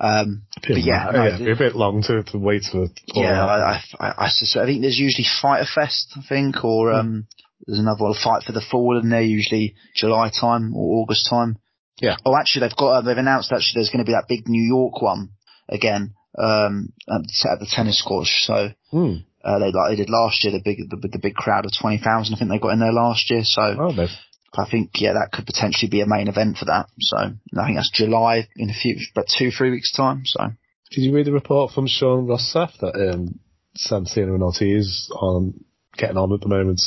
um, 0.00 0.42
but 0.66 0.78
yeah, 0.82 1.10
no, 1.12 1.22
yeah, 1.24 1.34
it'd 1.34 1.46
be 1.46 1.52
a 1.52 1.56
bit 1.56 1.76
long 1.76 2.02
to, 2.02 2.24
to 2.24 2.38
wait 2.38 2.64
for. 2.64 2.88
yeah. 3.14 3.44
I, 3.46 3.74
I, 3.74 3.82
I, 4.00 4.08
I, 4.08 4.26
I 4.26 4.66
think 4.66 4.80
there's 4.82 4.98
usually 4.98 5.26
Fighter 5.40 5.68
Fest, 5.72 6.14
I 6.16 6.22
think, 6.28 6.64
or 6.64 6.92
um, 6.92 7.28
there's 7.66 7.78
another 7.78 8.02
one, 8.04 8.14
Fight 8.14 8.42
for 8.44 8.52
the 8.52 8.60
Fallen. 8.70 9.08
They're 9.10 9.22
usually 9.22 9.74
July 9.94 10.30
time 10.30 10.74
or 10.74 11.02
August 11.02 11.28
time. 11.30 11.58
Yeah. 12.00 12.16
Oh, 12.24 12.36
actually, 12.36 12.66
they've 12.66 12.76
got 12.76 12.90
uh, 12.90 13.00
they've 13.02 13.16
announced 13.16 13.52
actually 13.52 13.78
there's 13.80 13.90
going 13.90 14.04
to 14.04 14.08
be 14.08 14.12
that 14.14 14.26
big 14.28 14.48
New 14.48 14.62
York 14.62 15.00
one 15.02 15.30
again 15.68 16.14
um, 16.38 16.92
at, 17.08 17.22
the- 17.60 17.66
tennis 17.70 18.02
course. 18.02 18.30
So 18.46 18.70
Hmm. 18.90 19.14
uh, 19.44 19.58
they 19.58 19.70
like 19.72 19.90
they 19.90 19.96
did 19.96 20.10
last 20.10 20.42
year, 20.44 20.52
the 20.52 20.62
big 20.64 20.78
the, 20.90 20.96
the 21.08 21.18
big 21.18 21.34
crowd 21.34 21.64
of 21.64 21.72
twenty 21.78 21.98
thousand. 22.02 22.34
I 22.34 22.38
think 22.38 22.50
they 22.50 22.58
got 22.58 22.72
in 22.72 22.80
there 22.80 22.92
last 22.92 23.30
year. 23.30 23.42
So 23.44 23.62
Oh, 23.78 23.92
they've 23.92 24.08
I 24.58 24.68
think 24.70 24.90
yeah, 25.00 25.12
that 25.14 25.30
could 25.32 25.46
potentially 25.46 25.88
be 25.88 26.00
a 26.02 26.06
main 26.06 26.28
event 26.28 26.58
for 26.58 26.66
that. 26.66 26.86
So 27.00 27.16
I 27.16 27.64
think 27.64 27.76
that's 27.76 27.90
July 27.92 28.48
in 28.56 28.68
a 28.68 28.74
few, 28.74 28.96
about 29.14 29.26
two 29.28 29.50
three 29.50 29.70
weeks 29.70 29.92
time. 29.92 30.22
So. 30.26 30.40
Did 30.90 31.02
you 31.04 31.14
read 31.14 31.24
the 31.26 31.32
report 31.32 31.72
from 31.72 31.86
Sean 31.86 32.26
Ross 32.26 32.52
Sapp 32.54 32.76
that 32.80 32.94
um, 33.14 33.38
Santana 33.76 34.34
and 34.34 34.42
Ortiz 34.42 35.08
on 35.16 35.54
getting 35.96 36.18
on 36.18 36.34
at 36.34 36.40
the 36.42 36.48
moment? 36.48 36.80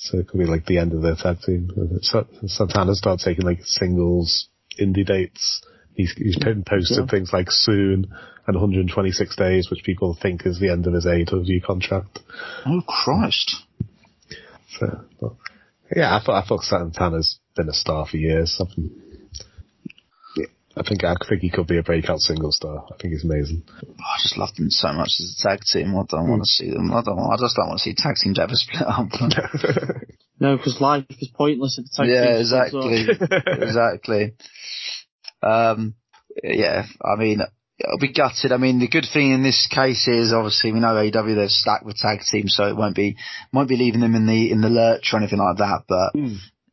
So 0.00 0.18
it 0.18 0.28
could 0.28 0.38
be 0.38 0.46
like 0.46 0.64
the 0.66 0.78
end 0.78 0.92
of 0.92 1.02
their 1.02 1.16
tag 1.16 1.40
team. 1.40 1.70
Sa- 2.02 2.24
Santana 2.46 2.94
started 2.94 3.24
taking 3.24 3.44
like 3.44 3.64
singles 3.64 4.48
indie 4.80 5.04
dates. 5.04 5.60
He's, 5.94 6.12
he's 6.16 6.38
posted 6.64 6.98
Yeah. 6.98 7.06
things 7.10 7.32
like 7.32 7.50
soon 7.50 8.06
and 8.46 8.54
126 8.56 9.34
days, 9.36 9.68
which 9.70 9.82
people 9.82 10.16
think 10.20 10.46
is 10.46 10.60
the 10.60 10.70
end 10.70 10.86
of 10.86 10.94
his 10.94 11.04
AEW 11.04 11.62
contract. 11.64 12.20
Oh 12.64 12.80
Christ! 12.86 13.56
So, 14.78 15.00
but, 15.20 15.32
yeah, 15.94 16.14
I 16.16 16.24
thought 16.24 16.44
I 16.44 16.46
thought 16.46 16.62
Santana's 16.62 17.40
been 17.56 17.68
a 17.68 17.72
star 17.74 18.06
for 18.06 18.16
years. 18.16 18.60
I've 18.60 18.74
been- 18.76 19.02
I 20.78 20.82
think 20.82 21.04
I 21.04 21.14
think 21.28 21.42
he 21.42 21.50
could 21.50 21.66
be 21.66 21.78
a 21.78 21.82
breakout 21.82 22.20
single 22.20 22.52
star. 22.52 22.84
I 22.90 22.96
think 23.00 23.12
he's 23.12 23.24
amazing. 23.24 23.64
I 23.82 24.16
just 24.22 24.38
love 24.38 24.54
them 24.54 24.70
so 24.70 24.92
much 24.92 25.10
as 25.20 25.36
a 25.38 25.48
tag 25.48 25.60
team. 25.64 25.96
I 25.96 26.04
don't 26.08 26.28
want 26.28 26.42
to 26.42 26.48
see 26.48 26.70
them. 26.70 26.92
I 26.92 27.02
don't. 27.02 27.18
I 27.18 27.36
just 27.36 27.56
don't 27.56 27.68
want 27.68 27.80
to 27.80 27.84
see 27.84 27.94
tag 27.94 28.16
teams 28.16 28.38
ever 28.38 28.54
split 28.54 28.82
up. 28.82 29.08
No, 30.40 30.56
because 30.56 30.80
life 30.80 31.04
is 31.10 31.30
pointless 31.34 31.78
if 31.78 31.86
the 31.86 31.90
tag 31.96 32.08
yeah, 32.08 32.36
team 32.36 32.44
splits 32.44 33.08
exactly, 33.08 33.62
exactly. 33.64 34.34
Um, 35.42 35.94
yeah, 36.44 36.86
I 37.04 37.16
mean, 37.16 37.40
it'll 37.78 37.98
be 37.98 38.12
gutted. 38.12 38.52
I 38.52 38.56
mean, 38.56 38.78
the 38.78 38.88
good 38.88 39.06
thing 39.12 39.32
in 39.32 39.42
this 39.42 39.66
case 39.66 40.06
is 40.06 40.32
obviously 40.32 40.72
we 40.72 40.80
know 40.80 40.94
AEW 40.94 41.34
they're 41.34 41.48
stacked 41.48 41.84
with 41.84 41.96
tag 41.96 42.20
teams, 42.20 42.54
so 42.54 42.68
it 42.68 42.76
won't 42.76 42.94
be 42.94 43.16
won't 43.52 43.68
be 43.68 43.76
leaving 43.76 44.00
them 44.00 44.14
in 44.14 44.26
the 44.26 44.52
in 44.52 44.60
the 44.60 44.68
lurch 44.68 45.10
or 45.12 45.18
anything 45.18 45.40
like 45.40 45.56
that. 45.56 45.82
But 45.88 46.14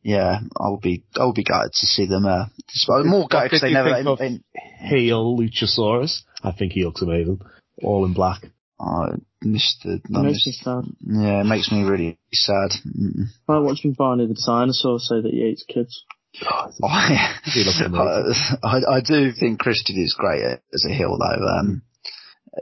yeah, 0.06 0.38
I'll 0.56 0.76
be 0.78 1.02
I'll 1.16 1.32
be 1.32 1.42
gutted 1.42 1.72
to 1.72 1.86
see 1.86 2.06
them. 2.06 2.26
Uh, 2.26 2.46
just- 2.68 2.88
more 3.06 3.26
gutted 3.28 3.50
because 3.50 3.60
they 3.62 3.72
never. 3.72 3.88
you 3.88 3.94
think 3.96 4.06
of 4.06 4.18
they- 4.20 4.40
Hail 4.78 5.36
Luchasaurus. 5.36 6.20
I 6.44 6.52
think 6.52 6.72
he 6.72 6.84
looks 6.84 7.02
amazing. 7.02 7.40
All 7.82 8.04
in 8.06 8.12
black. 8.12 8.42
I 8.80 9.16
missed 9.42 9.80
the. 9.84 10.00
I 10.14 10.22
Makes 10.22 10.46
me 10.46 10.52
sad. 10.52 10.84
yeah, 11.00 11.40
it 11.40 11.46
makes 11.46 11.72
me 11.72 11.82
really 11.82 12.18
sad. 12.32 12.70
Mm-mm. 12.86 13.24
I 13.48 13.54
like 13.56 13.64
watching 13.66 13.94
Barney 13.94 14.26
the 14.28 14.40
dinosaur 14.46 15.00
say 15.00 15.20
that 15.22 15.32
he 15.32 15.40
hates 15.40 15.64
kids. 15.66 16.04
Oh, 16.42 16.68
yeah. 17.10 17.32
He 17.44 17.64
looks 17.64 17.80
amazing. 17.80 18.58
I, 18.62 18.66
I, 18.76 18.96
I 18.96 19.00
do 19.00 19.32
think 19.32 19.58
Christian 19.58 19.96
is 19.96 20.14
great 20.16 20.42
as 20.72 20.84
a 20.88 20.92
heel 20.92 21.18
though. 21.18 21.46
Um, 21.48 21.82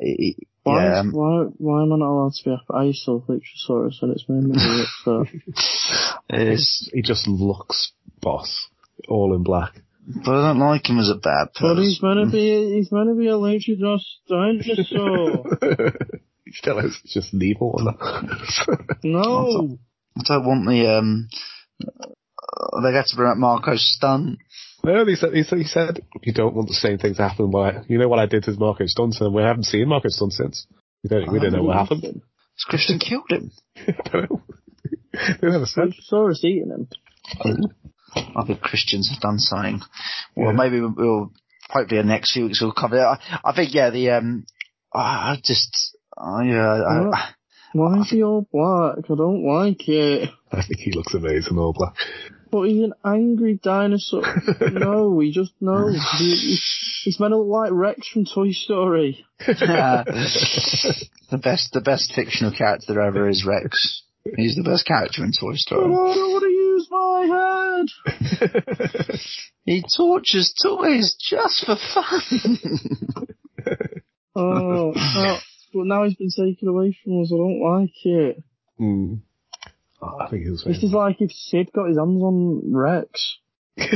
he- 0.01 0.47
Why, 0.65 0.85
yeah, 0.85 0.99
um, 1.01 1.13
why, 1.13 1.45
why 1.59 1.83
am 1.83 1.93
I 1.93 1.97
not 1.99 2.09
allowed 2.09 2.33
to 2.33 2.45
be 2.45 2.51
happy? 2.51 2.65
I 2.75 2.85
used 2.85 3.05
to 3.05 3.13
love 3.13 3.25
Luchasaurus 3.29 4.03
and 4.03 4.13
it's 4.13 4.25
made 4.29 4.43
me 4.45 4.57
really 4.57 4.83
upset. 4.83 5.41
it's, 6.31 6.91
He 6.93 7.03
just 7.03 7.29
looks 7.29 7.93
boss. 8.21 8.69
All 9.09 9.35
in 9.35 9.43
black. 9.43 9.73
but 10.07 10.33
I 10.35 10.49
don't 10.49 10.61
like 10.61 10.89
him 10.89 10.99
as 10.99 11.11
a 11.11 11.17
bad 11.17 11.53
person. 11.55 11.77
But 11.77 11.83
he's 11.83 12.01
meant 12.03 12.21
to 12.25 12.31
be, 12.33 12.75
he's 12.77 12.91
meant 12.93 13.09
to 13.11 13.15
be 13.15 13.29
a 13.29 13.33
Luchador 13.33 13.99
dinosaur. 14.29 15.93
He 16.47 16.53
still 16.53 16.79
is. 16.79 16.99
It's 17.05 17.15
just 17.15 17.35
evil. 17.35 17.75
isn't 17.81 17.99
it? 18.01 18.97
No! 19.05 19.79
I 20.17 20.23
don't 20.27 20.47
want 20.47 20.67
the 20.69 20.87
um. 20.99 21.29
uh, 21.83 22.81
They 22.83 22.93
have 22.95 23.07
to 23.07 23.17
bring 23.17 23.31
up 23.33 23.37
Marco 23.39 23.73
Stunt. 23.77 24.39
No, 24.85 25.05
he 25.07 25.17
said, 25.17 25.33
he 25.33 25.43
said, 25.43 25.59
he 25.59 25.65
said, 25.65 26.01
you 26.23 26.33
don't 26.33 26.55
want 26.55 26.69
the 26.69 26.75
same 26.75 26.99
thing 26.99 27.15
to 27.15 27.29
happen. 27.29 27.51
Why? 27.51 27.83
You 27.89 27.99
know 27.99 28.09
what 28.09 28.19
I 28.19 28.27
did 28.27 28.45
to 28.45 28.53
Marco 28.53 28.85
Stunt, 28.87 29.17
and 29.21 29.35
we 29.35 29.43
haven't 29.43 29.65
seen 29.65 29.89
Marco 29.89 30.09
Stunt 30.09 30.35
since. 30.35 30.67
We 31.03 31.09
don't, 31.09 31.33
we 31.33 31.39
don't 31.39 31.53
know 31.53 31.63
what 31.63 31.77
happened. 31.77 32.05
Has 32.05 32.65
Christian 32.67 32.99
killed 32.99 33.31
him? 33.31 33.51
I 33.77 34.09
don't 34.11 34.31
know. 34.31 34.43
they 35.41 35.49
never 35.49 35.67
said. 35.67 35.93
Luchasaurus 36.13 36.45
eating 36.45 36.71
him. 36.71 36.89
I 38.15 38.47
think 38.47 38.61
Christians 38.61 39.11
have 39.11 39.21
done 39.21 39.39
something. 39.39 39.81
Well, 40.37 40.53
maybe 40.53 40.81
we'll, 40.81 40.95
we'll 40.97 41.33
hopefully 41.69 42.01
in 42.01 42.07
the 42.07 42.13
next 42.13 42.33
few 42.33 42.45
weeks 42.45 42.61
we'll 42.61 42.73
cover 42.73 42.97
it. 42.97 43.01
I, 43.01 43.41
I 43.45 43.55
think 43.55 43.75
yeah, 43.75 43.91
the 43.91 44.11
um, 44.11 44.45
I 44.93 45.33
I 45.33 45.41
just 45.43 45.97
uh, 46.17 46.41
yeah, 46.41 47.11
I, 47.13 47.33
Why 47.73 48.01
is 48.01 48.11
he 48.11 48.23
all 48.23 48.47
black? 48.53 48.99
I 49.11 49.15
don't 49.15 49.45
like 49.45 49.89
it. 49.89 50.31
I 50.53 50.63
think 50.63 50.79
he 50.79 50.93
looks 50.93 51.15
amazing 51.15 51.59
all 51.59 51.73
black. 51.73 51.95
But 52.55 52.69
he's 52.69 52.85
an 52.85 52.95
angry 53.05 53.59
dinosaur. 53.61 54.23
no, 54.61 55.19
he 55.19 55.33
just 55.33 55.51
no. 55.61 55.89
He, 55.89 55.99
he, 55.99 56.57
he's 57.03 57.19
meant 57.19 57.33
to 57.33 57.39
look 57.39 57.49
like 57.49 57.73
Rex 57.73 58.07
from 58.07 58.27
Toy 58.27 58.53
Story. 58.53 59.27
the 59.41 59.51
best 61.43 61.73
the 61.73 61.81
best 61.81 62.13
fictional 62.15 62.53
character 62.53 62.95
there 62.95 63.03
ever 63.03 63.29
is 63.29 63.45
Rex. 63.45 64.05
He's 64.37 64.55
the 64.55 64.63
best 64.63 64.87
character 64.87 65.25
in 65.25 65.33
Toy 65.33 65.55
Story. 65.55 65.89
But 65.89 65.97
I 65.97 66.15
don't 66.15 66.31
want 66.31 66.45
to 66.45 66.49
use 66.49 66.89
my 66.93 67.27
head. 69.03 69.21
He 69.67 69.83
tortures 69.97 70.55
toys 70.63 71.17
just 71.19 71.65
for 71.65 71.77
fun. 71.95 72.59
Oh, 74.37 74.93
no. 74.95 75.39
but 75.73 75.87
now 75.87 76.05
he's 76.05 76.17
been 76.17 76.29
taken 76.29 76.69
away 76.69 76.97
from 77.03 77.23
us. 77.23 77.33
I 77.33 77.37
don't 77.37 77.61
like 77.63 77.95
it. 78.05 78.43
Hmm. 78.77 79.15
Oh, 80.05 80.19
I 80.21 80.29
think 80.29 80.45
he 80.45 80.51
was 80.51 80.65
This 80.65 80.83
is 80.83 80.93
like 80.93 81.21
if 81.21 81.33
Sid 81.33 81.71
got 81.75 81.89
his 81.89 81.97
hands 81.97 82.23
on 82.23 82.61
Rex. 82.73 83.39
Maybe. 83.77 83.91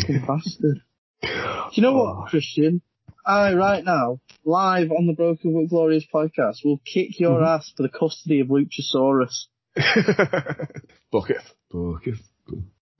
Fucking 0.00 0.24
bastard. 0.26 0.80
Do 1.22 1.28
you 1.72 1.82
know 1.82 1.92
what, 1.92 2.16
oh. 2.16 2.24
Christian? 2.28 2.82
I, 3.26 3.54
right 3.54 3.84
now, 3.84 4.20
live 4.44 4.90
on 4.90 5.06
the 5.06 5.14
Broken 5.14 5.54
But 5.54 5.70
Glorious 5.70 6.04
podcast, 6.12 6.64
will 6.64 6.80
kick 6.84 7.18
your 7.18 7.40
mm-hmm. 7.40 7.44
ass 7.44 7.72
for 7.76 7.82
the 7.82 7.88
custody 7.88 8.40
of 8.40 8.48
Luchasaurus. 8.48 9.46
Book 11.10 11.30
it. 11.30 11.42
Book 11.70 12.06
it. 12.06 12.18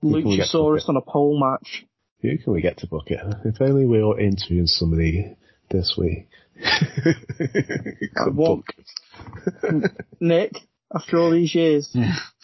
Who 0.01 0.23
can 0.23 0.31
we 0.31 0.37
get 0.37 0.49
to 0.49 0.59
book 0.59 0.75
Luchasaurus 0.75 0.89
on 0.89 0.97
a 0.97 1.01
pole 1.01 1.39
match. 1.39 1.87
Who 2.21 2.37
can 2.39 2.53
we 2.53 2.63
get 2.63 2.79
to 2.79 2.87
book 2.87 3.11
it? 3.11 3.21
If 3.45 3.61
only 3.61 3.87
we 3.87 4.03
were 4.03 4.19
interviewing 4.19 4.67
somebody 4.67 5.37
this 5.71 5.95
week. 5.97 6.29
Could 8.17 8.37
what? 8.37 8.61
Nick, 10.21 10.53
after 10.95 11.19
all 11.19 11.31
these 11.31 11.55
years, 11.55 11.95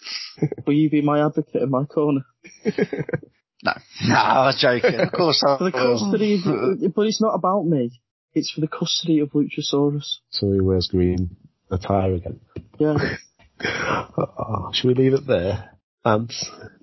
will 0.65 0.73
you 0.73 0.89
be 0.89 1.01
my 1.01 1.25
advocate 1.25 1.61
in 1.61 1.69
my 1.69 1.85
corner? 1.85 2.21
no, 2.65 3.73
no, 4.03 4.15
I 4.15 4.45
was 4.45 4.59
joking. 4.61 4.99
Of 4.99 5.11
course 5.11 5.43
I 5.45 5.57
For 5.59 5.63
the 5.65 5.71
custody 5.71 6.35
of, 6.35 6.93
but 6.93 7.07
it's 7.07 7.21
not 7.21 7.35
about 7.35 7.65
me. 7.65 8.01
It's 8.33 8.51
for 8.51 8.61
the 8.61 8.67
custody 8.67 9.19
of 9.19 9.31
Luchasaurus. 9.31 10.19
So 10.29 10.51
he 10.51 10.61
wears 10.61 10.87
green 10.87 11.35
attire 11.69 12.13
again. 12.13 12.39
Yeah. 12.79 12.97
Oh, 13.63 14.71
should 14.73 14.87
we 14.87 14.93
leave 14.93 15.13
it 15.13 15.27
there? 15.27 15.71
And 16.03 16.29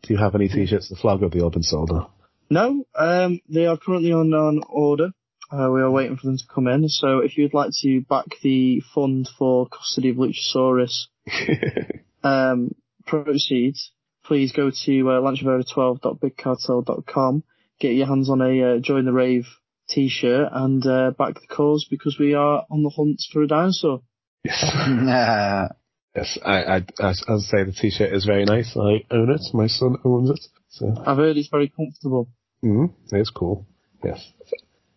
do 0.03 0.15
you 0.15 0.19
have 0.19 0.35
any 0.35 0.49
t-shirts 0.49 0.89
the 0.89 0.97
flag 0.97 1.23
of 1.23 1.33
the 1.33 1.45
Urban 1.45 1.63
Soldier? 1.63 2.07
No, 2.51 2.85
um, 2.95 3.41
they 3.49 3.67
are 3.67 3.77
currently 3.77 4.13
on, 4.13 4.33
on 4.33 4.63
order. 4.69 5.11
Uh, 5.51 5.71
we 5.73 5.81
are 5.81 5.91
waiting 5.91 6.17
for 6.17 6.27
them 6.27 6.37
to 6.37 6.45
come 6.53 6.69
in. 6.69 6.87
So 6.89 7.19
if 7.19 7.39
you'd 7.39 7.55
like 7.55 7.71
to 7.81 8.03
back 8.03 8.27
the 8.43 8.83
fund 8.95 9.29
for 9.39 9.67
custody 9.69 10.11
of 10.11 10.17
Luchasaurus, 10.17 11.07
um, 12.23 12.75
proceeds, 13.07 13.91
please 14.25 14.53
go 14.53 14.71
to 14.71 15.11
uh, 15.11 15.21
lanchavoda12.bigcartel.com, 15.23 17.45
get 17.81 17.95
your 17.95 18.07
hands 18.07 18.29
on 18.29 18.43
a 18.43 18.77
uh, 18.77 18.81
Join 18.81 19.07
the 19.07 19.13
Rave 19.13 19.47
t-shirt 19.89 20.51
and 20.53 20.87
uh, 20.87 21.13
back 21.13 21.33
the 21.35 21.47
cause 21.49 21.87
because 21.89 22.19
we 22.21 22.35
are 22.35 22.67
on 22.71 22.83
the 22.83 22.91
hunt 22.91 23.23
for 23.33 23.43
a 23.43 23.47
dinosaur. 23.47 24.03
Nah. 24.45 25.69
Yes, 26.17 26.39
I, 26.45 26.63
I, 26.63 26.77
as, 27.01 27.23
as 27.29 27.29
I 27.29 27.39
say, 27.39 27.65
the 27.65 27.73
t-shirt 27.79 28.13
is 28.13 28.25
very 28.25 28.45
nice. 28.45 28.77
I 28.77 29.05
own 29.15 29.31
it. 29.31 29.43
My 29.53 29.69
son 29.69 29.99
owns 30.05 30.31
it. 30.31 30.41
So, 30.69 30.93
I've 31.07 31.19
heard 31.19 31.37
it's 31.37 31.49
very 31.49 31.69
comfortable. 31.69 32.29
mm, 32.65 32.93
it's 33.13 33.31
cool. 33.31 33.67
Yes. 34.03 34.33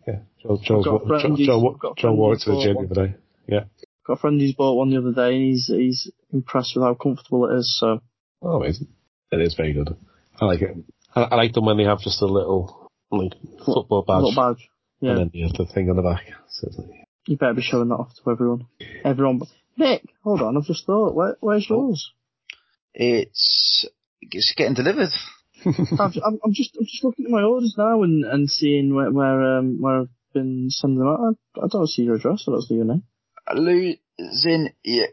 Yeah. 0.06 0.18
Joel, 0.42 0.58
Joel's, 0.58 0.84
got 0.84 1.02
a 1.02 1.20
friend 1.20 1.36
Joel, 1.38 1.78
Joel, 1.80 1.94
Joel 1.96 2.16
wore 2.16 2.34
it 2.34 2.40
to 2.40 2.50
the 2.50 2.56
bought 2.56 2.64
gym 2.64 2.76
one. 2.76 2.88
the 2.88 2.92
other 3.00 3.06
day. 3.08 3.14
Yeah. 3.46 3.64
Got 4.06 4.12
a 4.14 4.16
friend 4.16 4.40
who's 4.40 4.54
bought 4.54 4.74
one 4.74 4.90
the 4.90 4.98
other 4.98 5.12
day 5.12 5.36
and 5.36 5.44
he's, 5.44 5.66
he's 5.66 6.10
impressed 6.32 6.72
with 6.74 6.84
how 6.84 6.94
comfortable 6.94 7.50
it 7.50 7.58
is, 7.58 7.76
so. 7.78 8.00
Oh, 8.42 8.62
amazing. 8.62 8.88
It 9.30 9.40
is 9.40 9.54
very 9.54 9.72
good. 9.72 9.96
I 10.40 10.44
like 10.44 10.62
it. 10.62 10.76
I, 11.14 11.22
I 11.22 11.34
like 11.36 11.52
them 11.52 11.66
when 11.66 11.76
they 11.76 11.84
have 11.84 12.00
just 12.00 12.20
a 12.22 12.26
little, 12.26 12.90
like, 13.10 13.32
football 13.64 14.04
badge. 14.06 14.22
Little 14.22 14.54
badge. 14.54 14.68
Yeah. 15.00 15.10
And 15.12 15.20
then 15.20 15.30
you 15.34 15.46
have 15.46 15.56
the 15.56 15.72
thing 15.72 15.90
on 15.90 15.96
the 15.96 16.02
back. 16.02 16.24
So 16.48 16.66
it's 16.66 16.78
like, 16.78 16.90
You 17.26 17.36
better 17.36 17.54
be 17.54 17.62
showing 17.62 17.88
that 17.88 17.94
off 17.94 18.12
to 18.24 18.30
everyone. 18.30 18.66
Everyone. 19.04 19.42
Nick, 19.76 20.04
hold 20.22 20.42
on, 20.42 20.56
I've 20.56 20.64
just 20.64 20.84
thought, 20.86 21.14
where, 21.14 21.36
where's 21.40 21.66
oh. 21.70 21.88
yours? 21.88 22.12
It's 22.94 23.86
it's 24.20 24.54
getting 24.56 24.74
delivered. 24.74 25.08
I've, 25.66 26.16
I'm, 26.24 26.38
I'm 26.44 26.52
just, 26.52 26.76
I'm 26.78 26.84
just 26.84 27.04
looking 27.04 27.26
at 27.26 27.30
my 27.30 27.42
orders 27.42 27.74
now 27.76 28.02
and, 28.02 28.24
and 28.24 28.50
seeing 28.50 28.94
where, 28.94 29.10
where, 29.10 29.58
um, 29.58 29.80
where 29.80 30.00
I've 30.02 30.08
been 30.34 30.68
sending 30.70 30.98
them 30.98 31.08
out. 31.08 31.36
I, 31.56 31.64
I 31.64 31.68
don't 31.68 31.88
see 31.88 32.02
your 32.02 32.16
address, 32.16 32.44
I 32.46 32.52
don't 32.52 32.62
see 32.62 32.74
your 32.74 32.84
name. 32.84 33.04
Losing. 33.54 34.72
Yeah. 34.84 35.06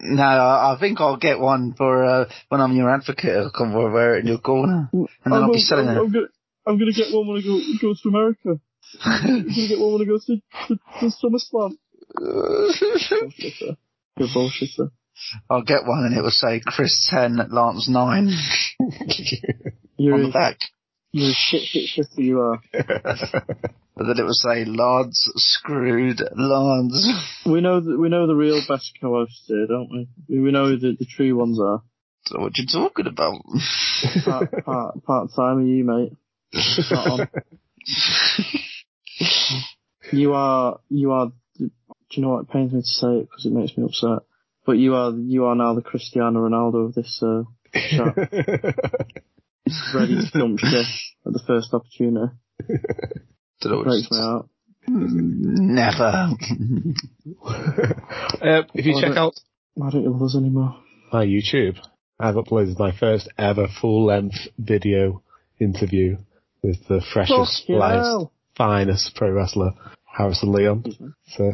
No, 0.00 0.22
I 0.22 0.74
I 0.74 0.78
think 0.78 1.00
I'll 1.00 1.16
get 1.16 1.40
one 1.40 1.74
for 1.76 2.04
uh, 2.04 2.24
when 2.48 2.60
I'm 2.60 2.76
your 2.76 2.92
advocate. 2.92 3.36
I'll 3.36 3.50
come 3.50 3.74
over 3.74 3.90
wear 3.90 4.16
it 4.16 4.20
in 4.20 4.26
your 4.26 4.38
corner, 4.38 4.90
and 4.92 5.08
then 5.24 5.32
I'm 5.32 5.44
I'll 5.44 5.52
be 5.52 5.60
selling 5.60 5.88
I'm, 5.88 5.96
it. 5.96 6.00
I'm 6.00 6.12
gonna, 6.12 6.26
I'm 6.66 6.78
gonna 6.78 6.92
get 6.92 7.14
one 7.14 7.26
when 7.26 7.38
I 7.38 7.42
go, 7.42 7.60
go 7.80 7.94
to 7.94 8.08
America. 8.08 8.60
I'm 9.04 9.42
gonna 9.48 9.68
get 9.68 9.78
one 9.78 9.92
when 9.94 10.02
I 10.02 10.04
go 10.04 10.18
to, 10.18 10.42
to, 10.68 10.76
to 11.00 11.06
SummerSlam. 11.06 11.78
Bullshitter. 12.18 13.76
You're 14.16 14.28
a 14.28 14.30
bullshitter. 14.30 14.90
I'll 15.50 15.62
get 15.62 15.86
one, 15.86 16.04
and 16.04 16.16
it 16.16 16.22
will 16.22 16.30
say 16.30 16.60
Chris 16.64 17.08
ten, 17.10 17.36
Lance 17.50 17.88
nine 17.88 18.30
You're 19.96 20.14
on 20.14 20.22
the 20.22 20.30
back. 20.32 20.58
you're 21.12 21.30
a 21.30 21.34
shit, 21.34 21.62
shit, 21.62 21.88
shitter, 21.88 22.24
you 22.24 22.40
are. 22.40 22.60
But 23.98 24.06
then 24.06 24.18
it 24.20 24.22
will 24.22 24.32
say 24.32 24.64
Lance 24.64 25.28
screwed 25.34 26.22
Lance. 26.36 27.08
We 27.44 27.60
know 27.60 27.80
that, 27.80 27.98
we 27.98 28.08
know 28.08 28.28
the 28.28 28.36
real 28.36 28.60
best 28.68 28.96
co-hosts 29.00 29.46
here, 29.48 29.66
don't 29.66 29.90
we? 29.90 30.08
We, 30.28 30.52
know 30.52 30.66
who 30.66 30.76
the, 30.78 31.04
true 31.04 31.34
ones 31.34 31.58
are. 31.60 31.82
So 32.26 32.38
what 32.38 32.56
you 32.56 32.66
talking 32.66 33.08
about? 33.08 33.42
Part, 34.24 34.52
part, 34.64 35.04
part 35.04 35.30
time 35.34 35.58
are 35.58 35.62
you, 35.62 35.82
mate. 35.82 36.12
You 40.12 40.32
are, 40.34 40.78
you 40.88 41.10
are, 41.10 41.32
do 41.58 41.70
you 42.12 42.22
know 42.22 42.28
what, 42.28 42.42
it 42.42 42.50
pains 42.50 42.72
me 42.72 42.80
to 42.80 42.86
say 42.86 43.16
it 43.16 43.28
because 43.28 43.46
it 43.46 43.52
makes 43.52 43.76
me 43.76 43.84
upset. 43.84 44.27
But 44.68 44.76
you 44.76 44.94
are, 44.96 45.12
you 45.12 45.46
are 45.46 45.54
now 45.54 45.72
the 45.72 45.80
Cristiano 45.80 46.40
Ronaldo 46.46 46.88
of 46.88 46.94
this, 46.94 47.22
uh, 47.22 47.44
chat. 47.72 48.14
Ready 49.94 50.16
to 50.20 50.30
jump 50.34 50.58
ship 50.58 50.84
at 51.26 51.32
the 51.32 51.40
first 51.46 51.72
opportunity. 51.72 52.34
Don't 53.62 53.72
know 53.72 53.76
what 53.78 53.86
Breaks 53.86 54.08
you- 54.10 54.18
my 54.18 54.22
heart. 54.22 54.46
Never. 54.86 56.04
uh, 58.42 58.62
if 58.74 58.84
you 58.84 58.92
Why 58.92 59.00
check 59.00 59.14
don't- 59.14 59.16
out 59.18 59.34
Why 59.72 59.88
don't 59.88 60.02
you 60.02 60.10
love 60.10 60.22
us 60.22 60.36
anymore? 60.36 60.76
my 61.14 61.24
YouTube, 61.24 61.78
I've 62.20 62.34
uploaded 62.34 62.78
my 62.78 62.92
first 62.94 63.26
ever 63.38 63.68
full 63.80 64.04
length 64.04 64.48
video 64.58 65.22
interview 65.58 66.18
with 66.62 66.86
the 66.88 67.00
freshest, 67.14 67.62
Fucking 67.62 67.74
livest, 67.78 68.04
hell. 68.04 68.32
finest 68.54 69.14
pro 69.16 69.30
wrestler, 69.30 69.70
Harrison 70.04 70.52
Leon. 70.52 70.84
So, 71.28 71.52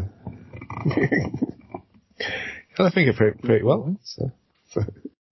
I 2.79 2.91
think 2.91 3.09
it 3.09 3.17
pretty, 3.17 3.39
pretty 3.39 3.65
well. 3.65 3.97
So, 4.05 4.33
so 4.71 4.83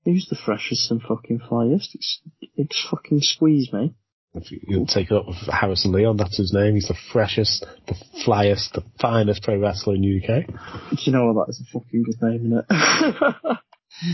Who's 0.05 0.27
the 0.29 0.37
freshest 0.37 0.91
and 0.91 1.01
fucking 1.01 1.41
flyest? 1.41 1.95
It's, 1.95 2.21
it's 2.57 2.89
fucking 2.91 3.21
squeeze 3.21 3.73
me. 3.73 3.95
if 4.35 4.51
you 4.51 4.61
you 4.67 4.87
take 4.89 5.11
it 5.11 5.17
up 5.17 5.29
with 5.29 5.37
Harrison 5.49 5.93
Leon, 5.93 6.17
that's 6.17 6.37
his 6.37 6.53
name. 6.53 6.75
He's 6.75 6.89
the 6.89 6.97
freshest, 7.13 7.65
the 7.87 7.95
flyest, 8.27 8.73
the 8.73 8.83
finest 9.01 9.45
pro 9.45 9.59
wrestler 9.59 9.95
in 9.95 10.01
the 10.03 10.19
UK. 10.19 10.47
Do 10.91 10.97
you 11.03 11.13
know 11.13 11.33
what? 11.33 11.47
That 11.47 11.51
is 11.51 11.61
a 11.61 11.65
fucking 11.73 12.03
good 12.03 12.21
name, 12.21 12.47
isn't 12.47 12.67
it? 12.69 13.59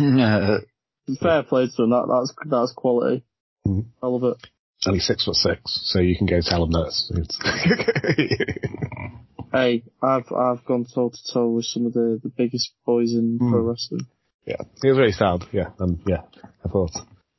No. 0.01 0.59
Fair 1.23 1.43
play 1.43 1.69
to 1.75 1.83
him. 1.83 1.91
That, 1.91 2.07
that's, 2.07 2.35
that's 2.51 2.73
quality. 2.75 3.25
Mm. 3.67 3.87
I 4.03 4.07
love 4.09 4.25
it. 4.25 4.47
And 4.85 4.95
he's 4.95 5.07
six 5.07 5.25
foot 5.25 5.37
six, 5.37 5.61
so 5.85 6.01
you 6.01 6.17
can 6.17 6.27
go 6.27 6.41
tell 6.43 6.65
him 6.65 6.73
that. 6.73 6.93
It's, 9.49 9.53
Hey, 9.53 9.85
I've 10.03 10.31
I've 10.33 10.65
gone 10.65 10.87
toe 10.93 11.11
to 11.11 11.33
toe 11.33 11.49
with 11.51 11.65
some 11.65 11.87
of 11.87 11.93
the, 11.93 12.21
the 12.23 12.29
biggest 12.29 12.73
boys 12.85 13.13
in 13.13 13.39
pro 13.39 13.63
hmm. 13.63 13.69
wrestling. 13.69 14.07
Yeah, 14.47 14.63
he 14.83 14.89
was 14.89 14.97
very 14.97 15.13
sound. 15.13 15.45
Yeah, 15.53 15.71
and 15.79 16.01
yeah, 16.07 16.23
I 16.65 16.69
thought 16.69 16.93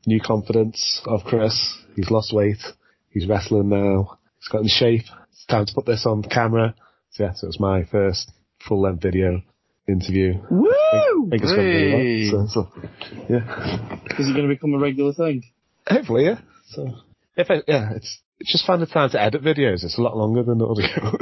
new 0.06 0.20
confidence 0.20 1.02
of 1.06 1.24
Chris. 1.26 1.78
He's 1.96 2.12
lost 2.12 2.34
weight. 2.34 2.62
He's 3.10 3.28
wrestling 3.28 3.70
now. 3.70 4.20
He's 4.40 4.48
got 4.48 4.62
in 4.62 4.68
shape. 4.68 5.06
It's 5.32 5.46
time 5.46 5.66
to 5.66 5.74
put 5.74 5.86
this 5.86 6.06
on 6.06 6.24
camera. 6.24 6.76
So 7.12 7.24
yeah, 7.24 7.34
so 7.34 7.46
it 7.46 7.50
was 7.50 7.60
my 7.60 7.84
first 7.86 8.32
full 8.68 8.82
length 8.82 9.02
video 9.02 9.42
interview. 9.88 10.34
Woo! 10.50 10.70
I 10.72 11.30
think 11.30 11.44
it's 11.44 11.52
going 11.52 11.68
really 11.68 12.32
well. 12.32 12.48
So, 12.48 12.64
so, 12.64 12.90
yeah, 13.30 14.00
Is 14.18 14.30
it 14.30 14.34
going 14.34 14.48
to 14.48 14.54
become 14.54 14.74
a 14.74 14.80
regular 14.80 15.14
thing? 15.14 15.44
hopefully, 15.88 16.26
yeah. 16.26 16.40
So 16.68 16.94
if 17.36 17.50
I, 17.50 17.64
yeah, 17.68 17.94
it's 17.96 18.20
it's 18.40 18.64
find 18.66 18.82
the 18.82 18.86
time 18.86 19.10
to 19.12 19.22
edit 19.22 19.44
videos. 19.44 19.84
It's 19.84 19.98
a 19.98 20.02
lot 20.02 20.16
longer 20.18 20.44
than 20.44 20.62
audio. 20.62 20.88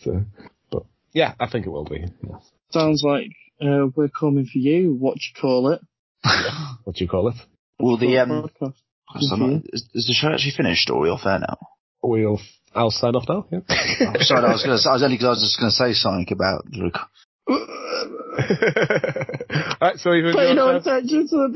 so, 0.00 0.24
but 0.70 0.82
yeah, 1.12 1.34
I 1.38 1.46
think 1.48 1.66
it 1.66 1.70
will 1.70 1.84
be. 1.84 2.04
Yeah. 2.26 2.36
Sounds 2.70 3.02
like 3.04 3.30
uh, 3.60 3.88
we're 3.94 4.08
coming 4.08 4.46
for 4.46 4.58
you. 4.58 4.94
What 4.94 5.16
you 5.16 5.34
call 5.40 5.72
it? 5.72 5.80
What 6.84 6.96
do 6.96 7.04
you 7.04 7.10
call 7.10 7.28
it? 7.28 7.34
Will 7.78 7.98
the 7.98 8.16
um, 8.18 8.30
Podcast. 8.30 8.74
so 9.20 9.34
I'm 9.34 9.40
not- 9.52 9.62
is, 9.72 9.86
is 9.92 10.06
the 10.06 10.14
show 10.14 10.28
actually 10.32 10.52
finished, 10.56 10.88
or 10.88 10.96
are 10.96 11.00
we 11.00 11.10
off 11.10 11.26
air 11.26 11.38
now? 11.40 11.58
We'll. 12.02 12.40
I'll 12.74 12.90
sign 12.90 13.14
off 13.14 13.28
now. 13.28 13.46
Yeah. 13.50 13.58
Oh, 13.68 14.12
sorry, 14.20 14.46
I 14.46 14.52
was 14.52 14.62
going 14.64 14.78
to. 14.78 14.88
I 14.88 14.92
was 14.94 15.02
only 15.02 15.16
because 15.16 15.26
I 15.26 15.30
was 15.30 15.42
just 15.42 15.58
going 15.60 15.70
to 15.70 15.76
say 15.76 15.92
something 15.92 16.26
about 16.32 16.64
the. 16.70 16.84
Rec- 16.84 17.08
Alright, 19.82 19.98
so 19.98 20.12
if 20.12 20.24
you 20.24 20.32
Pay 20.32 20.50
enjoyed 20.50 20.56
no 20.56 20.76
attention 20.76 21.28
to 21.28 21.36
the 21.36 21.48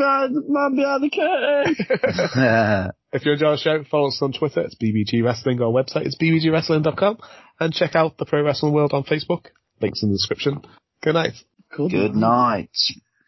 man 0.48 0.74
behind 0.76 1.02
the 1.02 1.10
curtain. 1.10 1.76
If 3.12 3.24
you 3.26 3.32
enjoy 3.32 3.52
the 3.52 3.58
show, 3.58 3.84
follow 3.90 4.08
us 4.08 4.18
on 4.22 4.32
Twitter. 4.32 4.60
It's 4.60 4.74
BBG 4.74 5.22
Wrestling. 5.22 5.60
Our 5.60 5.70
website 5.70 6.06
is 6.06 6.16
bbgwrestling.com. 6.20 7.18
And 7.60 7.72
check 7.72 7.94
out 7.94 8.16
the 8.16 8.24
Pro 8.24 8.42
Wrestling 8.42 8.72
World 8.72 8.92
on 8.92 9.04
Facebook. 9.04 9.46
Links 9.80 10.02
in 10.02 10.08
the 10.08 10.14
description. 10.14 10.62
Good 11.02 11.14
night. 11.14 11.34
Good 11.76 11.90
Good 11.90 12.14
night. 12.14 12.70